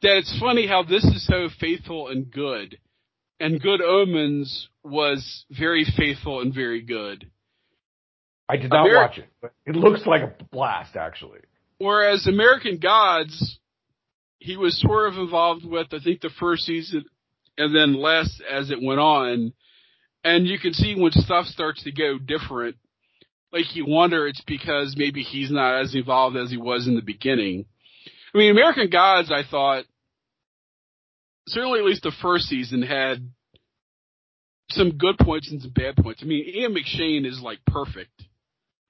[0.01, 2.77] that it's funny how this is so faithful and good.
[3.39, 7.29] And Good Omens was very faithful and very good.
[8.49, 11.39] I did not Ameri- watch it, but it looks like a blast, actually.
[11.79, 13.59] Whereas American Gods,
[14.39, 17.05] he was sort of involved with, I think, the first season
[17.57, 19.53] and then less as it went on.
[20.27, 22.75] And you can see when stuff starts to go different,
[23.53, 27.01] like you wonder it's because maybe he's not as involved as he was in the
[27.01, 27.65] beginning.
[28.33, 29.85] I mean, American Gods, I thought,
[31.47, 33.29] certainly at least the first season had
[34.71, 36.19] some good points and some bad points.
[36.21, 38.23] I mean, Ian McShane is like perfect.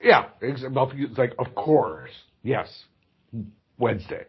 [0.02, 2.10] Yeah, it's like, of course,
[2.42, 2.68] yes,
[3.78, 4.26] Wednesday.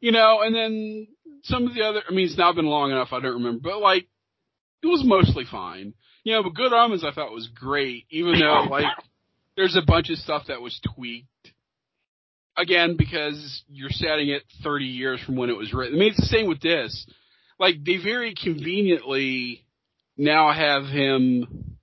[0.00, 1.08] you know, and then
[1.42, 3.80] some of the other, I mean, it's now been long enough, I don't remember, but
[3.80, 4.06] like,
[4.82, 5.92] it was mostly fine.
[6.26, 8.86] You know, but Good Omens I thought was great, even though like,
[9.56, 11.28] there's a bunch of stuff that was tweaked.
[12.58, 15.94] Again, because you're setting it 30 years from when it was written.
[15.94, 17.06] I mean, it's the same with this.
[17.60, 19.64] Like, they very conveniently
[20.16, 21.76] now have him,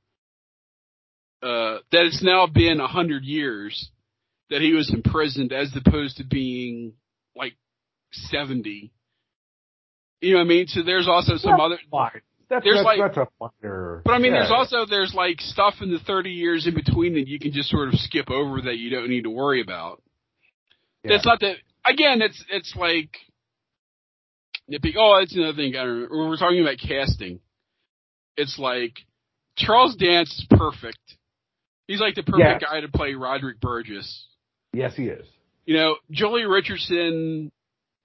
[1.41, 3.91] uh, that it's now been a hundred years
[4.49, 6.95] that he was imprisoned as opposed to being
[7.33, 7.53] like
[8.11, 8.91] 70.
[10.19, 10.67] You know what I mean?
[10.67, 12.21] So there's also some other, Fine.
[12.49, 14.41] That's, There's that's, like- that's a but I mean, yeah.
[14.41, 17.69] there's also, there's like stuff in the 30 years in between that you can just
[17.69, 20.01] sort of skip over that you don't need to worry about.
[21.03, 21.11] Yeah.
[21.13, 21.55] That's not that,
[21.85, 23.09] again, it's, it's like,
[24.71, 26.17] nitpick, oh, that's another thing I remember.
[26.17, 27.39] When we're talking about casting,
[28.37, 28.93] it's like,
[29.57, 30.99] Charles Dance is perfect.
[31.87, 32.69] He's like the perfect Yes.
[32.71, 34.25] guy to play Roderick Burgess.
[34.73, 35.25] Yes, he is.
[35.65, 37.51] You know, Joely Richardson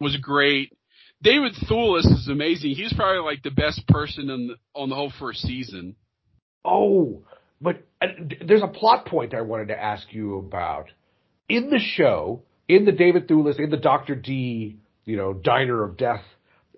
[0.00, 0.72] was great.
[1.22, 2.70] David Thewlis is amazing.
[2.70, 5.96] He's probably like the best person on the, on the whole first season.
[6.64, 7.22] Oh,
[7.60, 8.06] but uh,
[8.46, 10.90] there's a plot point I wanted to ask you about.
[11.48, 14.14] In the show, in the David Thewlis, in the Dr.
[14.14, 16.22] D, you know, Diner of Death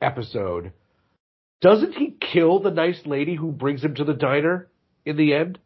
[0.00, 0.72] episode,
[1.60, 4.68] doesn't he kill the nice lady who brings him to the diner
[5.04, 5.58] in the end?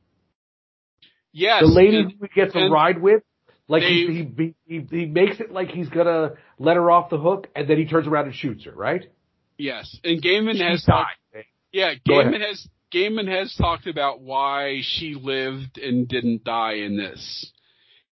[1.32, 3.22] Yes, the lady and- who he gets a ride with?
[3.69, 7.19] Like he, they've- he, he, he makes it like he's gonna let her off the
[7.19, 9.11] hook and then he turns around and shoots her, right?
[9.57, 11.05] yes, and Gaiman She has died.
[11.32, 12.15] talked, yeah, Go.
[12.15, 17.51] Gaiman has Gaiman has talked about why she lived and didn't die in this.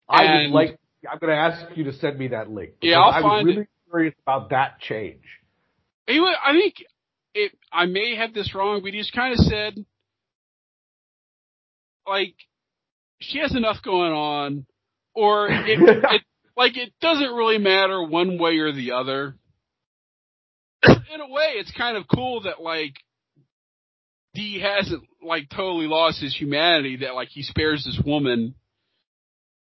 [0.09, 0.79] I would like.
[1.11, 2.73] I'm going to ask you to send me that link.
[2.83, 5.23] Yeah, I'll I was find really curious about that change.
[6.07, 6.75] He wa- I think
[7.35, 7.53] it.
[7.73, 9.85] I may have this wrong, but he just kind of said,
[12.07, 12.35] like,
[13.21, 14.67] she has enough going on,
[15.15, 16.23] or it, it,
[16.57, 19.37] like, it doesn't really matter one way or the other.
[20.85, 22.95] In a way, it's kind of cool that like
[24.35, 26.99] D hasn't like totally lost his humanity.
[26.99, 28.55] That like he spares this woman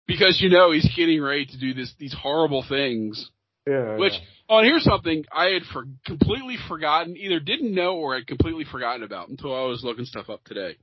[0.07, 3.31] because you know he's getting ready to do this these horrible things.
[3.67, 3.97] Yeah.
[3.97, 4.13] Which,
[4.49, 8.65] oh, and here's something I had for, completely forgotten, either didn't know or had completely
[8.65, 10.77] forgotten about until I was looking stuff up today.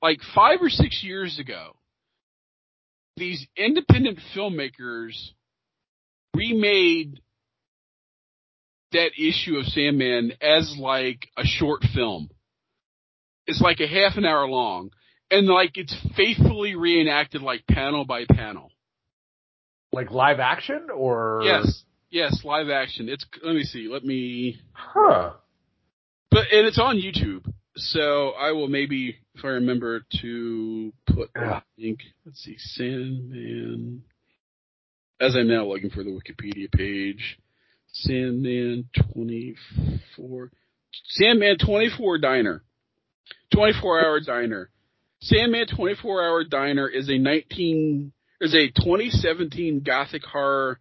[0.00, 1.76] Like five or six years ago,
[3.16, 5.14] these independent filmmakers
[6.34, 7.20] remade
[8.92, 12.30] that issue of Sandman as like a short film.
[13.46, 14.90] It's like a half an hour long,
[15.30, 18.70] and like it's faithfully reenacted like panel by panel.
[19.92, 23.08] Like live action or Yes, yes, live action.
[23.08, 23.88] It's let me see.
[23.88, 24.60] Let me.
[24.72, 25.32] Huh.
[26.30, 31.62] But and it's on YouTube, so I will maybe if I remember to put the
[31.78, 32.00] link.
[32.24, 34.02] Let's see, Sandman.
[35.20, 37.38] As I'm now looking for the Wikipedia page,
[37.92, 40.50] Sandman 24,
[41.04, 42.62] Sandman 24 Diner,
[43.54, 44.70] 24 Hour Diner.
[45.20, 50.80] Sandman 24 Hour Diner is a 19 is a 2017 gothic horror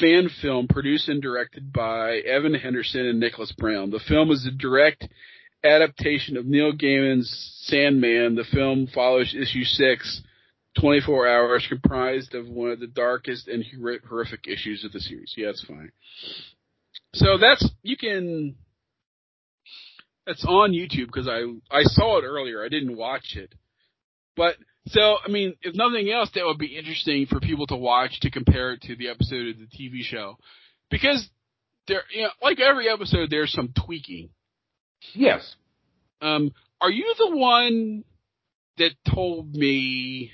[0.00, 3.90] fan film produced and directed by Evan Henderson and Nicholas Brown.
[3.90, 5.06] The film is a direct
[5.64, 8.34] adaptation of Neil Gaiman's Sandman.
[8.34, 10.22] The film follows issue 6,
[10.80, 13.64] 24 hours, comprised of one of the darkest and
[14.08, 15.34] horrific issues of the series.
[15.36, 15.92] Yeah, that's fine.
[17.14, 18.56] So that's, you can,
[20.26, 22.64] that's on YouTube because I, I saw it earlier.
[22.64, 23.54] I didn't watch it.
[24.36, 24.56] But,
[24.88, 28.30] so, I mean, if nothing else, that would be interesting for people to watch to
[28.30, 30.36] compare it to the episode of the TV show.
[30.90, 31.28] Because
[31.88, 34.30] there, you know, like every episode, there's some tweaking.
[35.14, 35.56] Yes.
[36.20, 38.04] Um, are you the one
[38.78, 40.30] that told me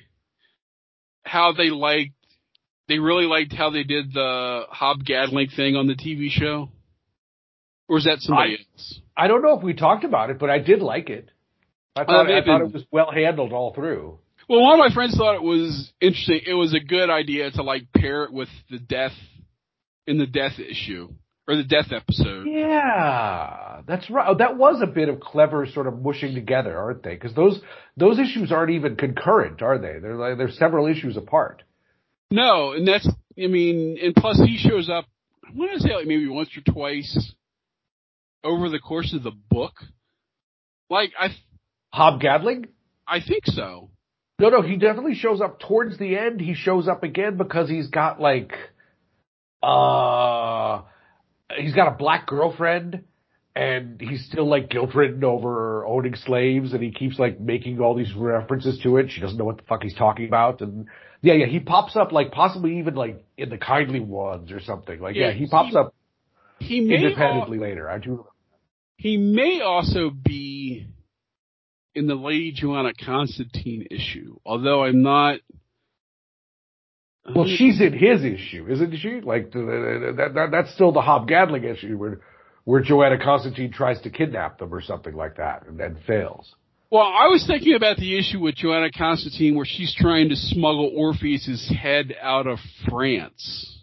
[1.24, 2.12] how they liked,
[2.88, 6.70] they really liked how they did the Hob Gadling thing on the TV show?
[7.88, 9.00] Or is that somebody I- else?
[9.16, 11.28] I don't know if we talked about it, but I did like it.
[11.94, 14.18] I Uh, I thought it was well handled all through.
[14.48, 16.40] Well, one of my friends thought it was interesting.
[16.46, 19.12] It was a good idea to like pair it with the death
[20.06, 21.10] in the death issue
[21.48, 22.46] or the death episode.
[22.46, 24.26] Yeah, that's right.
[24.28, 27.14] Oh, that was a bit of clever sort of mushing together, aren't they?
[27.14, 27.60] Because those
[27.96, 29.98] those issues aren't even concurrent, are they?
[30.00, 31.62] They're like they're several issues apart.
[32.30, 33.08] No, and that's
[33.42, 35.06] I mean, and plus he shows up.
[35.44, 37.34] I want to say like maybe once or twice
[38.44, 39.74] over the course of the book.
[40.88, 41.28] Like I,
[41.92, 42.66] Hob Gadling?
[43.06, 43.90] I think so.
[44.38, 46.40] No, no, he definitely shows up towards the end.
[46.40, 48.52] He shows up again because he's got like,
[49.62, 50.82] uh,
[51.58, 53.04] he's got a black girlfriend
[53.54, 57.94] and he's still like guilt ridden over owning slaves and he keeps like making all
[57.94, 59.10] these references to it.
[59.10, 60.60] She doesn't know what the fuck he's talking about.
[60.62, 60.86] And
[61.20, 65.00] yeah, yeah, he pops up like possibly even like in the kindly ones or something.
[65.00, 65.94] Like, yeah, Yeah, he pops he- up
[66.60, 67.88] He may al- independently later.
[67.90, 68.26] I do.
[68.96, 70.86] he may also be
[71.94, 75.40] in the Lady Joanna Constantine issue, although I'm not.
[77.34, 79.20] Well, she's in his issue, isn't she?
[79.20, 82.20] Like that, that, that's still the Hob Gadling issue where
[82.64, 86.54] where Joanna Constantine tries to kidnap them or something like that and then fails.
[86.90, 90.92] Well, I was thinking about the issue with Joanna Constantine where she's trying to smuggle
[90.94, 92.58] Orpheus's head out of
[92.88, 93.78] France.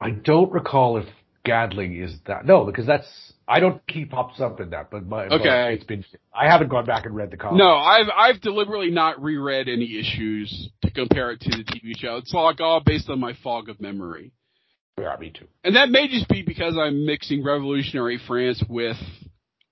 [0.00, 1.06] I don't recall if
[1.44, 2.46] Gadling is that.
[2.46, 4.30] No, because that's I don't keep up
[4.60, 4.90] in that.
[4.90, 5.74] But my but Okay.
[5.74, 6.04] it's been
[6.34, 7.58] I haven't gone back and read the comic.
[7.58, 12.16] No, I've I've deliberately not reread any issues to compare it to the TV show.
[12.16, 14.32] It's like all based on my fog of memory.
[14.98, 15.46] yeah, me too.
[15.64, 18.96] And that may just be because I'm mixing revolutionary France with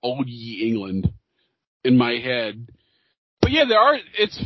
[0.03, 1.11] old ye England
[1.83, 2.67] in my head.
[3.41, 4.39] But yeah, there are, it's,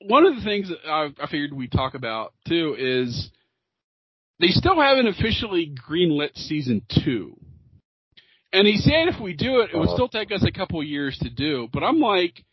[0.00, 3.30] one of the things that I, I figured we'd talk about too is
[4.40, 7.36] they still haven't officially greenlit season two.
[8.52, 9.94] And he said if we do it, it would Uh-huh.
[9.96, 11.68] still take us a couple years to do.
[11.72, 12.44] But I'm like,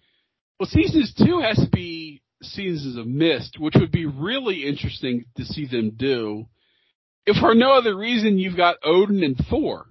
[0.60, 5.46] well, seasons two has to be seasons of Mist, which would be really interesting to
[5.46, 6.48] see them do
[7.26, 9.88] if for no other reason you've got Odin and Thor.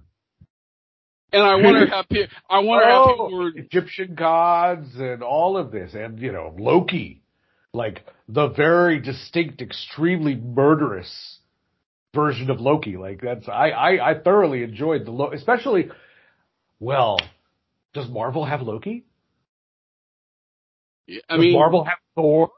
[1.33, 5.57] And I wonder how pe- I wonder how people Oh, were Egyptian gods and all
[5.57, 7.23] of this, and you know Loki,
[7.73, 11.34] like the very distinct, extremely murderous
[12.15, 12.97] version of Loki.
[12.97, 15.89] Like that's I I, I thoroughly enjoyed the Lo- especially.
[16.79, 17.19] Well,
[17.93, 19.05] does Marvel have Loki?
[21.29, 22.49] I Does mean Marvel have Thor?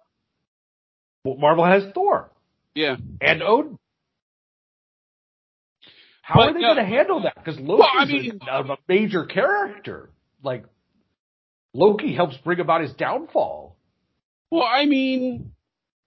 [1.26, 2.32] Well, Marvel has Thor
[2.74, 2.96] yeah.
[3.20, 3.78] and Odin.
[6.22, 7.36] How But are they no- going to handle that?
[7.36, 10.10] Because Loki's Well, I mean- a, a major character.
[10.44, 10.66] Like
[11.74, 13.76] Loki helps bring about his downfall.
[14.52, 15.52] Well, I mean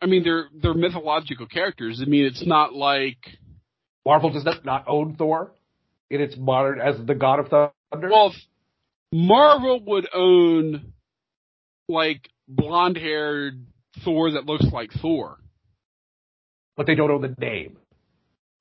[0.01, 2.01] I mean they're they're mythological characters.
[2.05, 3.19] I mean it's not like
[4.07, 5.53] Marvel does not, not own Thor
[6.11, 8.09] in its modern as the god of thunder.
[8.11, 8.35] well
[9.13, 10.93] Marvel would own
[11.89, 13.67] like blonde haired
[14.05, 15.39] Thor that looks like Thor.
[16.77, 17.77] but they don't own the name.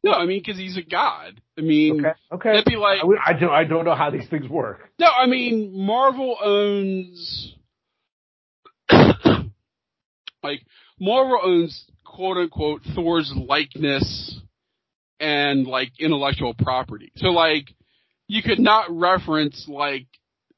[0.04, 1.42] No, I mean because he's a god.
[1.58, 2.50] I mean Okay, okay.
[2.52, 3.52] that'd be like I, I don't.
[3.52, 4.90] I don't know how these things work.
[5.00, 7.56] No, I mean Marvel owns
[10.44, 10.62] like
[11.00, 14.39] Marvel owns quote unquote Thor's likeness
[15.20, 17.12] and like intellectual property.
[17.18, 17.66] So like
[18.28, 20.08] you could not reference like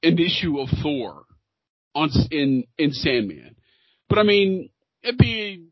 [0.03, 1.23] an issue of Thor
[1.95, 3.55] on in in Sandman.
[4.09, 4.69] But I mean
[5.03, 5.65] it'd be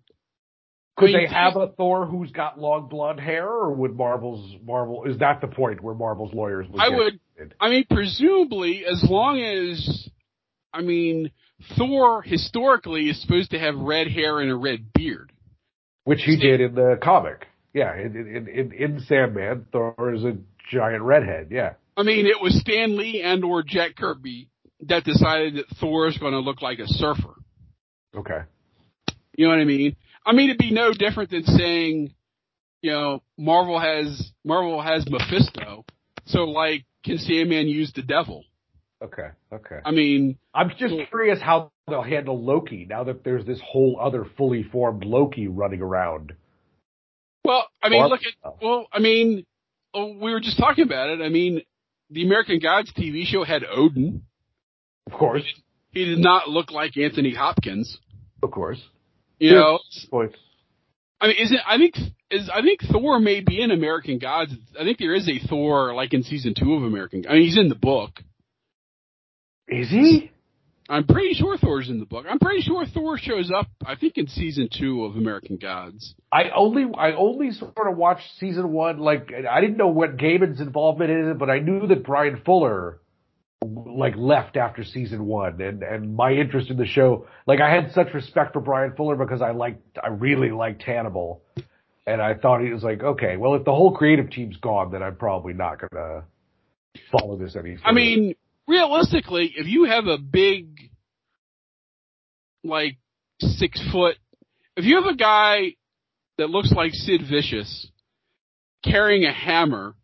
[0.98, 4.56] Could I mean, they have a Thor who's got long blonde hair, or would Marvel's
[4.66, 6.82] Marvel is that the point where Marvel's lawyers would?
[6.82, 7.20] I would.
[7.38, 7.54] it?
[7.60, 10.10] I mean, presumably, as long as,
[10.74, 11.32] I mean,
[11.78, 15.32] Thor historically is supposed to have red hair and a red beard.
[16.04, 17.48] which he See- did in the comic.
[17.74, 20.38] Yeah, in in in, in Sandman, Thor is a
[20.72, 21.50] giant redhead.
[21.52, 24.50] Yeah, I mean, it was Stan Lee and or Jack Kirby
[24.88, 27.36] that decided that Thor is going to look like a surfer.
[28.16, 28.42] okay.
[29.36, 29.96] You know what I mean?
[30.26, 32.14] I mean, it'd be no different than saying,
[32.82, 35.86] you know, Marvel has Marvel has Mephisto,
[36.26, 38.44] so like, can Sandman use the devil?
[39.02, 39.80] Okay, okay.
[39.86, 44.26] I mean, I'm just curious how they'll handle Loki now that there's this whole other
[44.38, 46.34] fully formed Loki running around.
[47.50, 49.46] Well, I mean, Or- look at well, I mean,
[49.94, 51.22] oh, we were just talking about it.
[51.22, 51.62] I mean,
[52.12, 54.24] the American Gods TV show had Odin.
[55.08, 55.44] Of course,
[55.92, 57.98] He did not look like Anthony Hopkins.
[58.44, 58.82] of course.
[59.40, 59.56] You Yeah.
[59.60, 59.80] know,
[60.12, 60.36] Point.
[61.22, 61.96] I mean, isn't I think
[62.30, 64.54] is I think Thor may be in American Gods.
[64.80, 67.26] I think there is a Thor like in season two of American.
[67.28, 68.22] I mean, he's in the book.
[69.68, 70.32] Is he?
[70.90, 72.26] I'm pretty sure Thor's in the book.
[72.28, 73.68] I'm pretty sure Thor shows up.
[73.86, 76.16] I think in season two of American Gods.
[76.32, 78.98] I only I only sort of watched season one.
[78.98, 83.00] Like I didn't know what Gaiman's involvement is, but I knew that Bryan Fuller
[83.64, 87.28] like left after season one, and and my interest in the show.
[87.46, 91.44] Like I had such respect for Bryan Fuller because I liked I really liked Hannibal,
[92.08, 95.04] and I thought he was like okay, well if the whole creative team's gone, then
[95.04, 96.24] I'm probably not gonna
[97.12, 97.76] follow this any.
[97.76, 97.86] Further.
[97.86, 98.34] I mean,
[98.70, 100.68] realistically, if you have a big,
[102.64, 102.98] like
[103.40, 104.16] six foot,
[104.78, 105.76] if you have a guy
[106.38, 107.90] that looks like Sid Vicious
[108.84, 109.96] carrying a hammer,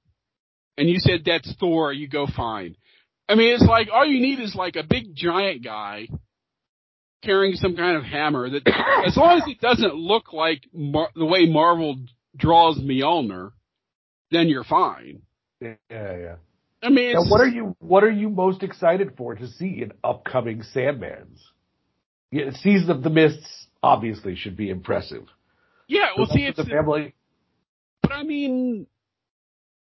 [0.78, 2.76] and you said that's Thor, you go fine.
[3.30, 6.08] I mean, it's like all you need is like a big giant guy
[7.24, 8.68] carrying some kind of hammer that,
[9.08, 11.98] as long as it doesn't look like Mar- the way Marvel
[12.36, 13.52] draws Mjolnir,
[14.32, 15.22] then you're fine.
[15.62, 16.36] yeah, yeah.
[16.86, 20.64] I mean, what are you what are you most excited for to see in upcoming
[20.76, 21.40] Sandmans?
[22.32, 25.24] Yeah, Season of the Mists obviously should be impressive.
[25.88, 27.14] yeah, well, see, it's the family.
[28.02, 28.88] But I mean,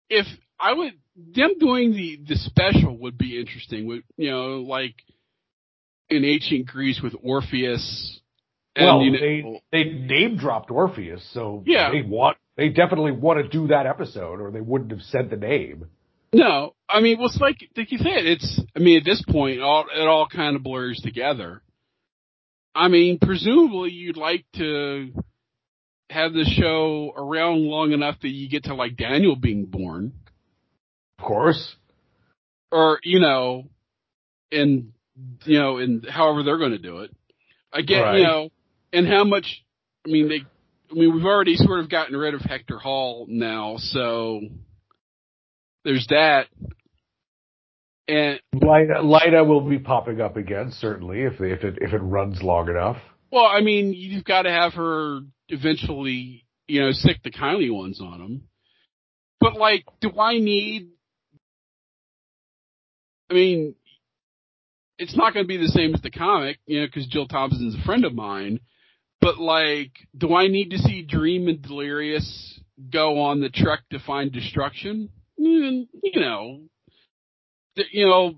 [0.09, 0.25] if
[0.59, 3.85] I would, them doing the the special would be interesting.
[3.87, 4.95] Would you know, like
[6.09, 8.19] in ancient Greece with Orpheus,
[8.75, 9.11] and Well, you
[9.43, 11.91] know, they they name dropped Orpheus, so Yeah.
[11.91, 15.37] they want they definitely want to do that episode, or they wouldn't have said the
[15.37, 15.85] name.
[16.33, 18.61] No, I mean, well, it's like like you said, it's.
[18.75, 21.61] I mean, at this point, all it all kind of blurs together.
[22.75, 25.11] I mean, presumably, you'd like to
[26.09, 30.13] have the show around long enough that you get to like Daniel being born.
[31.17, 31.75] Of course,
[32.71, 33.65] or you know,
[34.51, 34.93] and
[35.45, 37.15] you know, and however they're going to do it.
[37.73, 38.17] Again, Right.
[38.19, 38.49] you know,
[38.93, 39.63] and how much?
[40.05, 40.41] I mean, they.
[40.91, 44.41] I mean, we've already sort of gotten rid of Hector Hall now, so
[45.83, 46.47] there's that.
[48.07, 52.41] And Lyta, Lyta will be popping up again, certainly if if it if it runs
[52.41, 52.97] long enough.
[53.31, 58.01] well, I mean, you've got to have her eventually, you know, stick the kindly ones
[58.01, 58.43] on them.
[59.39, 60.89] But like, do I need?
[63.29, 63.75] I mean,
[64.97, 67.75] it's not going to be the same as the comic, you know, because Jill Thompson's
[67.75, 68.59] a friend of mine.
[69.21, 72.23] But like, do I need to see Dream and Delirium
[72.91, 75.09] go on the trek to find destruction?
[75.59, 76.61] You know,
[77.75, 78.35] th- you know,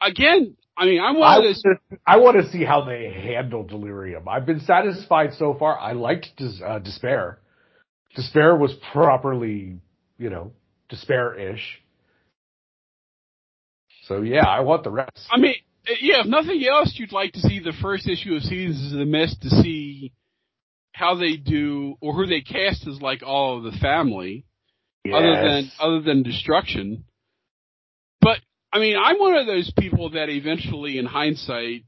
[0.00, 1.62] again, I mean, I one of those.
[1.64, 4.28] want, to, I want to see how they handle Delirium.
[4.28, 5.78] I've been satisfied so far.
[5.78, 7.38] I liked Des, uh, Despair.
[8.16, 9.78] Despair was properly,
[10.18, 10.52] you know,
[10.88, 11.82] Despair-ish.
[14.04, 15.26] So yeah, I want the rest.
[15.30, 15.54] I mean,
[16.00, 19.04] yeah, if nothing else, you'd like to see the first issue of Seasons of the
[19.04, 20.12] Mist to see
[20.92, 24.44] how they do or who they cast as like all of the family,
[25.10, 27.04] other than other than destruction.
[28.20, 28.38] But
[28.72, 31.84] I mean, I'm one of those people that eventually, in hindsight,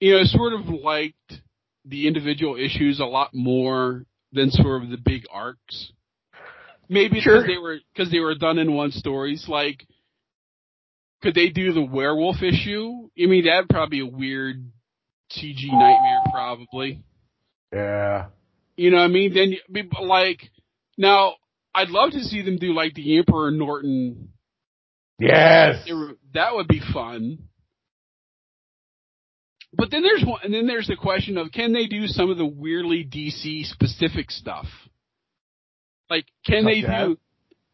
[0.00, 1.40] you know, sort of liked
[1.84, 5.92] the individual issues a lot more than sort of the big arcs.
[6.88, 7.34] Maybe Sure.
[7.42, 9.46] because they were because they were done in one stories.
[9.48, 9.84] Like,
[11.22, 13.08] could they do the werewolf issue?
[13.20, 14.70] I mean, that'd probably be a weird
[15.32, 17.02] CG nightmare, probably.
[17.72, 18.26] yeah.
[18.76, 19.32] You know what I mean?
[19.34, 20.50] Then, you- like,
[20.98, 21.36] now,
[21.76, 24.30] I'd love to see them do like the Emperor Norton.
[25.18, 25.84] Yes.
[25.86, 25.92] They
[26.32, 27.38] That would be fun.
[29.74, 32.38] But then there's one, and then there's the question of can they do some of
[32.38, 34.66] the weirdly DC specific stuff?
[36.08, 37.08] Like, can they Such as?
[37.08, 37.18] do,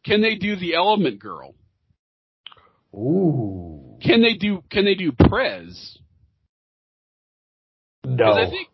[0.04, 1.54] can they do the Element Girl?
[2.94, 3.98] Ooh.
[4.02, 5.98] Can they do, can they do Prez?
[8.04, 8.32] No.
[8.32, 8.68] I think,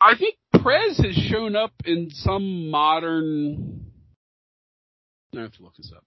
[0.00, 3.85] I think Prez has shown up in some modern.
[5.38, 6.04] I have to look this up.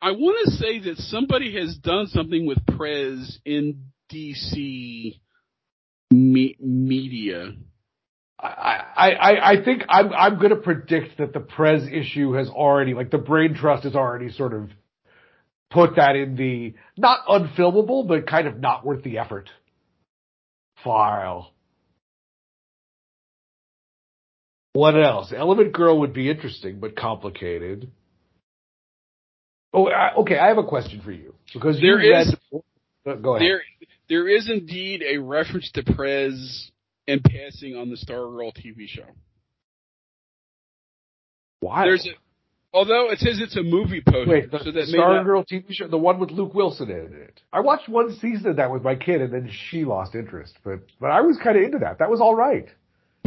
[0.00, 5.18] I want to say that somebody has done something with Prez in DC
[6.10, 7.52] me- media.
[8.38, 12.92] I, I, I think I'm, I'm going to predict that the Prez issue has already,
[12.92, 14.68] like the Brain Trust has already sort of
[15.70, 19.48] put that in the not unfilmable, but kind of not worth the effort
[20.84, 21.52] file.
[24.74, 25.32] What else?
[25.34, 27.90] Element Girl would be interesting, but complicated.
[29.76, 30.38] Oh, I, okay.
[30.38, 33.22] I have a question for you because There you is- read.
[33.22, 33.42] Go ahead.
[33.46, 33.62] There,
[34.08, 36.70] there is indeed a reference to Prez
[37.06, 39.02] and passing on the Stargirl TV show.
[41.60, 41.84] Why?
[41.84, 42.10] There's a,
[42.72, 45.64] although it says it's a movie poster, Wait, the so that may not- Stargirl TV
[45.70, 47.40] show, the one with Luke Wilson in it.
[47.52, 50.54] I watched one season of that with my kid, and then she lost interest.
[50.64, 51.98] But but I was kind of into that.
[51.98, 52.68] That was all right.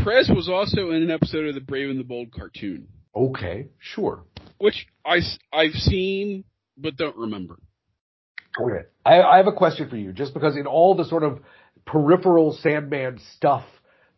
[0.04, 4.24] Prez was also in an episode of the Brave and the Bold cartoon, Okay, sure.
[4.60, 5.22] which I
[5.54, 6.44] I've seen
[6.78, 7.58] but don't remember.
[8.60, 10.12] Okay, I, I have a question for you.
[10.12, 11.40] Just because in all the sort of
[11.86, 13.64] peripheral Sandman stuff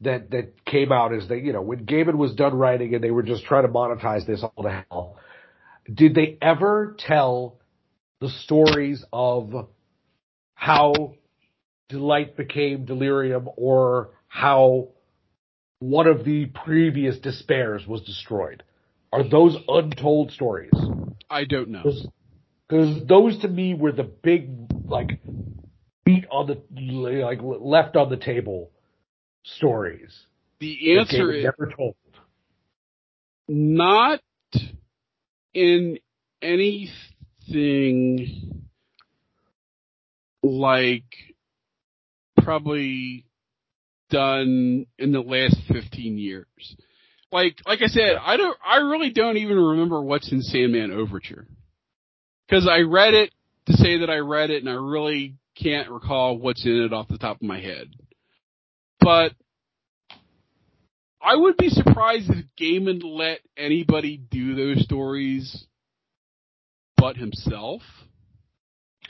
[0.01, 3.11] that that came out is that you know when Gaiman was done writing and they
[3.11, 5.17] were just trying to monetize this all to hell.
[5.91, 7.59] Did they ever tell
[8.19, 9.69] the stories of
[10.53, 11.15] how
[11.89, 14.89] Delight became Delirium or how
[15.79, 18.63] one of the previous despairs was destroyed?
[19.11, 20.71] Are those untold stories?
[21.29, 21.83] I don't know.
[22.67, 24.49] Because those to me were the big,
[24.87, 25.19] like,
[26.05, 26.61] beat on the,
[27.21, 28.71] like, left on the table
[29.43, 30.25] stories.
[30.59, 31.95] The answer is never told.
[33.47, 34.19] not
[35.53, 35.97] in
[36.41, 36.89] anything
[40.43, 41.03] like
[42.37, 43.25] probably
[44.09, 46.45] done in the last 15 years.
[47.31, 51.45] Like, like I said, I don't, I really don't even remember what's in Sandman Overture.
[52.49, 53.31] Cause I read it
[53.67, 57.07] to say that I read it and I really can't recall what's in it off
[57.07, 57.89] the top of my head.
[58.99, 59.33] But
[61.21, 65.65] I would be surprised if Gaiman let anybody do those stories
[66.97, 67.81] but himself.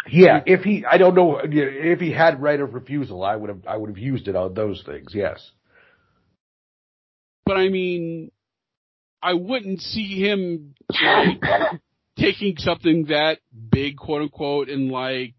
[0.10, 3.68] Yeah, if he, I don't know, if he had right of refusal, I would have,
[3.68, 5.12] I would have used it on those things.
[5.14, 5.52] Yes.
[7.50, 8.30] But I mean,
[9.24, 11.42] I wouldn't see him like,
[12.16, 13.40] taking something that
[13.72, 15.34] big, quote unquote, and like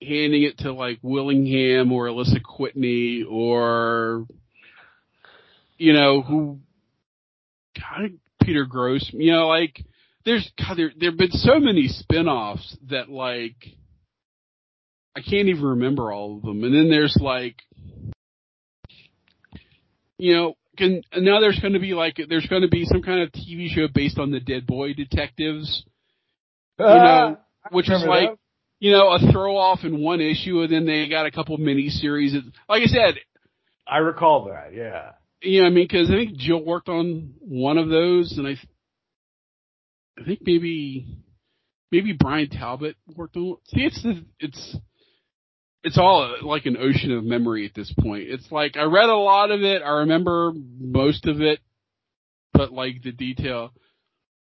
[0.00, 4.28] handing it to like Willingham or Alisa Kwitney or
[5.76, 6.60] you know who,
[7.76, 9.10] God, Peter Gross.
[9.12, 9.84] You know, like
[10.24, 13.56] there's God, there there've been so many spin-offs that like
[15.16, 16.62] I can't even remember all of them.
[16.62, 17.56] And then there's like
[20.20, 23.02] you know, can and now there's going to be like there's going to be some
[23.02, 25.84] kind of TV show based on the Dead Boy Detectives,
[26.78, 27.36] you ah, know,
[27.70, 28.38] which is remember like
[28.80, 31.88] you know a throw off in one issue, and then they got a couple mini
[31.88, 32.34] series.
[32.68, 33.14] Like I said,
[33.86, 34.74] I recall that.
[34.74, 35.12] Yeah.
[35.42, 38.56] you know, I mean, because I think Jill worked on one of those, and I,
[40.18, 41.06] I think maybe
[41.92, 43.56] maybe Bryan Talbot worked on.
[43.68, 44.76] See, it's the it's
[45.82, 48.24] it's all uh, like an ocean of memory at this point.
[48.28, 51.60] It's like I read a lot of it, I remember most of it,
[52.52, 53.72] but like the detail,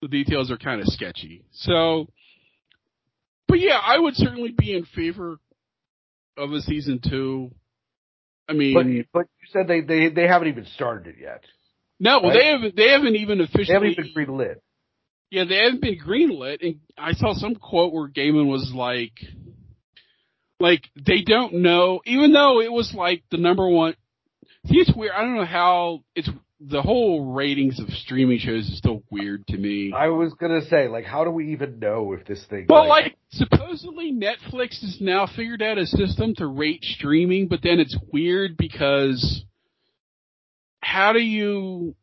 [0.02, 1.44] the details are kind of sketchy.
[1.52, 2.08] So,
[3.48, 5.38] but yeah, I would certainly be in favor
[6.38, 7.52] of a season two.
[8.48, 8.74] I mean,
[9.14, 11.44] But but you said they they they haven't even started it yet.
[12.00, 12.34] no, right?
[12.34, 12.76] they haven't.
[12.76, 13.66] They haven't even officially.
[13.66, 14.64] They haven't even green lit.
[15.32, 19.14] Yeah, they haven't been greenlit, and I saw some quote where Gaiman was like,
[20.60, 23.96] like they don't know, even though it was like the number one.
[24.68, 25.14] See, it's weird.
[25.16, 26.30] I don't know how it's
[26.60, 29.94] the whole ratings of streaming shows is still weird to me.
[29.96, 32.66] I was gonna say, like, how do we even know if this thing?
[32.68, 37.80] Well, like supposedly Netflix has now figured out a system to rate streaming, but then
[37.80, 39.46] it's weird because
[40.82, 41.96] how do you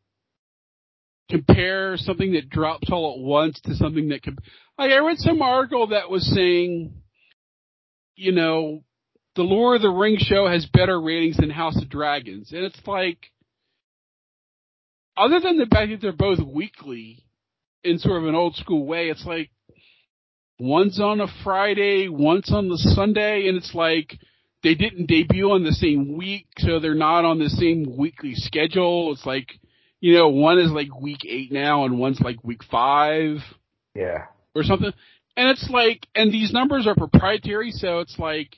[1.28, 4.39] compare something that drops all at once to something that could?
[4.78, 6.95] Like I read some article that was saying,
[8.16, 8.82] you know,
[9.36, 12.80] the Lord of the Rings show has better ratings than House of Dragons, and it's
[12.86, 13.18] like,
[15.16, 17.24] other than the fact that they're both weekly
[17.84, 19.51] in sort of an old school way, it's like
[20.59, 24.18] one's on a Friday, one's on the Sunday, and it's like
[24.62, 29.12] they didn't debut on the same week, so they're not on the same weekly schedule.
[29.12, 29.48] It's like,
[30.01, 33.38] you know, one is like week eight now and one's like week five
[33.94, 34.93] yeah, or something.
[35.37, 38.57] And it's like, and these numbers are proprietary, so it's like,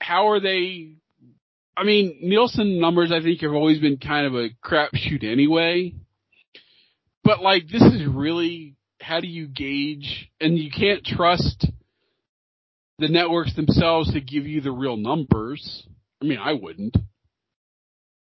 [0.00, 0.94] how are they,
[1.76, 5.94] I mean, Nielsen numbers I think have always been kind of a crapshoot anyway.
[7.24, 10.30] But like, this is really how do you gauge?
[10.40, 11.66] And you can't trust
[12.98, 15.86] the networks themselves to give you the real numbers.
[16.22, 16.96] I mean, I wouldn't.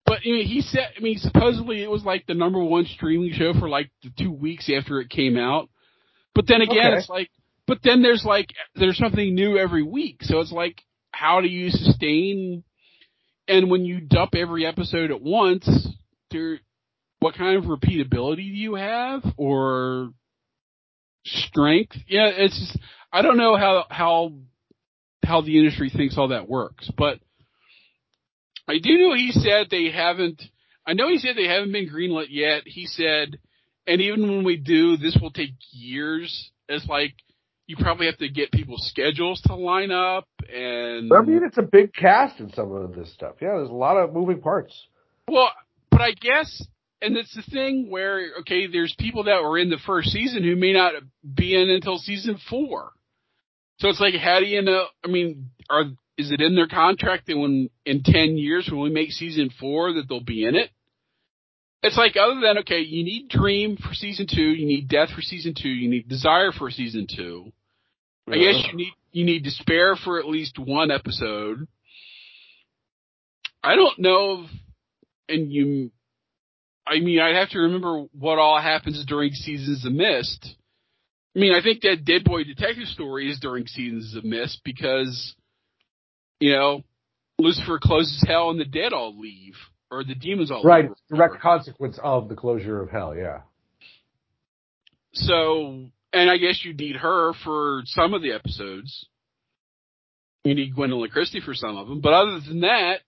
[0.06, 3.34] But you know, he said, I mean, supposedly it was like the number one streaming
[3.34, 5.70] show for like the two weeks after it came out.
[6.36, 6.98] But then again, Okay.
[6.98, 7.30] it's like,
[7.68, 10.18] but then there's like, there's something new every week.
[10.22, 10.81] So it's like,
[11.11, 12.64] how do you sustain?
[13.48, 15.69] And when you dump every episode at once,
[16.31, 16.60] there,
[17.19, 20.10] what kind of repeatability do you have or
[21.26, 21.95] strength?
[22.07, 22.80] Yeah, it's just,
[23.11, 24.34] I don't know how, how,
[25.23, 27.19] how the industry thinks all that works, but
[28.68, 30.41] I do know he said they haven't,
[30.85, 32.64] I know he said they haven't been greenlit yet.
[32.65, 33.38] He said,
[33.88, 36.52] and even when we do, this will take years.
[36.68, 37.14] It's like,
[37.68, 41.11] you probably have to get people's schedules to line up and.
[41.14, 43.35] I mean, it's a big cast in some of this stuff.
[43.41, 44.88] Yeah, there's a lot of moving parts.
[45.27, 45.49] Well,
[45.90, 46.65] but I guess,
[47.02, 50.56] and it's the thing where, okay, there's people that were in the first season who
[50.56, 50.94] may not
[51.35, 52.91] be in until season four.
[53.80, 54.85] So it's like, how do you know?
[55.03, 55.84] I mean, are
[56.18, 59.94] is it in their contract that when in ten years when we make season four
[59.94, 60.69] that they'll be in it?
[61.84, 65.22] It's like other than okay, you need Dream for season two, you need Death for
[65.22, 67.51] season two, you need Desire for season two.
[68.26, 71.68] I guess you need you need Despair for at least one episode.
[73.61, 74.49] I don't know, if,
[75.27, 75.91] and you,
[76.88, 80.55] I mean, I'd have to remember what all happens during seasons of Mist.
[81.35, 85.35] I mean, I think that Dead Boy Detective story is during seasons of Mist because,
[86.39, 86.84] you know,
[87.39, 89.55] Lucifer closes hell and the dead all leave
[89.94, 93.15] or the demons all Right, a direct consequence of the closure of hell.
[93.15, 93.41] Yeah.
[95.14, 99.07] So, and I guess you need her for some of the episodes.
[100.44, 103.02] You need Gwendoline Christie for some of them, but other than that,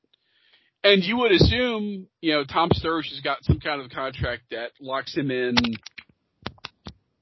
[0.83, 4.69] and you would assume, you know, Tom Sturridge has got some kind of contract that
[4.79, 5.55] locks him in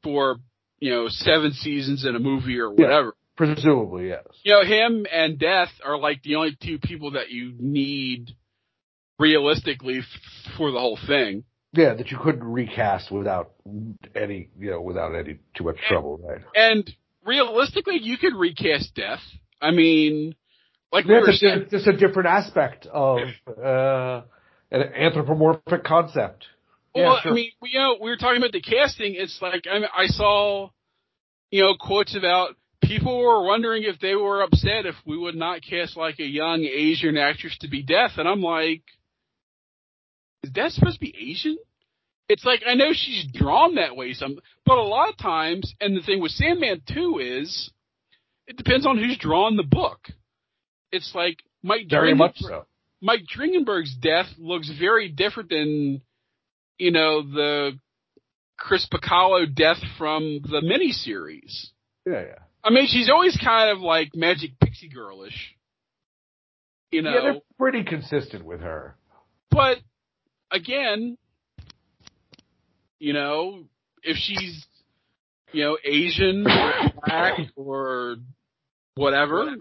[0.03, 0.35] for,
[0.79, 3.15] you know, seven seasons in a movie or whatever.
[3.37, 4.25] Presumably, yes.
[4.43, 8.35] You know, him and Death are like the only two people that you need
[9.23, 11.43] realistically f- for the whole thing.
[11.75, 13.53] Yeah, that you couldn't recast without
[14.15, 16.41] any, you know, without any too much trouble, right?
[16.55, 16.89] And
[17.25, 19.21] realistically, you could recast Death.
[19.59, 20.35] I mean,
[20.91, 24.21] like we Yeah, were it's saying, just, just a different aspect of uh,
[24.71, 26.45] an anthropomorphic concept.
[26.93, 27.31] well, yeah, sure.
[27.31, 29.15] I mean, we, you know, we were talking about the casting.
[29.15, 30.69] It's like I, mean, I saw,
[31.49, 35.61] you know, quotes about people were wondering if they were upset if we would not
[35.67, 38.83] cast like a young Asian actress to be Death, and I'm like,
[40.43, 41.57] is that supposed to be Asian?
[42.29, 45.95] It's like I know she's drawn that way some, but a lot of times, and
[45.95, 47.71] the thing with Sandman too is,
[48.47, 49.99] it depends on who's drawn the book.
[50.91, 52.65] It's like Mike Very Dringen- much so.
[53.01, 56.01] Mike Dringenberg's death looks very different than,
[56.77, 57.77] you know, the
[58.57, 61.67] Chris Bachalo death from the miniseries.
[62.05, 62.39] Yeah, yeah.
[62.63, 65.53] I mean, she's always kind of like magic pixie girlish,
[66.91, 67.13] you know.
[67.13, 68.95] Yeah, they're pretty consistent with her.
[69.51, 69.79] but
[70.53, 71.17] again,
[72.99, 73.63] you know,
[74.03, 74.65] if she's,
[75.51, 76.73] you know, Asian or
[77.05, 78.15] black or
[78.95, 79.57] whatever,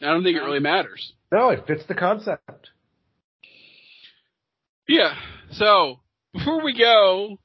[0.00, 1.12] I don't think it really matters.
[1.32, 2.70] No, it fits the concept.
[4.86, 5.14] Yeah.
[5.52, 6.00] So
[6.32, 7.38] before we go,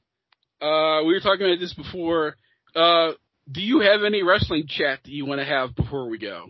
[0.60, 2.36] uh, we were talking about this before.
[2.74, 3.12] Uh,
[3.50, 6.48] do you have any wrestling chat that you want to have before we go?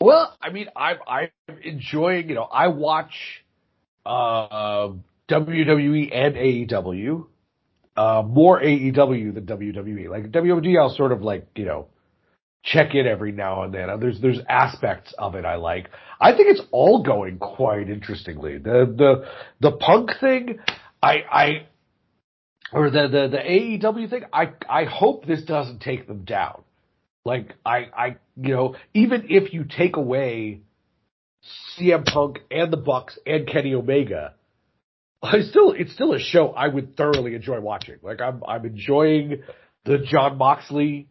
[0.00, 1.28] Well, I mean, I'm I'm
[1.62, 2.28] enjoying.
[2.28, 3.44] You know, I watch
[4.08, 4.92] uh,
[5.28, 7.26] WWE and AEW.
[7.96, 10.08] Uh, more AEW than WWE.
[10.08, 11.88] Like WWE, I'll sort of like you know
[12.62, 13.88] check in every now and then.
[14.00, 15.90] There's there's aspects of it I like.
[16.20, 18.58] I think it's all going quite interestingly.
[18.58, 19.28] The the
[19.60, 20.60] the punk thing,
[21.02, 21.66] I I
[22.72, 24.22] or the the the AEW thing.
[24.32, 26.62] I I hope this doesn't take them down.
[27.24, 30.60] Like I I you know even if you take away
[31.78, 34.34] CM Punk and the Bucks and Kenny Omega,
[35.22, 37.96] I still it's still a show I would thoroughly enjoy watching.
[38.02, 39.42] Like I'm I'm enjoying
[39.84, 41.08] the Jon Moxley,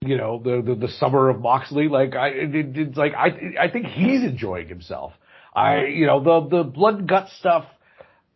[0.00, 1.88] you know the the, the summer of Moxley.
[1.88, 3.28] Like I it, it- it's like I
[3.60, 5.12] I think he's enjoying himself.
[5.54, 7.64] I you know the the blood and guts stuff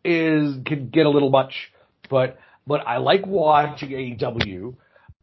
[0.05, 1.55] is can get a little much,
[2.09, 4.75] but but I like watching AEW.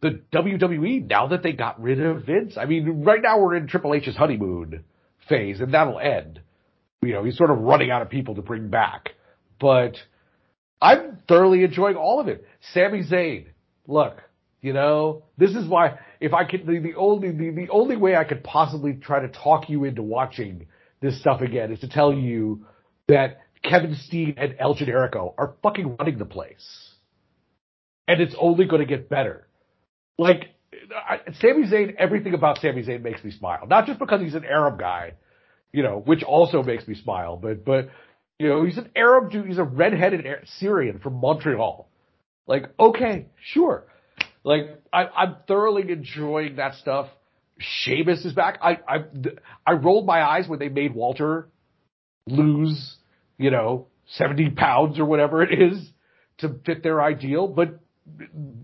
[0.01, 2.57] The WWE now that they got rid of Vince.
[2.57, 4.83] I mean, right now we're in Triple H's honeymoon
[5.27, 6.41] phase, and that'll end.
[7.01, 9.09] You know, he's sort of running out of people to bring back.
[9.59, 9.95] But
[10.81, 12.45] I'm thoroughly enjoying all of it.
[12.73, 13.47] Sami Zayn,
[13.87, 14.21] look,
[14.61, 18.15] you know, this is why if I could the, the only the, the only way
[18.15, 20.67] I could possibly try to talk you into watching
[21.01, 22.65] this stuff again is to tell you
[23.07, 26.89] that Kevin Steen and El Generico are fucking running the place.
[28.07, 29.47] And it's only going to get better.
[30.17, 30.52] Like,
[30.95, 33.65] I, Sami Zayn, everything about Sami Zayn makes me smile.
[33.67, 35.13] Not just because he's an Arab guy,
[35.71, 37.89] you know, which also makes me smile, but, but,
[38.39, 40.25] you know, he's an Arab dude, he's a redheaded
[40.59, 41.87] Syrian from Montreal.
[42.47, 43.85] Like, okay, sure.
[44.43, 47.07] Like, I, I'm thoroughly enjoying that stuff.
[47.59, 48.59] Sheamus is back.
[48.61, 48.97] I, I,
[49.65, 51.47] I rolled my eyes when they made Walter
[52.27, 52.97] lose,
[53.37, 55.89] you know, 70 pounds or whatever it is
[56.39, 57.79] to fit their ideal, but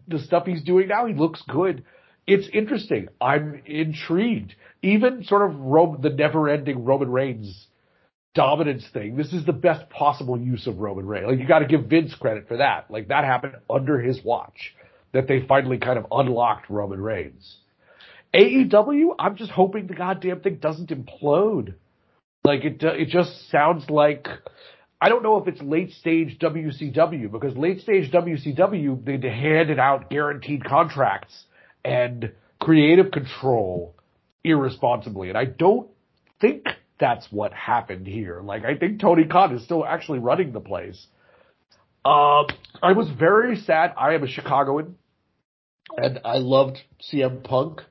[0.08, 1.86] the stuff he's doing now, he looks good.
[2.30, 3.10] It's interesting.
[3.20, 4.54] I'm intrigued.
[4.84, 7.68] Even sort of Rome, the never-ending Roman Reigns
[8.36, 9.18] dominance thing.
[9.18, 11.26] This is the best possible use of Roman Reigns.
[11.28, 12.92] Like you got to give Vince credit for that.
[12.92, 14.76] Like that happened under his watch.
[15.12, 17.58] That they finally kind of unlocked Roman Reigns.
[18.36, 21.74] AEW, I'm just hoping the goddamn thing doesn't implode.
[22.44, 24.28] Like it, uh, it just sounds like
[25.02, 30.12] I don't know if it's late stage WCW because late stage WCW they handed out
[30.12, 31.46] guaranteed contracts
[31.84, 33.96] and creative control
[34.44, 35.90] irresponsibly, and I don't
[36.40, 36.66] think
[37.00, 38.42] that's what happened here.
[38.42, 41.08] Like I think Tony Khan is still actually running the place.
[42.06, 42.48] Um,
[42.82, 43.94] I was very sad.
[43.98, 44.96] I am a Chicagoan,
[45.98, 46.78] and I loved
[47.12, 47.82] CM Punk,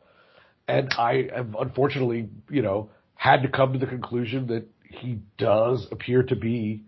[0.67, 5.87] and I have unfortunately, you know, had to come to the conclusion that he does
[5.91, 6.85] appear to be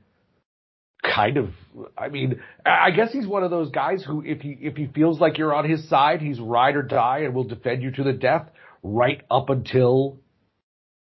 [1.15, 1.51] kind of
[1.97, 5.20] I mean, I guess he's one of those guys who if he if he feels
[5.20, 8.12] like you're on his side, he's ride or die and will defend you to the
[8.12, 8.49] death
[8.82, 10.19] right up until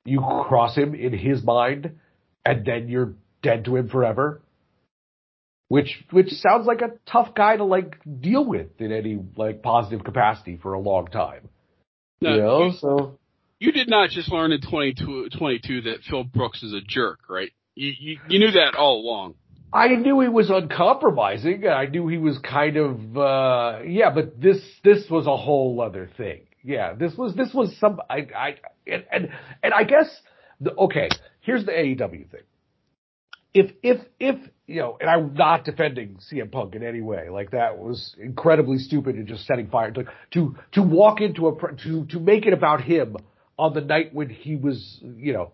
[0.04, 1.92] you cross him in his mind
[2.44, 4.42] and then you're dead to him forever.
[5.68, 10.04] Which which sounds like a tough guy to like deal with in any like positive
[10.04, 11.48] capacity for a long time.
[12.20, 13.18] No, you know, you- so
[13.58, 17.50] You did not just learn in 22, 22 that Phil Brooks is a jerk, right?
[17.74, 19.34] You, you, you knew that all along.
[19.72, 21.66] I knew he was uncompromising.
[21.66, 26.10] I knew he was kind of uh yeah, but this this was a whole other
[26.16, 26.42] thing.
[26.62, 28.54] Yeah, this was this was some I I
[28.86, 29.28] and and,
[29.62, 30.08] and I guess
[30.60, 31.08] the, okay,
[31.40, 32.42] here's the AEW thing.
[33.54, 34.36] If if if
[34.66, 37.28] you know, and I'm not defending CM Punk in any way.
[37.28, 41.76] Like that was incredibly stupid and just setting fire to to to walk into a
[41.84, 43.16] to to make it about him
[43.58, 45.52] on the night when he was you know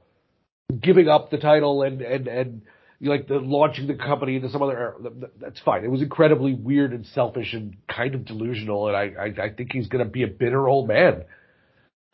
[0.80, 2.62] giving up the title and and and
[3.00, 4.94] like the launching the company into some other era.
[5.00, 5.84] th- th- That's fine.
[5.84, 9.72] It was incredibly weird and selfish and kind of delusional, and I I, I think
[9.72, 11.24] he's going to be a bitter old man,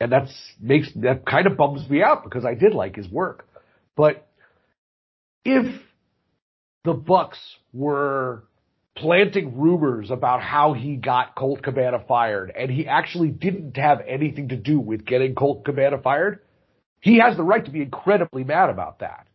[0.01, 3.48] and that's makes that kind of bums me out because I did like his work,
[3.97, 4.27] but
[5.44, 5.81] if
[6.85, 7.39] the Bucks
[7.73, 8.44] were
[8.97, 14.51] planting rumors about how he got Colt Cabana fired, and he actually didn't have anything
[14.51, 16.40] to do with getting Colt Cabana fired,
[17.01, 19.27] he has the right to be incredibly mad about that.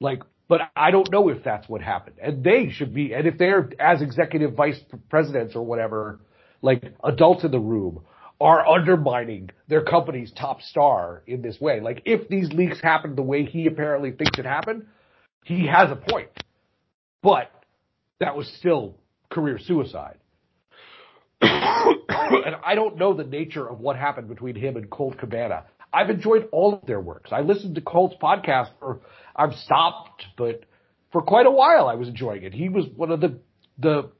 [0.00, 2.16] Like, but I don't know if that's what happened.
[2.22, 6.20] And they should be, and if they're as executive vice presidents or whatever,
[6.62, 8.04] like adults in the room,
[8.40, 11.80] are undermining their company's top star in this way.
[11.80, 14.86] Like, if these leaks happened the way he apparently thinks it happened,
[15.44, 16.28] he has a point.
[17.22, 17.50] But
[18.20, 18.96] that was still
[19.30, 20.18] career suicide.
[21.40, 25.64] and I don't know the nature of what happened between him and Colt Cabana.
[25.92, 27.30] I've enjoyed all of their works.
[27.32, 29.00] I listened to Colt's podcast for,
[29.34, 30.64] I've stopped, but
[31.12, 32.54] for quite a while I was enjoying it.
[32.54, 33.38] He was one of the,
[33.78, 34.10] the,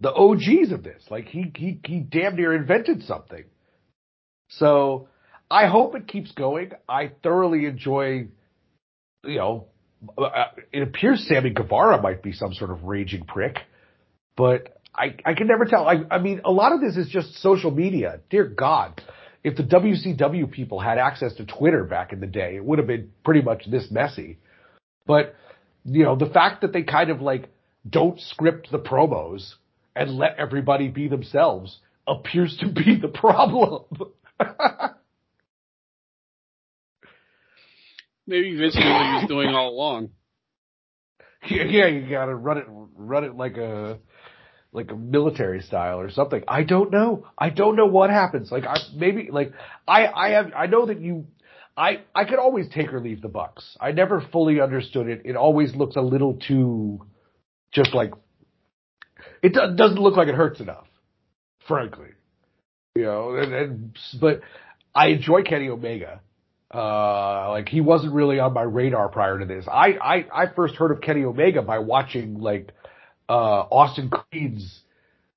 [0.00, 1.02] the OGs of this.
[1.10, 3.44] Like he, he, he damn near invented something.
[4.50, 5.08] So
[5.50, 6.72] I hope it keeps going.
[6.88, 8.28] I thoroughly enjoy,
[9.24, 9.66] you know,
[10.16, 13.56] uh, it appears Sammy Guevara might be some sort of raging prick,
[14.36, 15.86] but I, I can never tell.
[15.88, 18.20] I, I mean, a lot of this is just social media.
[18.30, 19.00] Dear God,
[19.44, 22.88] if the WCW people had access to Twitter back in the day, it would have
[22.88, 24.38] been pretty much this messy.
[25.06, 25.34] But,
[25.84, 27.48] you know, the fact that they kind of like
[27.88, 29.54] don't script the promos
[29.94, 33.84] and let everybody be themselves appears to be the problem.
[38.26, 40.10] Maybe Vince knew what he was doing all along.
[41.50, 43.98] yeah, yeah, you gotta run it, run it like a,
[44.72, 46.42] like a military style or something.
[46.46, 47.26] I don't know.
[47.36, 48.52] I don't know what happens.
[48.52, 49.52] Like I maybe like
[49.86, 51.26] I I have I know that you
[51.76, 53.76] I I could always take or leave the Bucks.
[53.80, 55.22] I never fully understood it.
[55.24, 57.06] It always looks a little too
[57.72, 58.12] just like
[59.42, 60.86] it do, doesn't look like it hurts enough,
[61.66, 62.08] frankly.
[62.94, 64.40] You know, and, and but
[64.94, 66.20] I enjoy Kenny Omega.
[66.72, 69.66] Uh, like he wasn't really on my radar prior to this.
[69.66, 72.74] I, I, I first heard of Kenny Omega by watching like,
[73.28, 73.32] uh,
[73.70, 74.80] Austin Creed's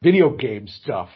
[0.01, 1.09] video game stuff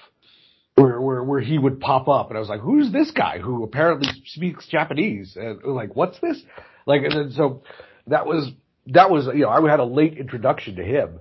[0.75, 3.63] where where where he would pop up, and I was like, "Who's this guy who
[3.63, 6.41] apparently speaks Japanese?" And like, "What's this?"
[6.85, 7.63] Like, and then so
[8.07, 8.51] that was
[8.87, 11.19] that was you know I had a late introduction to him,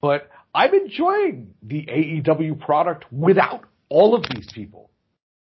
[0.00, 4.90] but I'm enjoying the AEW product without all of these people.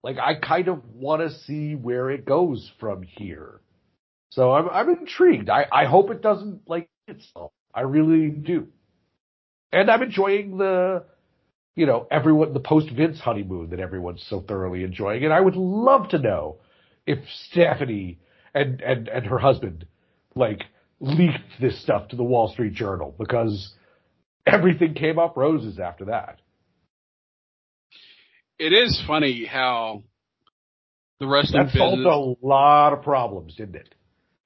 [0.03, 3.61] Like, I kind of want to see where it goes from here.
[4.31, 5.51] So I'm I'm intrigued.
[5.51, 7.53] I I hope it doesn't like itself.
[7.74, 8.69] I really do.
[9.72, 11.05] And I'm enjoying the
[11.76, 15.24] you know, everyone, the post Vince honeymoon that everyone's so thoroughly enjoying.
[15.24, 16.56] And I would love to know
[17.06, 17.18] if
[17.48, 18.18] Stephanie
[18.55, 19.86] and, and, and her husband,
[20.34, 20.64] like,
[21.01, 23.72] leaked this stuff to the Wall Street Journal because
[24.47, 26.40] everything came up roses after that.
[28.59, 30.02] It is funny how
[31.18, 33.94] the wrestling that business solved a lot of problems, didn't it?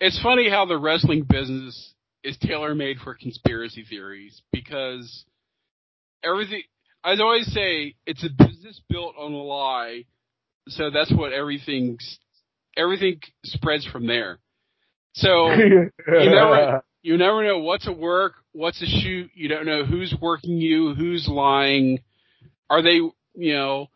[0.01, 1.93] It's funny how the wrestling business
[2.24, 5.24] is tailor made for conspiracy theories because
[6.24, 6.62] everything
[7.05, 10.06] I always say it's a business built on a lie,
[10.68, 11.98] so that's what everything
[12.76, 14.38] everything spreads from there.
[15.12, 19.30] So you never you never know what's a work, what's a shoot.
[19.34, 22.01] You don't know who's working you, who's lying.
[22.70, 23.01] Are they
[23.34, 23.88] you know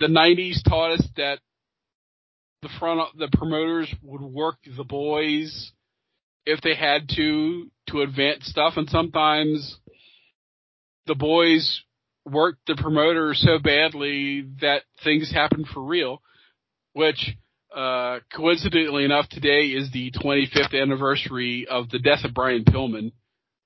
[0.00, 1.40] the '90s taught us that
[2.62, 5.72] the front the promoters would work the boys
[6.46, 9.78] if they had to to advance stuff, and sometimes
[11.06, 11.82] the boys
[12.24, 16.22] worked the promoter so badly that things happened for real,
[16.92, 17.36] which
[17.74, 23.12] uh, coincidentally enough today is the 25th anniversary of the death of Brian Pillman.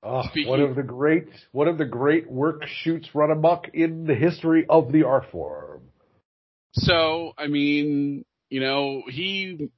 [0.02, 4.04] Oh, Speaking, one of the great, one of the great work shoots run amok in
[4.06, 5.80] the history of the art form.
[6.74, 9.70] So, I mean, you know, he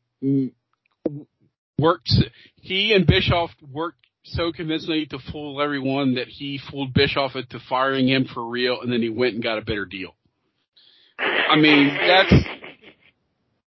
[1.79, 2.13] worked,
[2.57, 8.09] he and Bischoff worked so convincingly to fool everyone that he fooled Bischoff into firing
[8.09, 10.15] him for real, and then he went and got a better deal.
[11.19, 12.35] I mean, that's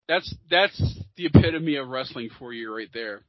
[0.08, 3.22] that's that's the epitome of wrestling for you right there.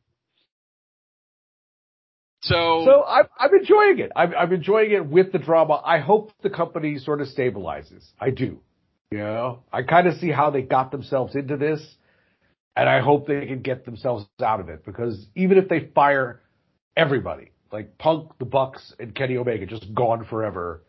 [2.42, 4.12] So, so I'm, I'm enjoying it.
[4.18, 5.82] I'm, I'm enjoying it with the drama.
[5.84, 8.06] I hope the company sort of stabilizes.
[8.20, 8.60] I do.
[9.12, 11.82] You know, I kind of see how they got themselves into this,
[12.76, 16.42] and I hope they can get themselves out of it because even if they fire
[16.96, 17.52] everybody.
[17.72, 20.84] Like Punk, the Bucks, and Kenny Omega just gone forever.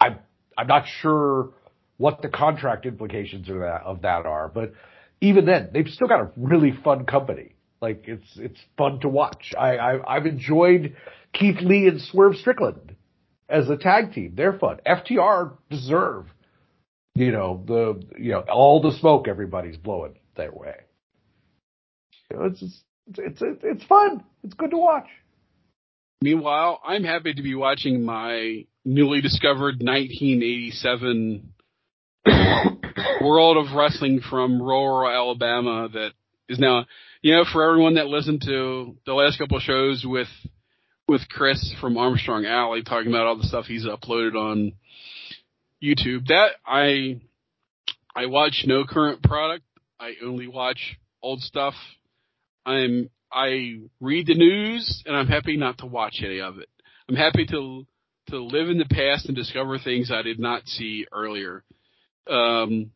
[0.00, 0.18] I'm
[0.56, 1.50] I'm not sure
[1.96, 4.72] what the contract implications of that of that are, but
[5.20, 7.54] even then, they've still got a really fun company.
[7.80, 9.52] Like it's it's fun to watch.
[9.58, 10.96] I, I I've enjoyed
[11.32, 12.94] Keith Lee and Swerve Strickland
[13.48, 14.34] as a tag team.
[14.36, 14.78] They're fun.
[14.86, 16.26] FTR deserve,
[17.16, 20.76] you know, the you know all the smoke everybody's blowing their way.
[22.32, 24.24] Know, it's it's it's it's fun.
[24.44, 25.06] It's good to watch.
[26.20, 31.52] Meanwhile, I'm happy to be watching my newly discovered 1987
[33.20, 36.10] World of Wrestling from rural Alabama that
[36.48, 36.86] is now,
[37.22, 40.28] you know, for everyone that listened to the last couple of shows with
[41.06, 44.72] with Chris from Armstrong Alley talking about all the stuff he's uploaded on
[45.82, 46.26] YouTube.
[46.26, 47.20] That I
[48.14, 49.64] I watch no current product.
[50.00, 51.74] I only watch old stuff.
[52.68, 56.68] I'm I read the news and I'm happy not to watch any of it.
[57.08, 57.86] I'm happy to
[58.30, 61.64] to live in the past and discover things I did not see earlier.
[62.28, 62.90] Um,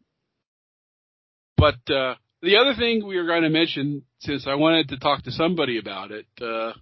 [1.56, 5.22] but uh, the other thing we were going to mention, since I wanted to talk
[5.22, 6.72] to somebody about it, uh,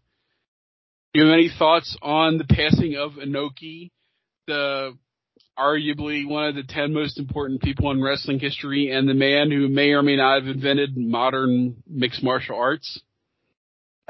[1.15, 3.91] you have any thoughts on the passing of Inoki,
[4.49, 4.97] the
[5.61, 9.69] arguably one of the ten most important people in wrestling history, and the man who
[9.69, 13.01] may or may not have invented modern mixed martial arts?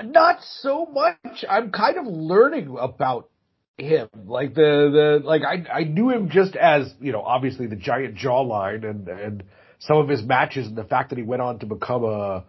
[0.02, 1.44] Not so much.
[1.48, 3.28] I'm kind of learning about
[3.76, 4.08] him.
[4.26, 8.16] Like the the like I I knew him just as you know obviously the giant
[8.16, 9.42] jawline and and
[9.80, 12.44] some of his matches and the fact that he went on to become a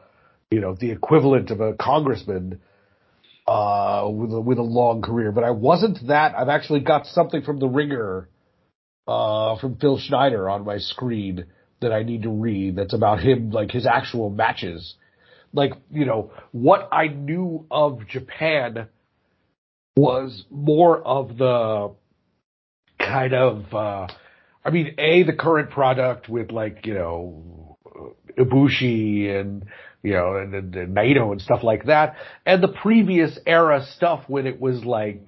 [0.50, 2.62] you know the equivalent of a congressman
[3.48, 5.32] uh with a, with a long career.
[5.32, 6.36] But I wasn't that.
[6.38, 8.30] I've actually got something from the Ringer
[9.12, 11.46] uh from Phil Schneider on my screen
[11.82, 12.76] that I need to read.
[12.76, 14.96] That's about him like his actual matches
[15.54, 18.88] like, you know, what I knew of Japan
[19.96, 21.94] was more of the
[23.00, 24.08] kind of, uh,
[24.64, 27.78] I mean, A, the current product with like, you know,
[28.38, 29.66] Ibushi and,
[30.04, 32.16] you know, and, and, and Naito and stuff like that.
[32.46, 35.28] And the previous era stuff when it was like,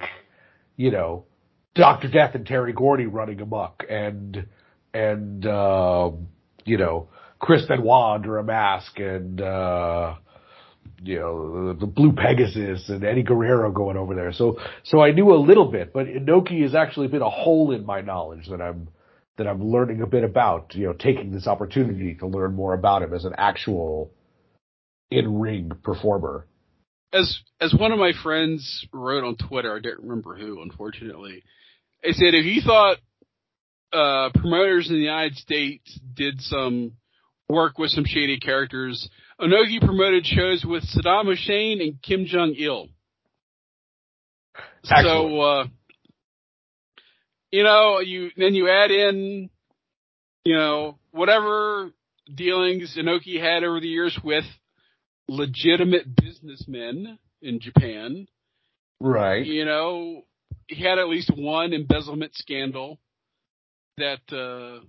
[0.78, 1.26] you know,
[1.76, 2.08] Dr.
[2.08, 4.48] Death and Terry Gordy running amok and,
[4.94, 6.12] and, uh,
[6.66, 7.10] you know,
[7.40, 10.16] Chris Benoit under a mask and, uh,
[11.02, 14.32] you know, the Blue Pegasus and Eddie Guerrero going over there.
[14.32, 17.86] So, so I knew a little bit, but Inoki has actually been a hole in
[17.86, 18.88] my knowledge that I'm,
[19.38, 23.02] that I'm learning a bit about, you know, taking this opportunity to learn more about
[23.02, 24.12] him as an actual
[25.10, 26.46] in ring performer.
[27.12, 31.44] As as one of my friends wrote on Twitter, I don't remember who, unfortunately.
[32.04, 32.98] They said if you thought
[33.94, 36.94] uh, promoters in the United States did some
[37.48, 39.08] work with some shady characters,
[39.40, 42.90] Inoki promoted shows with Saddam Hussein and Kim Jong Il.
[44.84, 45.68] So, uh,
[47.52, 49.50] you know, you then you add in,
[50.44, 51.92] you know, whatever
[52.34, 54.44] dealings Inoki had over the years with
[55.30, 58.28] legitimate businessmen in Japan.
[59.00, 59.46] Right.
[59.46, 60.24] You know,
[60.68, 63.00] he had at least one embezzlement scandal
[63.98, 64.84] that uh,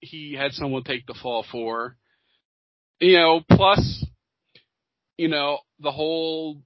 [0.00, 1.96] he had someone take the fall for.
[3.00, 4.04] You know, plus,
[5.16, 6.62] you know, the whole.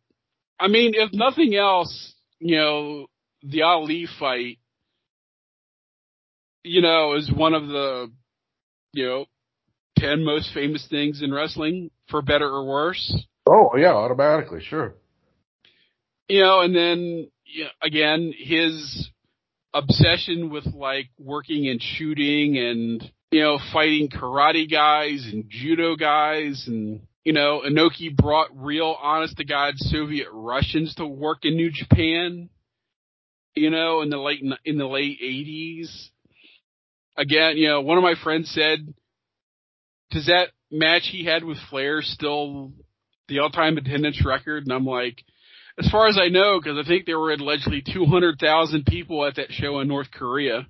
[0.59, 3.07] I mean, if nothing else, you know,
[3.43, 4.59] the Ali fight,
[6.63, 8.11] you know, is one of the,
[8.93, 9.27] you know,
[9.99, 13.25] ten most famous things in wrestling, for better or worse.
[13.47, 14.95] Oh yeah, automatically, sure.
[16.29, 17.31] You know, and then
[17.63, 19.09] know, again, his
[19.73, 26.65] obsession with like working and shooting and you know fighting karate guys and judo guys
[26.69, 31.73] and you know Inoki brought real honest to god Soviet Russians to work in New
[31.73, 32.51] Japan
[33.57, 36.11] you know in the late in the late 80s
[37.17, 38.95] again you know one of my friends said
[40.13, 42.73] does that match he had with Flair still
[43.29, 44.65] the all-time attendance record?
[44.65, 45.25] And I'm like
[45.79, 49.51] as far as I know, because I think there were allegedly 200,000 people at that
[49.51, 50.67] show in North Korea.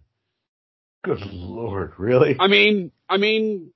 [1.05, 2.37] Good lord, really?
[2.41, 3.73] I mean, I mean,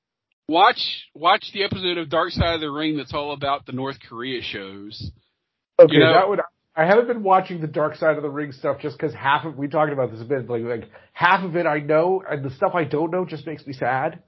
[0.49, 0.81] watch
[1.15, 4.41] watch the episode of Dark Side of the Ring that's all about the North Korea
[4.43, 5.11] shows.
[5.79, 6.41] Okay, You know- that would.
[6.75, 9.59] I haven't been watching the Dark Side of the Ring stuff just because half of
[9.59, 10.49] we talked about this a bit.
[10.49, 13.67] Like, like half of it I know, and the stuff I don't know just makes
[13.67, 14.23] me sad.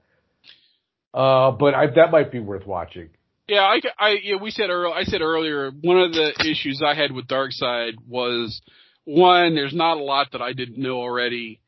[1.13, 3.09] Uh, but I, that might be worth watching.
[3.47, 4.93] Yeah, I, I yeah, we said earlier.
[4.93, 8.61] I said earlier one of the issues I had with Dark Side was
[9.03, 11.59] one, there's not a lot that I didn't know already,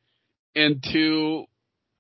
[0.55, 1.45] and two,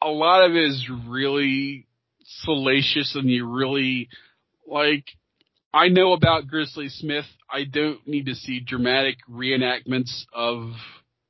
[0.01, 1.87] a lot of it is really
[2.23, 4.09] salacious and you really
[4.67, 5.05] like.
[5.75, 7.25] I know about Grizzly Smith.
[7.51, 10.69] I don't need to see dramatic reenactments of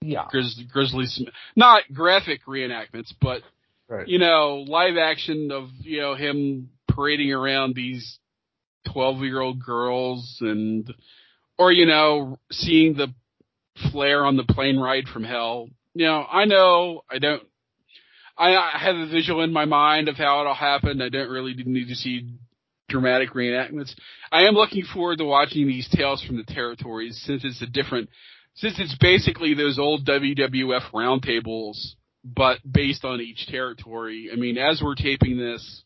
[0.02, 0.26] Yeah.
[0.34, 1.34] Grizz, Grizzly Smith.
[1.56, 3.42] Not graphic reenactments, but
[3.88, 4.06] Right.
[4.08, 8.20] you know, live action of, you know, him parading around these
[8.92, 10.92] 12 year old girls and,
[11.58, 13.14] or, you know, seeing the
[13.92, 15.68] Flair on the plane ride from hell.
[15.94, 17.44] You know, I know I don't,
[18.38, 21.02] I, I have a visual in my mind of how it'll happen.
[21.02, 22.36] I don't really need to see
[22.90, 23.94] dramatic reenactments.
[24.32, 28.10] I am looking forward to watching these tales from the territories since it's a different,
[28.56, 34.30] since it's basically those old WWF roundtables but based on each territory.
[34.32, 35.83] I mean, as we're taping this,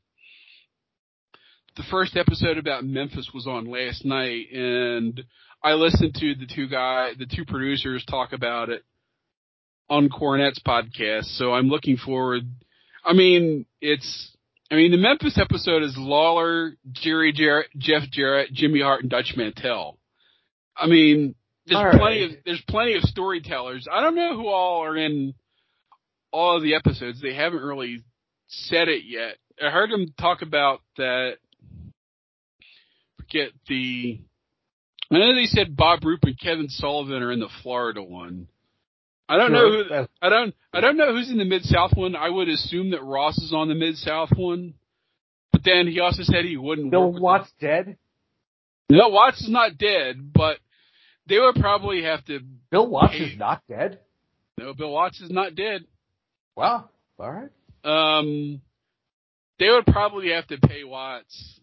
[1.78, 5.24] the first episode about Memphis was on last night, and
[5.64, 8.84] I listened to the two guy, the two producers talk about it
[9.90, 11.38] on Cornette's podcast.
[11.38, 12.44] So I'm looking forward.
[13.06, 14.34] I mean, it's.
[14.70, 19.34] I mean, the Memphis episode is Lawler, Jerry Jarrett, Jeff Jarrett, Jimmy Hart, and Dutch
[19.38, 19.98] Mantell.
[20.76, 21.36] I mean,
[21.68, 21.98] there's right.
[21.98, 23.88] plenty of there's plenty of storytellers.
[23.92, 25.36] I don't know who all are in
[26.32, 27.22] all of the episodes.
[27.22, 28.04] They haven't really
[28.48, 29.36] said it yet.
[29.64, 31.38] I heard them talk about that.
[33.30, 34.20] Forget the.
[35.12, 38.48] I know they said Bob Roop and Kevin Sullivan are in the Florida one.
[39.30, 40.08] I don't know who.
[40.22, 40.56] I don't.
[40.74, 42.16] I don't know who's in the Mid South one.
[42.16, 44.74] I would assume that Ross is on the Mid South one.
[45.52, 46.94] But then he also said he wouldn't.
[46.94, 47.98] With Watts dead.
[48.90, 50.60] No, Watts is not dead, but
[51.28, 52.40] they would probably have to.
[52.72, 53.26] Bill Watts Hey.
[53.26, 54.00] is not dead.
[54.58, 55.84] No, Bill Watts is not dead.
[56.56, 56.90] Wow.
[57.20, 57.50] All right.
[57.84, 58.62] Um,
[59.60, 61.57] they would probably have to pay Watts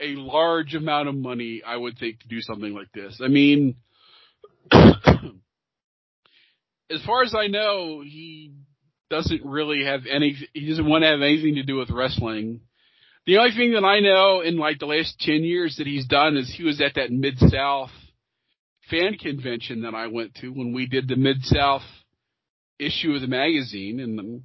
[0.00, 3.20] a large amount of money, I would think, to do something like this.
[3.22, 3.76] I mean,
[4.72, 4.82] as
[7.06, 8.52] far as I know, he
[9.10, 12.60] doesn't really have any, he doesn't want to have anything to do with wrestling.
[13.26, 16.36] The only thing that I know in like the last 10 years that he's done
[16.36, 17.90] is he was at that Mid-South
[18.88, 21.82] fan convention that I went to when we did the Mid-South
[22.78, 24.00] issue of the magazine.
[24.00, 24.42] And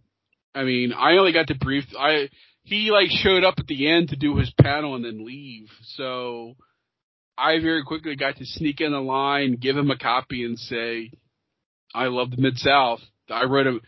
[0.53, 2.29] I mean, I only got to brief, I,
[2.65, 5.69] he like showed up at the end to do his panel and then leave.
[5.95, 6.55] So
[7.37, 11.11] I very quickly got to sneak in the line, give him a copy and say,
[11.93, 12.99] I love the Mid South.
[13.29, 13.79] I wrote a,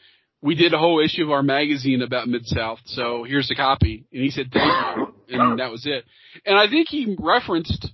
[0.42, 2.80] we did a whole issue of our magazine about Mid South.
[2.86, 4.06] So here's a copy.
[4.14, 5.14] And he said, thank you.
[5.30, 6.06] And that was it.
[6.46, 7.92] And I think he referenced,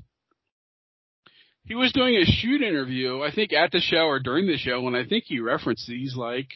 [1.65, 4.85] he was doing a shoot interview, I think at the show or during the show,
[4.85, 6.49] and I think he referenced these like,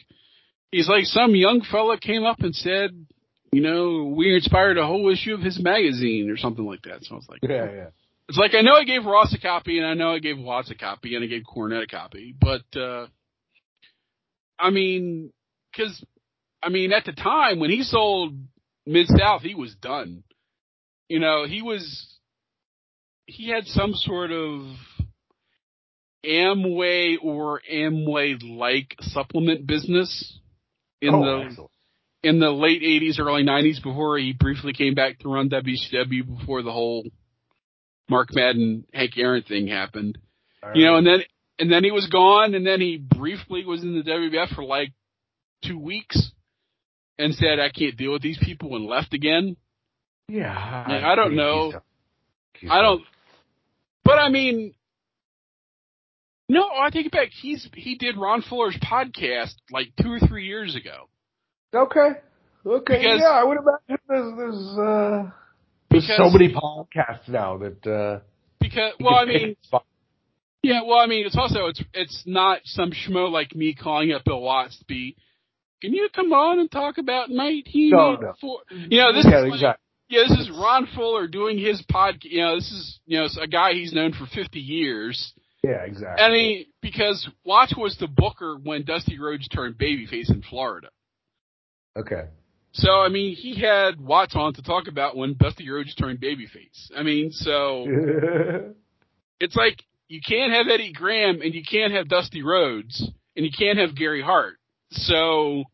[0.70, 2.90] He's like some young fella came up and said,
[3.52, 7.04] you know, we inspired a whole issue of his magazine or something like that.
[7.04, 7.86] So I was like, Yeah, yeah.
[8.28, 10.70] It's like I know I gave Ross a copy and I know I gave Watts
[10.70, 13.06] a copy and I gave Cornette a copy, but uh
[14.58, 15.32] I mean,
[15.72, 16.04] because
[16.62, 18.34] I mean at the time when he sold
[18.84, 20.24] Mid South, he was done.
[21.08, 22.18] You know, he was
[23.24, 24.62] he had some sort of
[26.24, 30.38] Amway or Amway like supplement business
[31.00, 31.70] in oh, the excellent.
[32.22, 36.62] In the late 80s, early 90s before he briefly came back to run WCW before
[36.62, 37.04] the whole
[38.08, 40.18] Mark Madden, Hank Aaron thing happened.
[40.62, 41.20] All You know, and then,
[41.58, 44.92] and then he was gone and then he briefly was in the WWF for like
[45.64, 46.32] two weeks
[47.18, 49.56] and said, I can't deal with these people and left again.
[50.28, 51.70] yeah, Like, I don't know.
[52.54, 53.02] he's- I don't,
[54.04, 54.72] but I mean,
[56.48, 57.28] no, I take it back.
[57.30, 61.08] He's, he did Ron Fuller's podcast like two or three years ago.
[61.74, 62.08] Okay.
[62.66, 62.98] Okay.
[62.98, 65.30] Because- yeah, I would imagine there's there's uh
[65.90, 68.20] there's so many podcasts now that uh
[68.60, 69.56] Because, well, I mean.
[70.62, 74.24] Yeah, well, I mean, it's also it's it's not some schmo like me calling up
[74.24, 75.16] Bill Watts to be.
[75.80, 78.58] Can you come on and talk about 1984?
[78.88, 79.84] You know, this yeah, is like, exactly.
[80.08, 82.24] yeah, this is Ron Fuller doing his podcast.
[82.24, 85.32] You know, this is you know a guy he's known for 50 years.
[85.62, 86.24] Yeah, exactly.
[86.24, 90.88] And he because Watts was the booker when Dusty Rhodes turned babyface in Florida.
[91.98, 92.24] Okay.
[92.72, 96.90] So I mean, he had Watts on to talk about when Dusty Rhodes turned babyface.
[96.96, 97.86] I mean, so
[99.40, 103.00] it's like you can't have Eddie Graham and you can't have Dusty Rhodes
[103.36, 104.56] and you can't have Gary Hart.
[104.90, 105.64] So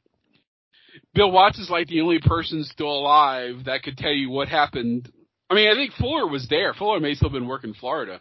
[1.14, 5.10] Bill Watts is like the only person still alive that could tell you what happened.
[5.50, 6.74] I mean, I think Fuller was there.
[6.74, 8.20] Fuller may still been working Florida.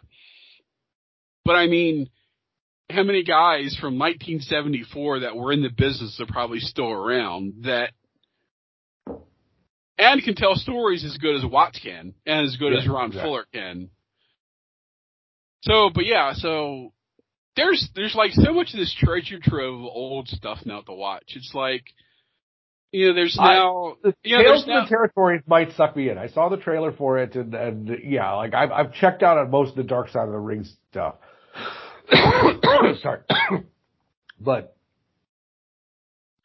[1.44, 2.08] But I mean,
[2.90, 7.90] how many guys from 1974 that were in the business are probably still around that
[9.98, 13.06] and can tell stories as good as Watts can and as good Yeah, as Ron
[13.06, 13.28] exactly.
[13.28, 13.90] Fuller can.
[15.62, 16.92] So, but yeah, so
[17.56, 21.32] there's there's like so much of this treasure trove of old stuff now to watch.
[21.36, 21.84] It's like
[22.92, 25.96] you know, there's I- now The you know, Tales of now the Territories might suck
[25.96, 26.18] me in.
[26.18, 29.50] I saw the trailer for it, and, and yeah, like I've I've checked out on
[29.50, 31.14] most of the Dark Side of the Ring stuff.
[33.02, 33.20] Sorry,
[34.40, 34.76] but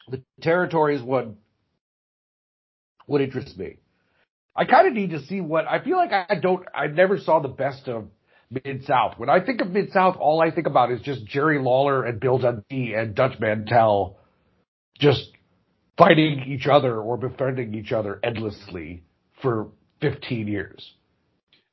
[0.09, 1.37] the Territories one
[3.07, 3.77] would interest me.
[4.55, 6.11] I kind of need to see what I feel like.
[6.11, 6.65] I don't.
[6.73, 8.07] I never saw the best of
[8.51, 9.13] Mid South.
[9.17, 12.19] When I think of Mid South, all I think about is just Jerry Lawler and
[12.19, 14.17] Bill Dundee and Dutch Mantell,
[14.99, 15.29] just
[15.97, 19.03] fighting each other or befriending each other endlessly
[19.41, 19.67] for
[20.01, 20.93] 15 years.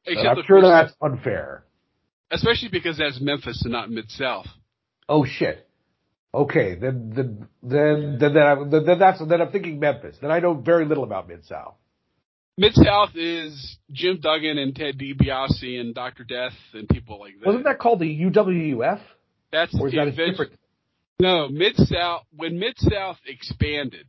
[0.06, 1.64] And I'm sure that's unfair.
[2.30, 4.46] Especially because that's Memphis and not Mid South.
[5.08, 5.66] Oh shit.
[6.34, 10.16] Okay, then then then then I, then, then that's then I'm thinking Memphis.
[10.20, 11.74] Then I know very little about Mid South.
[12.58, 16.24] Mid South is Jim Duggan and Ted DiBiase and Dr.
[16.24, 17.46] Death and people like that.
[17.46, 19.00] Wasn't that called the UWF?
[19.52, 20.52] That's Or is the that a different?
[21.20, 22.22] No, Mid South.
[22.34, 24.06] When Mid South expanded,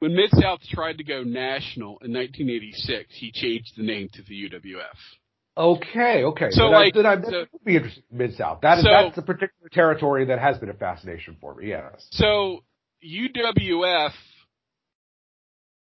[0.00, 4.48] when Mid South tried to go national in 1986, he changed the name to the
[4.48, 5.17] UWF.
[5.58, 6.50] Okay, okay.
[6.50, 8.04] So, then like, I, then I, so- would be interesting.
[8.12, 8.60] Mid South.
[8.62, 11.68] That is So- that's the particular territory that has been a fascination for me.
[11.68, 12.06] Yes.
[12.12, 12.62] So
[13.04, 14.12] UWF,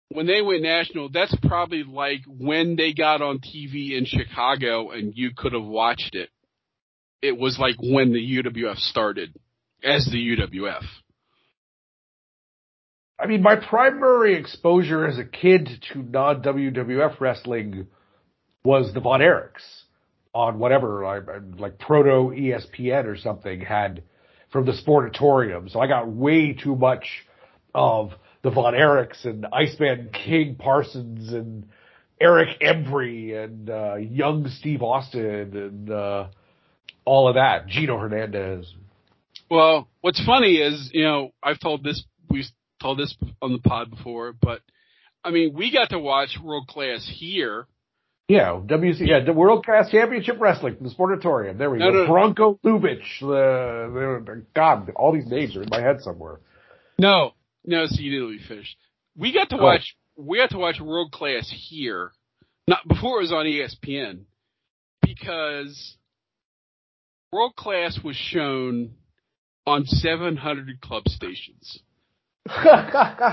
[0.10, 5.14] when they went national, that's probably like when they got on TV in Chicago and
[5.16, 6.30] you could have watched it.
[7.24, 9.36] It was like when the UWF started
[9.84, 10.84] as the UWF.
[13.18, 17.88] I mean, my primary exposure as a kid to non WWF wrestling
[18.66, 19.84] was the Von Erichs
[20.34, 21.24] on whatever,
[21.58, 24.04] like, proto ESPN or something had
[24.52, 25.72] from the Sportatorium.
[25.72, 27.06] So I got way too much
[27.74, 28.12] of
[28.42, 31.68] the Von Erichs and Iceman King Parsons and
[32.20, 36.28] Eric Embry and uh, young Steve Austin and uh,
[37.06, 37.68] all of that.
[37.68, 38.74] Gino Hernandez.
[39.50, 42.46] Well, what's funny is, you know, I've told this, we've
[42.82, 44.62] told this on the pod before, but
[45.24, 47.68] I mean, we got to watch World Class here.
[48.28, 51.60] Yeah, WC, yeah, the World Class Championship Wrestling from the Sportatorium.
[51.60, 52.06] There we No, go.
[52.06, 52.10] no.
[52.12, 53.20] Bronko Lubich.
[53.20, 56.40] The, the, God, all these names are in my head somewhere.
[56.98, 57.34] No,
[57.64, 58.76] no, so you didn't let me finish.
[59.16, 59.64] We got to Go.
[59.64, 62.12] watch, we got to watch World Class here,
[62.68, 64.22] not before it was on ESPN,
[65.04, 65.96] because
[67.32, 68.96] World Class was shown
[69.68, 71.80] on 700 club stations.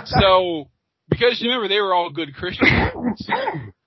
[0.06, 0.68] So,
[1.08, 2.68] because you remember they were all good Christians.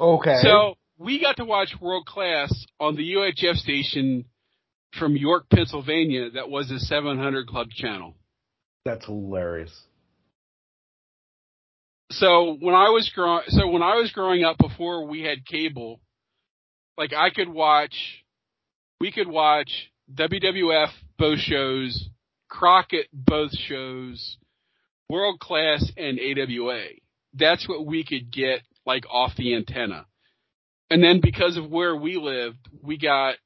[0.00, 0.38] okay.
[0.42, 4.24] So we got to watch World Class on the UHF station
[4.98, 6.30] from York, Pennsylvania.
[6.30, 8.14] That was a 700 Club channel.
[8.84, 9.72] That's hilarious.
[12.10, 16.00] So when I was growing, so when I was growing up before we had cable,
[16.96, 17.94] like I could watch,
[18.98, 19.70] we could watch
[20.14, 20.88] WWF
[21.18, 22.08] both shows,
[22.48, 24.38] Crockett both shows,
[25.10, 26.84] World Class and AWA.
[27.34, 30.06] That's what we could get like off the antenna.
[30.90, 33.36] And then because of where we lived, we got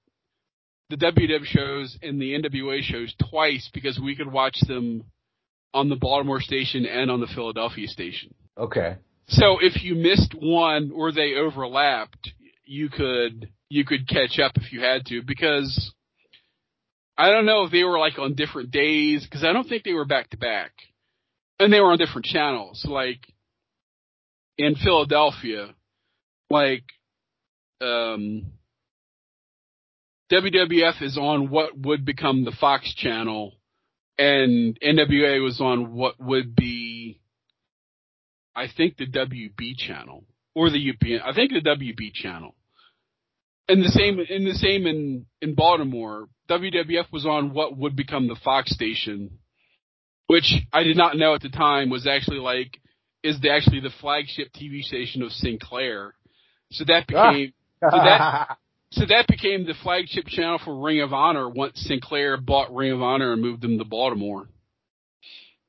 [0.88, 5.04] the WWF shows and the NWA shows twice because we could watch them
[5.74, 8.34] on the Baltimore station and on the Philadelphia station.
[8.56, 8.96] Okay.
[9.26, 12.32] So if you missed one or they overlapped,
[12.64, 15.92] you could you could catch up if you had to because
[17.16, 19.94] I don't know if they were like on different days because I don't think they
[19.94, 20.72] were back to back.
[21.58, 23.31] And they were on different channels like
[24.58, 25.74] in Philadelphia
[26.50, 26.84] like
[27.80, 28.52] um
[30.30, 33.54] WWF is on what would become the Fox channel
[34.18, 37.20] and NWA was on what would be
[38.54, 40.24] I think the WB channel
[40.54, 41.20] or the UPN.
[41.24, 42.54] I think the WB channel.
[43.68, 48.28] And the same in the same in in Baltimore, WWF was on what would become
[48.28, 49.38] the Fox station,
[50.26, 52.78] which I did not know at the time was actually like
[53.22, 56.14] is the, actually the flagship TV station of Sinclair.
[56.70, 57.32] So that ah.
[57.32, 58.56] became so that
[58.90, 63.02] so that became the flagship channel for Ring of Honor once Sinclair bought Ring of
[63.02, 64.48] Honor and moved them to Baltimore.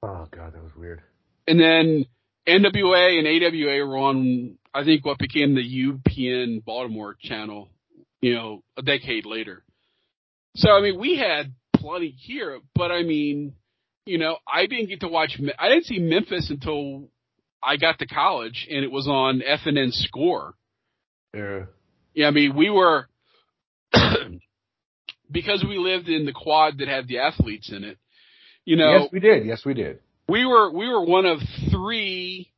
[0.01, 1.01] oh god, that was weird.
[1.47, 2.05] And then
[2.47, 7.69] NWA and AWA were on, I think, what became the UPN Baltimore channel,
[8.21, 9.63] you know, a decade later.
[10.55, 13.53] So, I mean, we had plenty here, but I mean,
[14.05, 17.09] you know, I didn't get to watch, I didn't see Memphis until
[17.65, 20.53] I got to college and it was on FNN Score.
[21.33, 21.65] Yeah.
[22.13, 23.07] Yeah, I mean, we were,
[25.31, 27.97] because we lived in the quad that had the athletes in it,
[28.65, 29.45] you know, yes, we did.
[29.45, 29.99] Yes, we did.
[30.29, 31.39] we were we were one of
[31.71, 32.51] three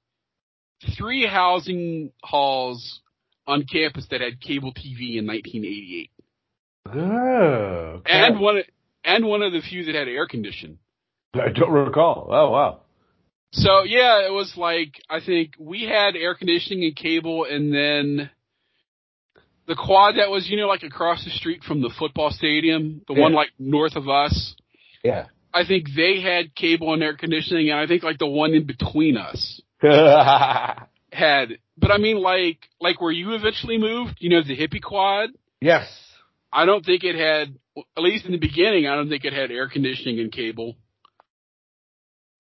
[0.97, 2.99] three housing halls
[3.47, 6.11] on campus that had cable TV in 1988,
[6.87, 6.91] Oh,
[7.99, 8.11] okay.
[8.11, 8.61] and one
[9.03, 10.77] and one of the few that had air conditioning.
[11.33, 12.27] I don't recall.
[12.31, 12.81] Oh wow.
[13.51, 18.29] So yeah, it was like I think we had air conditioning and cable, and then
[19.67, 23.13] the quad that was you know like across the street from the football stadium, the
[23.13, 24.55] one like north of us.
[25.03, 25.27] Yeah.
[25.53, 28.65] I think they had cable and air conditioning, and I think like the one in
[28.65, 31.59] between us had.
[31.77, 35.29] But I mean, like like where you eventually moved, you know, the hippie quad.
[35.61, 35.87] yes.
[36.51, 37.53] I don't think it had,
[37.97, 40.77] at least in the beginning, I don't think it had air conditioning and cable.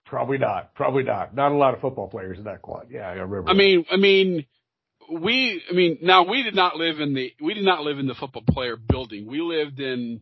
[0.05, 0.73] Probably not.
[0.75, 1.33] Probably not.
[1.35, 2.87] Not a lot of football players in that quad.
[2.91, 3.49] Yeah, I remember.
[3.49, 4.45] I mean, I mean,
[5.11, 8.07] we, I mean, now we did not live in the, we did not live in
[8.07, 9.25] the football player building.
[9.27, 10.21] We lived in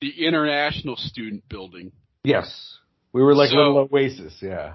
[0.00, 1.92] the international student building.
[2.24, 2.78] yes,
[3.12, 4.36] we were like So- little oasis.
[4.42, 4.74] Yeah.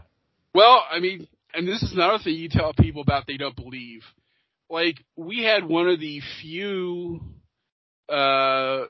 [0.56, 4.02] Well, I mean, and this is another thing you tell people about they don't believe.
[4.70, 7.22] Like, we had one of the few,
[8.08, 8.86] uh,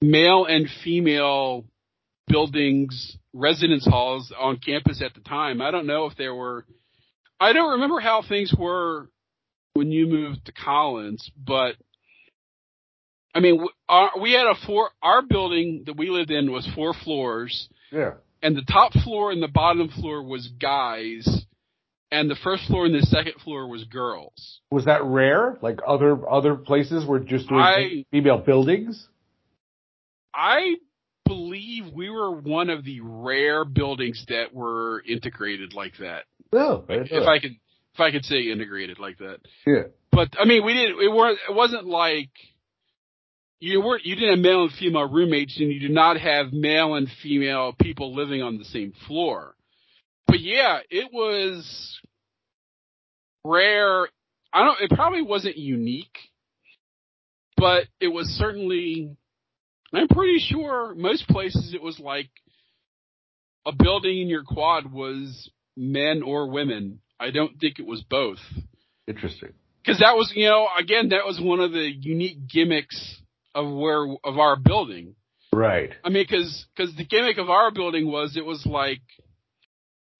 [0.00, 1.64] male and female
[2.30, 5.60] buildings, residence halls on campus at the time.
[5.60, 6.64] I don't know if there were,
[7.38, 9.08] I don't remember how things were
[9.74, 11.74] when you moved to Collins, but
[13.34, 16.92] I mean, our, we had a four, our building that we lived in was four
[16.94, 18.14] floors Yeah.
[18.42, 21.44] and the top floor and the bottom floor was guys,
[22.10, 24.60] and the first floor and the second floor was girls.
[24.72, 25.58] Was that rare?
[25.62, 29.06] Like other other places were just doing I- female buildings?
[30.34, 30.74] I
[31.30, 36.24] believe we were one of the rare buildings that were integrated like that.
[36.52, 36.84] No.
[36.88, 37.28] I If.
[37.28, 37.52] I could,
[37.94, 39.38] if I could say integrated like that.
[39.64, 39.84] yeah.
[40.10, 41.00] But I mean, we didn't.
[41.00, 41.38] It weren't.
[41.48, 42.30] It wasn't like
[43.60, 44.04] you weren't.
[44.04, 47.74] You didn't have male and female roommates, and you did not have male and female
[47.80, 49.54] people living on the same floor.
[50.26, 52.00] But yeah, it was
[53.44, 54.08] rare.
[54.52, 54.80] I don't.
[54.80, 56.18] It probably wasn't unique,
[57.56, 59.16] but it was certainly.
[59.92, 62.28] I'm pretty sure most places it was like
[63.66, 67.00] a building in your quad was men or women.
[67.18, 68.38] I don't think it was both
[69.06, 69.52] Interesting.
[69.84, 73.20] because that was you know again that was one of the unique gimmicks
[73.54, 75.14] of where of our building.
[75.52, 75.90] Right.
[76.04, 79.00] I mean, because because the gimmick of our building was it was like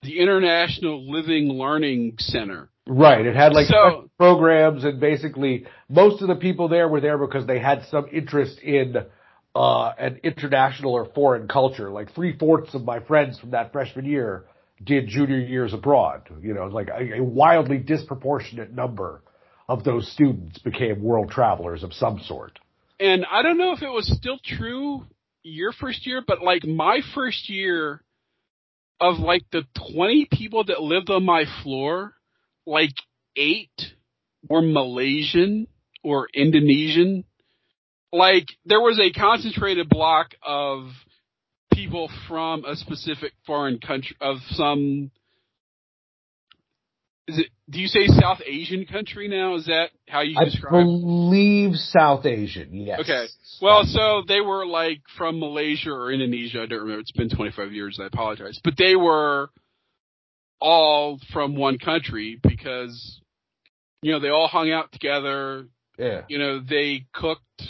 [0.02, 2.68] the International Living Learning Center.
[2.86, 3.24] Right.
[3.24, 7.46] It had like So- programs and basically most of the people there were there because
[7.46, 8.96] they had some interest in
[9.54, 11.90] uh an international or foreign culture.
[11.90, 14.44] Like three fourths of my friends from that freshman year
[14.82, 16.28] did junior years abroad.
[16.40, 19.22] You know, like a, a wildly disproportionate number
[19.68, 22.58] of those students became world travelers of some sort.
[22.98, 25.06] And I don't know if it was still true
[25.42, 28.02] your first year, but like my first year,
[29.00, 29.62] of like the
[29.92, 32.14] 20 people that lived on my floor,
[32.66, 32.92] like
[33.34, 33.70] eight
[34.48, 35.66] were Malaysian
[36.04, 37.24] or Indonesian.
[38.12, 40.88] Like there was a concentrated block of
[41.72, 45.10] people from a specific foreign country of some
[47.28, 49.54] is it do you say South Asian country now?
[49.54, 53.00] Is that how you describe I describe believe South Asian, yes.
[53.00, 53.26] Okay.
[53.62, 56.62] Well, so they were like from Malaysia or Indonesia.
[56.62, 57.00] I don't remember.
[57.00, 57.98] It's been 25 years.
[58.02, 58.60] I apologize.
[58.64, 59.50] But they were
[60.60, 63.20] all from one country because,
[64.02, 65.66] you know, they all hung out together.
[65.96, 66.22] yeah.
[66.28, 67.62] You know, they cooked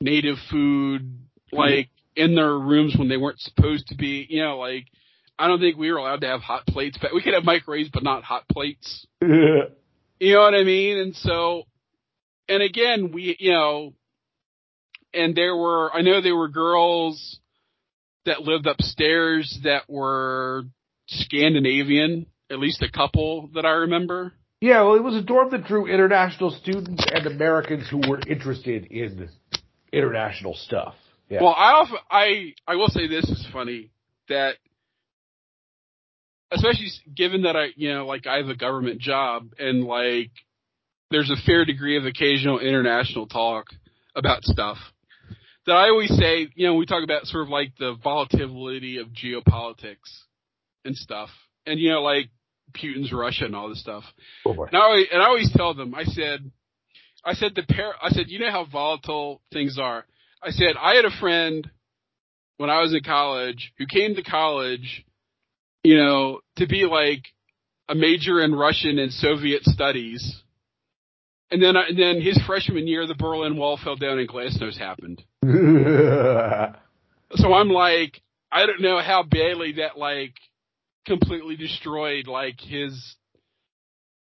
[0.00, 1.18] native food
[1.52, 4.26] like in their rooms when they weren't supposed to be.
[4.28, 4.86] You know, like
[5.38, 7.90] I don't think we were allowed to have hot plates, but we could have microwaves,
[7.92, 9.06] but not hot plates.
[10.20, 10.98] You know what I mean?
[10.98, 11.62] And so,
[12.48, 13.94] and again, we, you know,
[15.14, 17.38] and there were, I know there were girls
[18.26, 20.64] that lived upstairs that were
[21.06, 24.32] Scandinavian, at least a couple that I remember.
[24.60, 28.86] Yeah, well, it was a dorm that drew international students and Americans who were interested
[28.86, 29.28] in
[29.92, 30.94] international stuff.
[31.28, 31.42] Yeah.
[31.42, 33.90] Well, I also, I, I will say this is funny
[34.28, 34.54] that,
[36.50, 40.30] especially given that I, you know, like I have a government job and like
[41.10, 43.66] there's a fair degree of occasional international talk
[44.14, 44.78] about stuff
[45.66, 49.08] that I always say, you know, we talk about sort of like the volatility of
[49.08, 50.22] geopolitics
[50.84, 51.28] and stuff
[51.66, 52.30] and, you know, like
[52.72, 54.04] Putin's Russia and all this stuff.
[54.46, 54.66] Oh, boy.
[54.66, 56.50] And I always, and I always tell them, I said,
[57.24, 60.04] I said the pair, I said, you know how volatile things are.
[60.42, 61.68] I said, I had a friend
[62.58, 65.04] when I was in college who came to college,
[65.82, 67.24] you know, to be like
[67.88, 70.42] a major in Russian and Soviet studies.
[71.50, 75.22] And then, and then his freshman year, the Berlin Wall fell down and Glasnost happened.
[77.34, 80.32] So I'm like, I don't know how badly that like
[81.06, 83.16] completely destroyed like his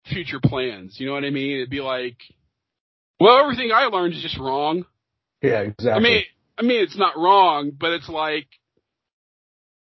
[0.06, 0.96] future plans.
[0.98, 1.56] You know what I mean?
[1.56, 2.16] It'd be like,
[3.20, 4.84] well, everything I learned is just wrong.
[5.42, 5.92] yeah, exactly.
[5.92, 6.22] I mean,
[6.58, 8.46] I mean, it's not wrong, but it's like,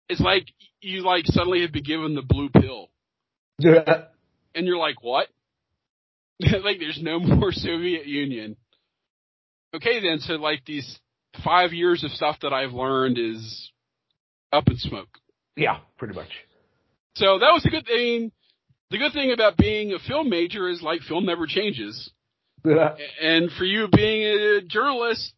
[0.09, 0.47] it's like
[0.81, 2.91] you like suddenly have been given the blue pill,
[4.55, 5.29] and you're like, what?
[6.41, 8.57] like, there's no more Soviet Union.
[9.75, 10.99] Okay, then, so like these
[11.45, 13.71] five years of stuff that I've learned is
[14.53, 15.19] up in smoke.
[15.57, 16.31] yeah, pretty much.
[17.17, 18.33] So that was a good thing.
[18.91, 22.11] The good thing about being a film major is like film never changes.
[23.23, 25.33] And for you being a journalist,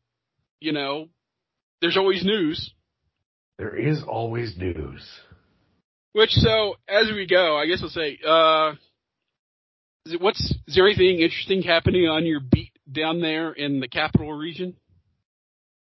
[0.60, 1.08] you know,
[1.80, 2.72] there's always news.
[3.58, 5.06] there is always news.
[6.12, 8.72] Which so as we go, I guess I'll say, uh,
[10.06, 13.88] is it, what's is there anything interesting happening on your beat down there in the
[13.88, 14.74] capital region?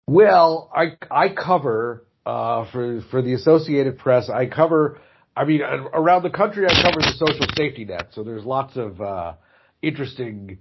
[0.07, 4.29] Well, I I cover uh, for for the Associated Press.
[4.29, 4.99] I cover.
[5.35, 8.09] I mean, around the country, I cover the social safety net.
[8.11, 9.33] So there's lots of uh,
[9.81, 10.59] interesting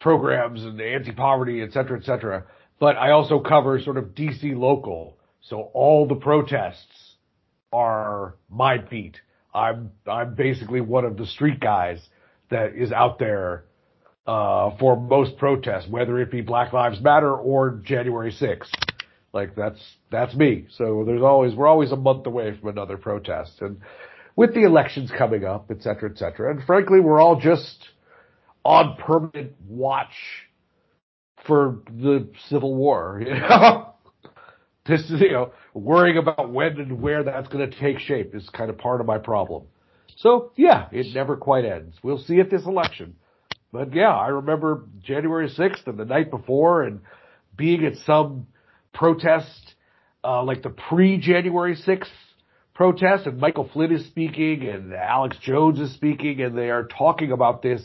[0.00, 2.44] programs and anti-poverty, et cetera, et cetera.
[2.78, 5.16] But I also cover sort of DC local.
[5.40, 7.14] So all the protests
[7.72, 9.16] are my beat.
[9.54, 12.00] I'm I'm basically one of the street guys
[12.50, 13.64] that is out there
[14.26, 18.70] uh, for most protests, whether it be Black Lives Matter or January 6th.
[19.32, 20.66] Like that's that's me.
[20.76, 23.80] So there's always we're always a month away from another protest, and
[24.34, 26.50] with the elections coming up, et cetera, et cetera.
[26.50, 27.88] And frankly, we're all just
[28.66, 30.12] on permanent watch
[31.46, 33.22] for the Civil War.
[34.88, 38.48] You know, you know worrying about when and where that's going to take shape is
[38.50, 39.64] kind of part of my problem.
[40.16, 41.96] So yeah, it never quite ends.
[42.02, 43.16] We'll see at this election.
[43.72, 47.00] But yeah, I remember January 6th and the night before and
[47.56, 48.46] being at some
[48.94, 49.74] protest,
[50.22, 52.06] uh, like the pre-January 6th
[52.74, 57.32] protest and Michael Flynn is speaking and Alex Jones is speaking and they are talking
[57.32, 57.82] about this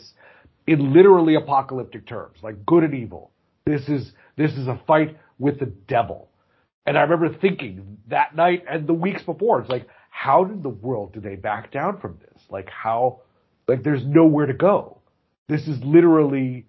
[0.66, 3.30] in literally apocalyptic terms, like good and evil.
[3.64, 6.28] This is, this is a fight with the devil.
[6.86, 10.68] And I remember thinking that night and the weeks before, it's like, how did the
[10.68, 12.42] world, do they back down from this?
[12.50, 13.20] Like how,
[13.68, 14.98] like there's nowhere to go.
[15.48, 16.66] This is literally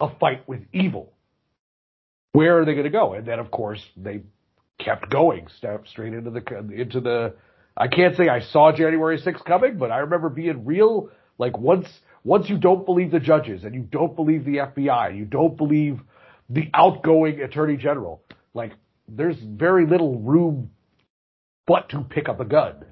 [0.00, 1.12] a fight with evil.
[2.32, 3.14] Where are they going to go?
[3.14, 4.20] And then, of course, they
[4.78, 6.42] kept going, straight into the
[6.74, 7.34] into the.
[7.76, 11.10] I can't say I saw January 6th coming, but I remember being real.
[11.38, 11.86] Like once
[12.26, 16.00] once you don't believe the judges and you don't believe the FBI, you don't believe
[16.50, 18.20] the outgoing Attorney General,
[18.52, 18.72] like
[19.06, 20.70] there's very little room
[21.68, 22.84] but to pick up a gun.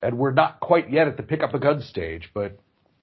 [0.00, 2.58] And we're not quite yet at the pick up a gun stage, but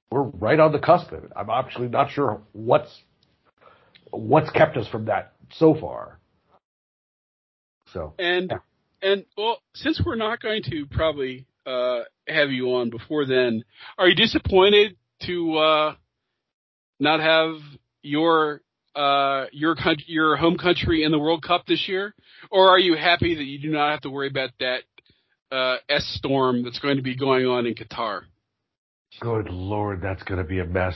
[0.09, 1.31] we're right on the cusp of it.
[1.35, 3.03] I'm actually not sure what's
[4.09, 6.17] what's kept us from that so far.
[7.93, 8.57] So And Yeah.
[9.03, 13.63] and well, since we're not going to probably uh, have you on before then.
[13.97, 14.95] Are you disappointed
[15.25, 15.95] to uh,
[16.99, 17.55] not have
[18.01, 18.61] your
[18.95, 22.15] uh, your country, your home country in the World Cup this year,
[22.49, 24.81] or are you happy that you do not have to worry about that
[25.51, 28.21] uh, S storm that's going to be going on in Qatar?
[29.19, 30.95] Good lord, that's going to be a mess.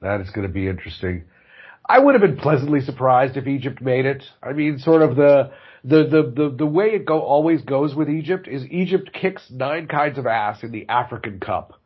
[0.00, 1.24] That is going to be interesting.
[1.84, 4.22] I would have been pleasantly surprised if Egypt made it.
[4.42, 5.50] I mean, sort of the
[5.84, 9.88] the the the, the way it go always goes with Egypt is Egypt kicks nine
[9.88, 11.81] kinds of ass in the African Cup.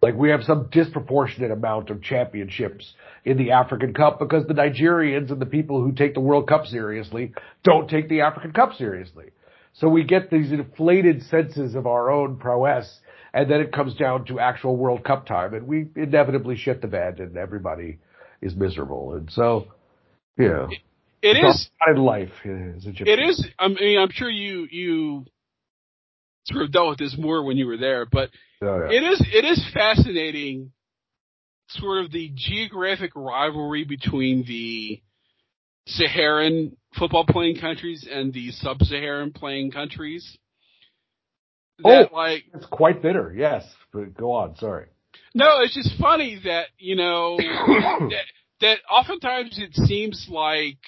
[0.00, 2.94] Like we have some disproportionate amount of championships
[3.24, 6.66] in the African Cup because the Nigerians and the people who take the World Cup
[6.66, 7.32] seriously
[7.64, 9.26] don't take the African Cup seriously.
[9.74, 13.00] So we get these inflated senses of our own prowess
[13.34, 16.88] and then it comes down to actual World Cup time and we inevitably shit the
[16.88, 17.98] bed and everybody
[18.40, 19.14] is miserable.
[19.14, 19.66] And so,
[20.38, 20.68] yeah.
[21.20, 22.30] It is in life.
[22.46, 23.44] Uh, is it is.
[23.58, 25.26] I mean, I'm sure you you
[26.50, 28.30] sort of dealt with this more when you were there, but
[28.62, 28.96] oh, yeah.
[28.96, 30.72] it is it is fascinating,
[31.68, 35.02] sort of the geographic rivalry between the
[35.86, 40.38] Saharan football playing countries and the sub-Saharan playing countries.
[41.84, 43.34] Oh, that, oh, like it's quite bitter.
[43.36, 44.56] Yes, but go on.
[44.56, 44.86] Sorry.
[45.34, 48.24] No, it's just funny that you know that,
[48.60, 50.78] that oftentimes it seems like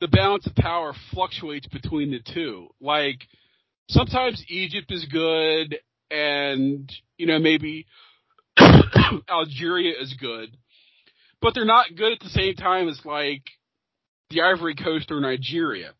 [0.00, 2.68] the balance of power fluctuates between the two.
[2.80, 3.20] Like
[3.88, 5.78] sometimes Egypt is good
[6.10, 7.86] and, you know, maybe
[9.28, 10.56] Algeria is good,
[11.40, 13.42] but they're not good at the same time as like
[14.30, 15.92] the Ivory Coast or Nigeria.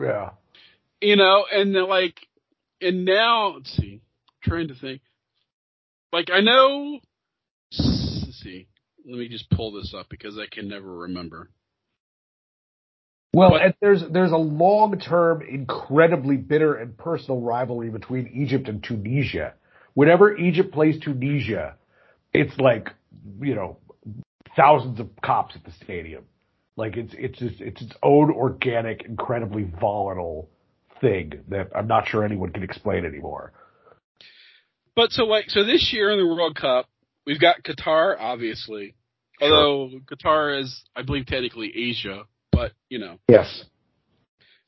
[0.00, 0.30] Yeah.
[1.00, 2.18] You know, and they're like,
[2.80, 5.02] and now, let's see, I'm trying to think.
[6.12, 7.00] Like I know,
[7.72, 8.68] let's see,
[9.06, 11.50] let me just pull this up because I can never remember.
[13.36, 18.66] Well, but, and there's there's a long term, incredibly bitter and personal rivalry between Egypt
[18.66, 19.52] and Tunisia.
[19.92, 21.74] Whenever Egypt plays Tunisia,
[22.32, 22.88] it's like
[23.42, 23.76] you know
[24.56, 26.24] thousands of cops at the stadium.
[26.76, 30.48] Like it's it's just it's its own organic, incredibly volatile
[31.02, 33.52] thing that I'm not sure anyone can explain anymore.
[34.94, 36.86] But so like so this year in the World Cup,
[37.26, 38.94] we've got Qatar, obviously.
[39.40, 39.52] Sure.
[39.52, 42.24] Although Qatar is, I believe, technically Asia
[42.56, 43.18] but you know.
[43.28, 43.64] Yes.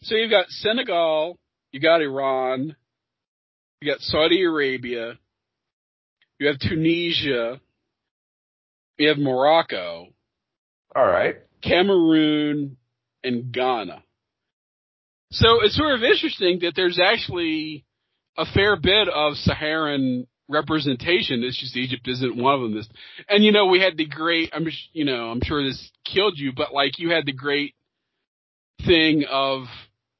[0.03, 1.39] So you've got Senegal,
[1.73, 2.77] you got Iran,
[3.81, 5.19] you got Saudi Arabia,
[6.39, 7.61] you have Tunisia,
[8.99, 10.09] you have Morocco.
[10.95, 11.37] All right.
[11.63, 12.77] Cameroon
[13.25, 14.03] and Ghana.
[15.31, 17.85] So it's sort of interesting that there's actually
[18.37, 21.43] a fair bit of Saharan representation.
[21.43, 22.75] It's just Egypt isn't one of them.
[22.75, 22.89] This,
[23.29, 24.51] and you know, we had the great.
[24.53, 27.75] I'm, you know, I'm sure this killed you, but like you had the great
[28.87, 29.65] thing of,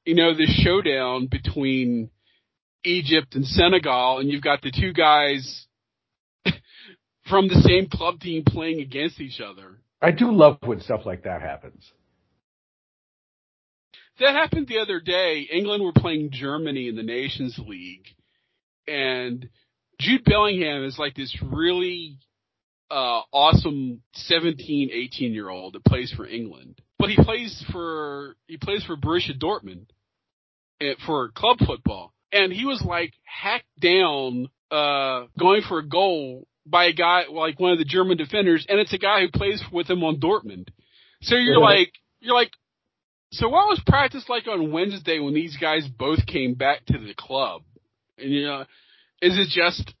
[0.05, 2.09] you know, this showdown between
[2.83, 5.65] Egypt and Senegal, and you've got the two guys
[7.29, 9.79] from the same club team playing against each other.
[10.01, 11.91] I do love when stuff like that happens.
[14.19, 15.47] That happened the other day.
[15.51, 18.05] England were playing Germany in the Nations League,
[18.87, 19.49] and
[19.99, 22.17] Jude Bellingham is like this really
[22.89, 28.57] uh, awesome 17, 18 year old that plays for England, but he plays for he
[28.57, 29.85] plays for Borussia Dortmund
[30.81, 36.45] eh, for club football, and he was like hacked down uh, going for a goal
[36.65, 39.63] by a guy like one of the German defenders, and it's a guy who plays
[39.71, 40.67] with him on Dortmund.
[41.21, 42.51] So you're like you're like.
[43.31, 47.13] So what was practice like on Wednesday when these guys both came back to the
[47.13, 47.61] club?
[48.17, 48.61] And you know,
[49.21, 49.93] is it just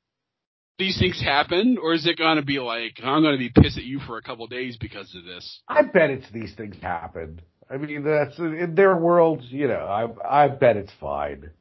[0.79, 3.77] these things happen, or is it going to be like I'm going to be pissed
[3.77, 5.61] at you for a couple days because of this?
[5.67, 7.41] I bet it's these things happen.
[7.69, 9.43] I mean, that's in their world.
[9.43, 9.85] You know,
[10.25, 11.51] I I bet it's fine.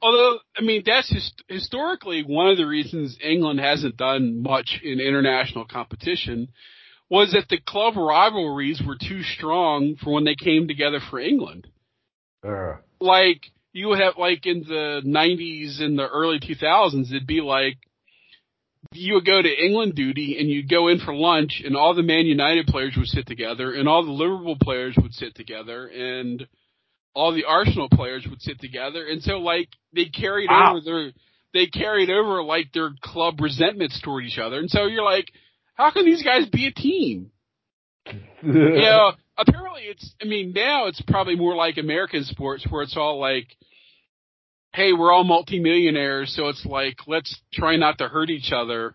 [0.00, 4.98] Although, I mean, that's hist- historically one of the reasons England hasn't done much in
[4.98, 6.48] international competition
[7.08, 11.68] was that the club rivalries were too strong for when they came together for England.
[12.42, 12.78] Uh.
[13.00, 13.42] Like
[13.72, 17.76] you would have like in the 90s and the early 2000s, it'd be like
[18.92, 22.02] you would go to England duty and you'd go in for lunch and all the
[22.02, 26.46] Man United players would sit together and all the Liverpool players would sit together and
[27.14, 29.06] all the Arsenal players would sit together.
[29.06, 30.72] And so like they carried wow.
[30.72, 31.12] over their,
[31.54, 34.58] they carried over like their club resentments toward each other.
[34.58, 35.30] And so you're like,
[35.74, 37.30] how can these guys be a team?
[38.06, 42.96] you know, apparently it's, I mean, now it's probably more like American sports where it's
[42.96, 43.46] all like,
[44.74, 48.94] hey, we're all multimillionaires, so it's like, let's try not to hurt each other.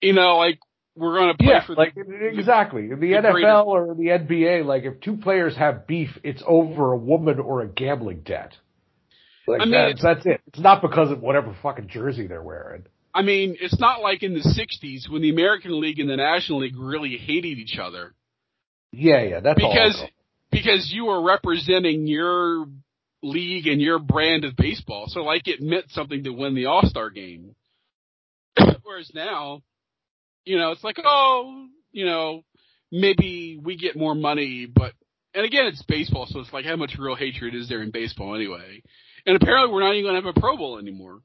[0.00, 0.58] You know, like,
[0.96, 3.52] we're going to play yeah, for like the, exactly in the, the NFL greater.
[3.52, 4.64] or the NBA.
[4.64, 8.56] Like if two players have beef, it's over a woman or a gambling debt.
[9.46, 10.40] Like I mean, that's, it's- that's it.
[10.48, 12.84] It's not because of whatever fucking jersey they're wearing.
[13.14, 16.60] I mean, it's not like in the '60s when the American League and the National
[16.60, 18.14] League really hated each other
[18.92, 19.72] Yeah, yeah, that's all.
[19.72, 20.02] because
[20.50, 22.66] because you were representing your
[23.22, 25.06] league and your brand of baseball.
[25.08, 27.54] So like it meant something to win the All Star game.
[28.82, 29.62] Whereas now,
[30.44, 32.44] you know, it's like, oh, you know,
[32.90, 34.92] maybe we get more money, but
[35.34, 38.34] and again, it's baseball, so it's like how much real hatred is there in baseball
[38.34, 38.82] anyway?
[39.26, 41.20] And apparently, we're not even going to have a Pro Bowl anymore.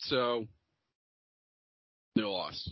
[0.00, 0.46] So,
[2.16, 2.70] no loss.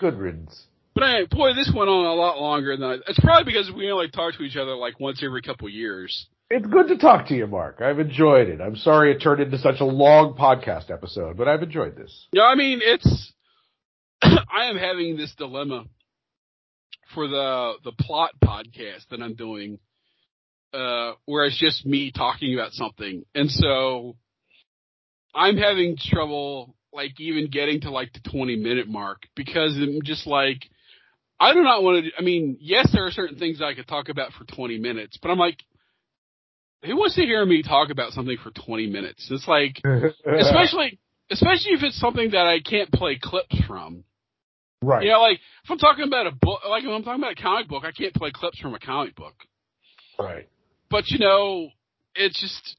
[0.00, 0.66] Good riddance.
[0.94, 2.94] But anyway, boy, this went on a lot longer than I.
[3.06, 6.26] It's probably because we only talk to each other like once every couple years.
[6.52, 7.80] It's good to talk to you, Mark.
[7.80, 8.60] I've enjoyed it.
[8.60, 12.26] I'm sorry it turned into such a long podcast episode, but I've enjoyed this.
[12.32, 13.32] Yeah, I mean, it's.
[14.22, 15.84] I am having this dilemma
[17.14, 19.78] for the the plot podcast that I'm doing,
[20.74, 24.16] uh, where it's just me talking about something, and so
[25.32, 30.26] I'm having trouble like even getting to like the 20 minute mark because I'm just
[30.26, 30.68] like.
[31.42, 32.10] I do not want to.
[32.18, 35.30] I mean, yes, there are certain things I could talk about for 20 minutes, but
[35.30, 35.56] I'm like,
[36.82, 39.28] who wants to hear me talk about something for 20 minutes?
[39.30, 40.98] It's like, especially
[41.30, 44.04] especially if it's something that I can't play clips from.
[44.82, 45.04] right.
[45.04, 47.42] You know, like if I'm talking about a book, like if I'm talking about a
[47.42, 49.34] comic book, I can't play clips from a comic book.
[50.18, 50.48] Right.
[50.90, 51.68] But you know,
[52.14, 52.76] it's just,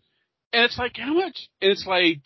[0.52, 2.22] and it's like how much, and it's like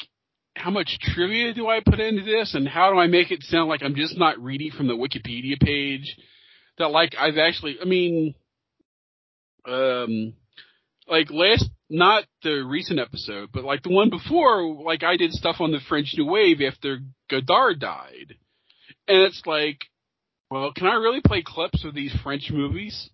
[0.56, 3.70] how much trivia do I put into this, and how do I make it sound
[3.70, 6.18] like I'm just not reading from the Wikipedia page?
[6.78, 8.36] That like I've actually, I mean,
[9.66, 10.34] um,
[11.08, 15.58] like last, not the recent episode, but like the one before, like I did stuff
[15.60, 18.36] on the French New Wave after Godard died.
[19.08, 19.80] And it's like,
[20.50, 23.10] well, can I really play clips of these French movies?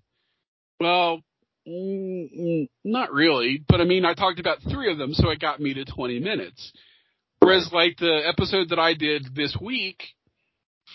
[0.79, 1.21] Well,
[1.67, 5.39] mm, mm, not really, but I mean, I talked about three of them, so it
[5.39, 6.71] got me to 20 minutes.
[7.39, 10.03] Whereas like the episode that I did this week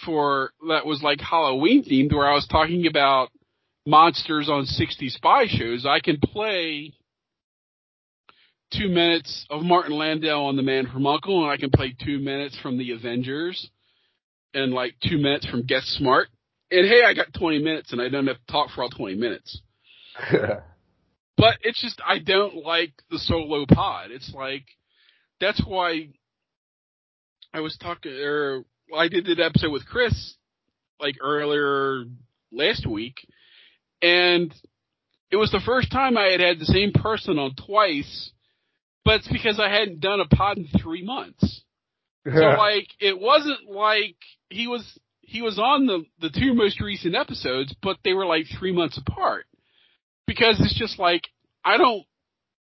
[0.05, 3.31] for, that was like Halloween themed, where I was talking about
[3.87, 6.93] monsters on 60 spy shows, I can play
[8.73, 12.19] two minutes of Martin Landau on The Man from U.N.C.L.E., and I can play two
[12.19, 13.71] minutes from The Avengers,
[14.53, 16.29] and like two minutes from Get Smart.
[16.71, 19.15] And hey, I got 20 minutes, and I don't have to talk for all 20
[19.15, 19.61] minutes.
[21.37, 24.11] But it's just I don't like the solo pod.
[24.11, 24.65] It's like
[25.41, 26.09] that's why
[27.53, 28.65] I was talking or
[28.97, 30.37] I did that episode with Chris
[30.99, 32.05] like earlier
[32.53, 33.17] last week,
[34.03, 34.55] and
[35.31, 38.31] it was the first time I had had the same person on twice,
[39.05, 41.63] but it's because I hadn't done a pod in three months.
[42.25, 44.17] So like it wasn't like
[44.51, 48.47] he was he was on the the two most recent episodes, but they were like
[48.59, 49.47] three months apart.
[50.27, 51.23] Because it's just like
[51.65, 52.05] I don't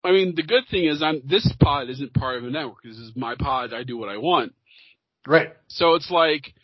[0.04, 2.82] I mean the good thing is I'm this pod isn't part of a network.
[2.82, 4.52] This is my pod, I do what I want.
[5.26, 5.52] right.
[5.68, 6.54] So it's like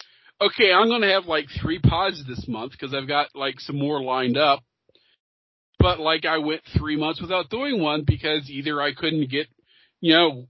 [0.41, 3.79] okay, I'm going to have like three pods this month because I've got like some
[3.79, 4.61] more lined up.
[5.79, 9.47] But like I went three months without doing one because either I couldn't get,
[10.01, 10.49] you know,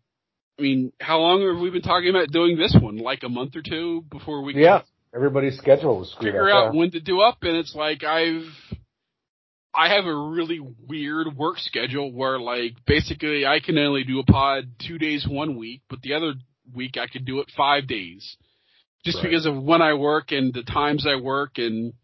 [0.58, 2.96] I mean, how long have we been talking about doing this one?
[2.96, 4.82] Like a month or two before we Yeah.
[5.14, 8.44] Everybody's schedule was screwed figure out when to do up and it's like I've
[9.74, 14.24] I have a really weird work schedule where like basically I can only do a
[14.24, 16.34] pod two days one week, but the other
[16.74, 18.36] week I could do it five days.
[19.08, 19.30] Just Right.
[19.30, 21.94] because of when I work and the times I work and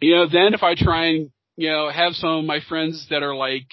[0.00, 3.24] you know, then if I try and, you know, have some of my friends that
[3.24, 3.66] are like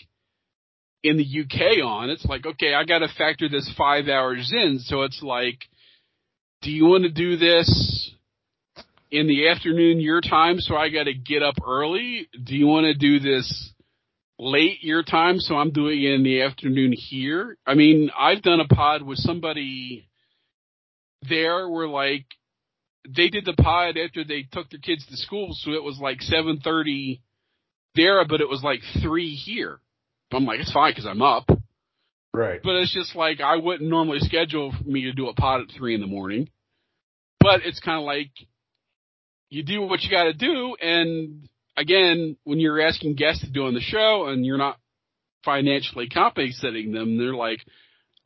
[1.04, 5.04] in the UK on, it's like, okay, I gotta factor this five hours in, so
[5.04, 5.60] it's like,
[6.64, 8.12] do you want to do this
[9.12, 12.28] in the afternoon your time so I got to get up early?
[12.44, 13.72] Do you want to do this
[14.40, 17.58] late your time so I'm doing it in the afternoon here?
[17.66, 20.10] I mean, I've done a pod with somebody
[21.28, 22.26] there were like
[23.08, 26.20] they did the pod after they took their kids to school, so it was like
[26.20, 27.22] 7:30
[27.96, 29.80] there, but it was like 3 here.
[30.32, 31.50] I'm like, it's fine because I'm up.
[32.34, 32.60] Right.
[32.62, 35.72] But it's just like I wouldn't normally schedule for me to do a pod at
[35.76, 36.50] three in the morning.
[37.40, 38.32] But it's kind of like
[39.50, 41.48] you do what you got to do, and
[41.78, 44.78] again, when you're asking guests to do on the show and you're not
[45.46, 47.60] financially compensating them, they're like,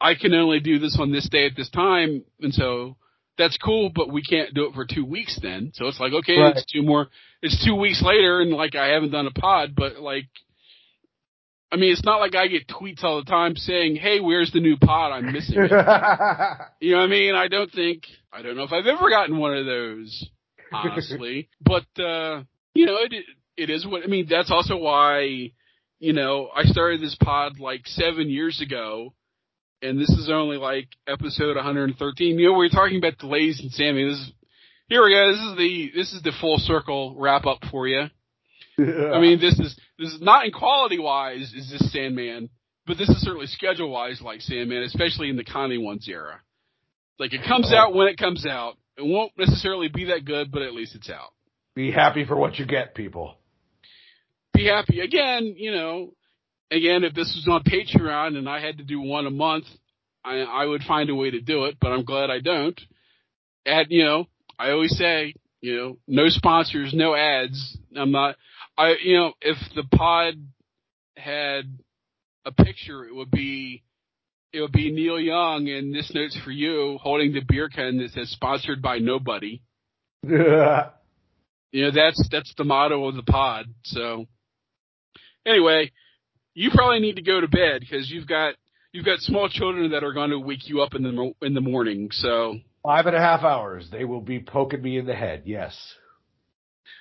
[0.01, 2.97] I can only do this on this day at this time, and so
[3.37, 5.71] that's cool, but we can't do it for two weeks then.
[5.73, 6.55] So it's like, okay, Right.
[6.55, 7.07] it's two more,
[7.41, 10.27] it's two weeks later, and like I haven't done a pod, but like
[11.71, 14.59] I mean, it's not like I get tweets all the time saying, "Hey, where's the
[14.59, 15.13] new pod?
[15.13, 15.71] I'm missing it."
[16.81, 17.33] you know what I mean?
[17.33, 20.27] I don't think I don't know if I've ever gotten one of those,
[20.73, 21.47] honestly.
[21.61, 23.13] but uh, you know, it
[23.55, 24.27] it is what I mean.
[24.29, 25.51] That's also why
[25.99, 29.13] you know I started this pod like seven years ago,
[29.81, 32.39] and this is only like episode 113.
[32.39, 34.07] You know, we are talking about delays and Sammy.
[34.07, 34.31] This is
[34.87, 35.31] here we go.
[35.31, 38.05] This is the this is the full circle wrap up for you.
[38.77, 42.49] I mean, this is this is not in quality wise is this Sandman,
[42.85, 46.41] but this is certainly schedule wise like Sandman, especially in the Connie ones era.
[47.19, 48.77] Like it comes out when it comes out.
[48.97, 51.29] It won't necessarily be that good, but at least it's out.
[51.75, 53.35] Be happy for what you get, people.
[54.53, 55.55] Be happy again.
[55.57, 56.13] You know,
[56.71, 59.65] again, if this was on Patreon and I had to do one a month,
[60.23, 61.77] I, I would find a way to do it.
[61.79, 62.79] But I'm glad I don't.
[63.65, 64.25] And you know,
[64.57, 67.77] I always say, you know, no sponsors, no ads.
[67.95, 68.35] I'm not.
[68.77, 70.35] I you know, if the pod
[71.17, 71.77] had
[72.45, 73.83] a picture, it would be
[74.53, 78.11] it would be Neil Young and this note's for you holding the beer can that
[78.11, 79.61] says sponsored by nobody.
[80.27, 80.89] Yeah.
[81.73, 83.67] You know, that's that's the motto of the pod.
[83.85, 84.25] So
[85.45, 85.89] anyway,
[86.53, 88.55] you probably need to go to bed because you've got
[88.91, 91.61] you've got small children that are going to wake you up in the in the
[91.61, 92.09] morning.
[92.11, 93.87] So Five and a half hours.
[93.91, 95.43] They will be poking me in the head.
[95.45, 95.75] Yes.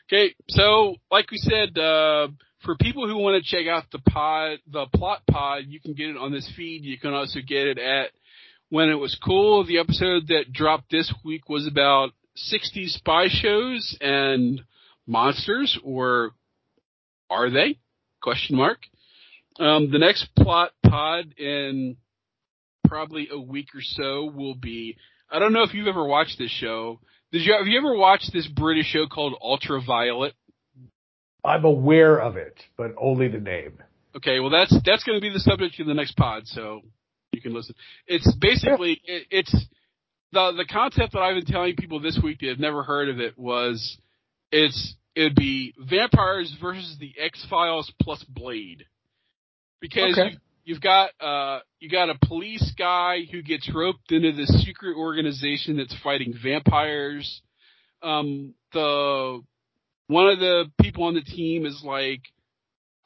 [0.09, 2.29] okay, so like we said, uh,
[2.65, 6.11] for people who want to check out the pod, the plot pod, you can get
[6.11, 6.85] it on this feed.
[6.85, 8.11] You can also get it at
[8.69, 9.65] when it was cool.
[9.65, 14.61] The episode that dropped this week was about 60 spy shows and
[15.07, 16.33] monsters, or
[17.31, 17.79] are they?
[18.23, 18.81] Question mark.
[19.61, 21.99] Um, the next plot pod in
[22.89, 24.97] probably a week or so will be.
[25.31, 26.99] I don't know if you've ever watched this show.
[27.31, 30.33] Did you have you ever watched this British show called Ultraviolet?
[31.45, 33.75] I'm aware of it, but only the name.
[34.17, 36.81] Okay, well that's that's going to be the subject of the next pod, so
[37.31, 37.75] you can listen.
[38.07, 39.55] It's basically it, it's
[40.33, 43.21] the the concept that I've been telling people this week that have never heard of
[43.21, 43.99] it was
[44.51, 48.87] it's it'd be vampires versus the X Files plus Blade
[49.81, 50.31] because Okay.
[50.33, 54.97] you, you've got uh you got a police guy who gets roped into this secret
[54.97, 57.43] organization that's fighting vampires.
[58.03, 59.43] Um, the
[60.07, 62.23] one of the people on the team is like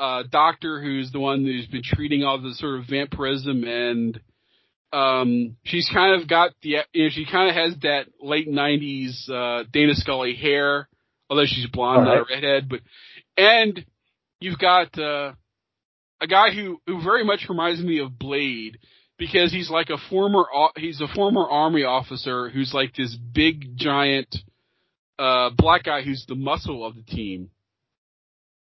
[0.00, 4.20] a doctor who's the one who's been treating all the sort of vampirism and
[4.92, 9.28] um she's kind of got the you know she kind of has that late 90s
[9.30, 10.88] uh Dana Scully hair
[11.30, 12.80] although she's blonde All not a redhead but
[13.36, 13.84] and
[14.40, 15.32] you've got uh
[16.20, 18.78] a guy who who very much reminds me of Blade
[19.18, 20.44] because he's like a former
[20.76, 24.34] he's a former army officer who's like this big giant
[25.18, 27.50] uh black guy who's the muscle of the team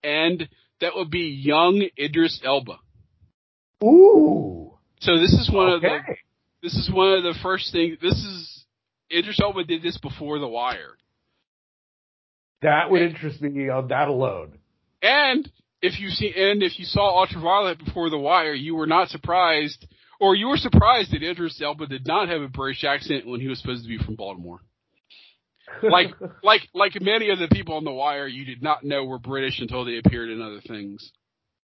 [0.04, 0.50] and
[0.82, 2.80] that would be young Idris Elba
[3.84, 4.74] Ooh.
[5.00, 6.00] so this is one of the
[6.62, 7.98] this is one of the first things.
[8.02, 8.66] This is
[9.12, 10.98] Idris Elba did this before The Wire,
[12.62, 14.58] That would interest me on that alone.
[15.02, 15.50] and
[15.84, 19.86] if you see and if you saw Ultraviolet before The Wire, you were not surprised,
[20.20, 23.48] or you were surprised that Idris Elba did not have a British accent when he
[23.50, 24.60] was supposed to be from Baltimore.
[25.84, 26.10] Like
[26.44, 29.60] like like many of the people on The Wire, you did not know were British
[29.60, 31.12] until they appeared in other things.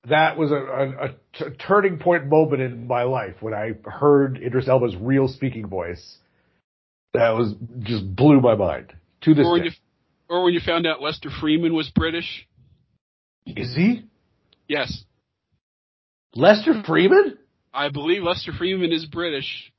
[0.08, 4.38] that was a, a, a t- turning point moment in my life when I heard
[4.42, 6.18] Idris Elba's real speaking voice.
[7.14, 9.66] That was just blew my mind to this Or day.
[9.66, 9.72] you
[10.30, 12.48] or when you found out Lester Freamon was British.
[13.56, 14.08] Is he
[14.67, 15.03] Yes,
[16.35, 17.38] Lester Freamon?
[17.74, 19.72] I believe Lester Freamon is British.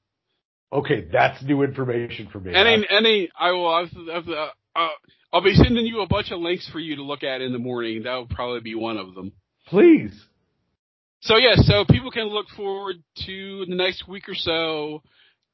[0.73, 2.55] Okay, that's new information for me.
[2.55, 4.89] Any, any, I will, I've, I've, uh, uh,
[5.33, 7.59] I'll be sending you a bunch of links for you to look at in the
[7.59, 8.03] morning.
[8.03, 9.33] That will probably be one of them.
[9.67, 10.13] Please.
[11.21, 15.03] So yeah, so people can look forward to the next week or so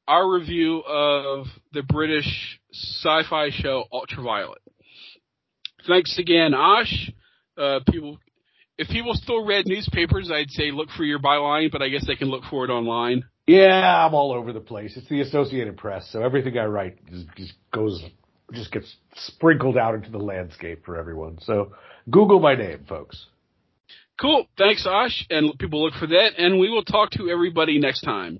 [0.07, 4.61] our review of the British sci-fi show Ultraviolet.
[5.87, 7.11] Thanks again, Ash.
[7.57, 8.17] Uh, people,
[8.77, 12.15] if people still read newspapers, I'd say look for your byline, but I guess they
[12.15, 13.23] can look for it online.
[13.47, 14.97] Yeah, I'm all over the place.
[14.97, 18.03] It's the Associated Press, so everything I write just, just goes,
[18.53, 21.37] just gets sprinkled out into the landscape for everyone.
[21.41, 21.71] So
[22.09, 23.27] Google my name, folks.
[24.19, 24.47] Cool.
[24.57, 28.39] Thanks, Ash, and people look for that, and we will talk to everybody next time.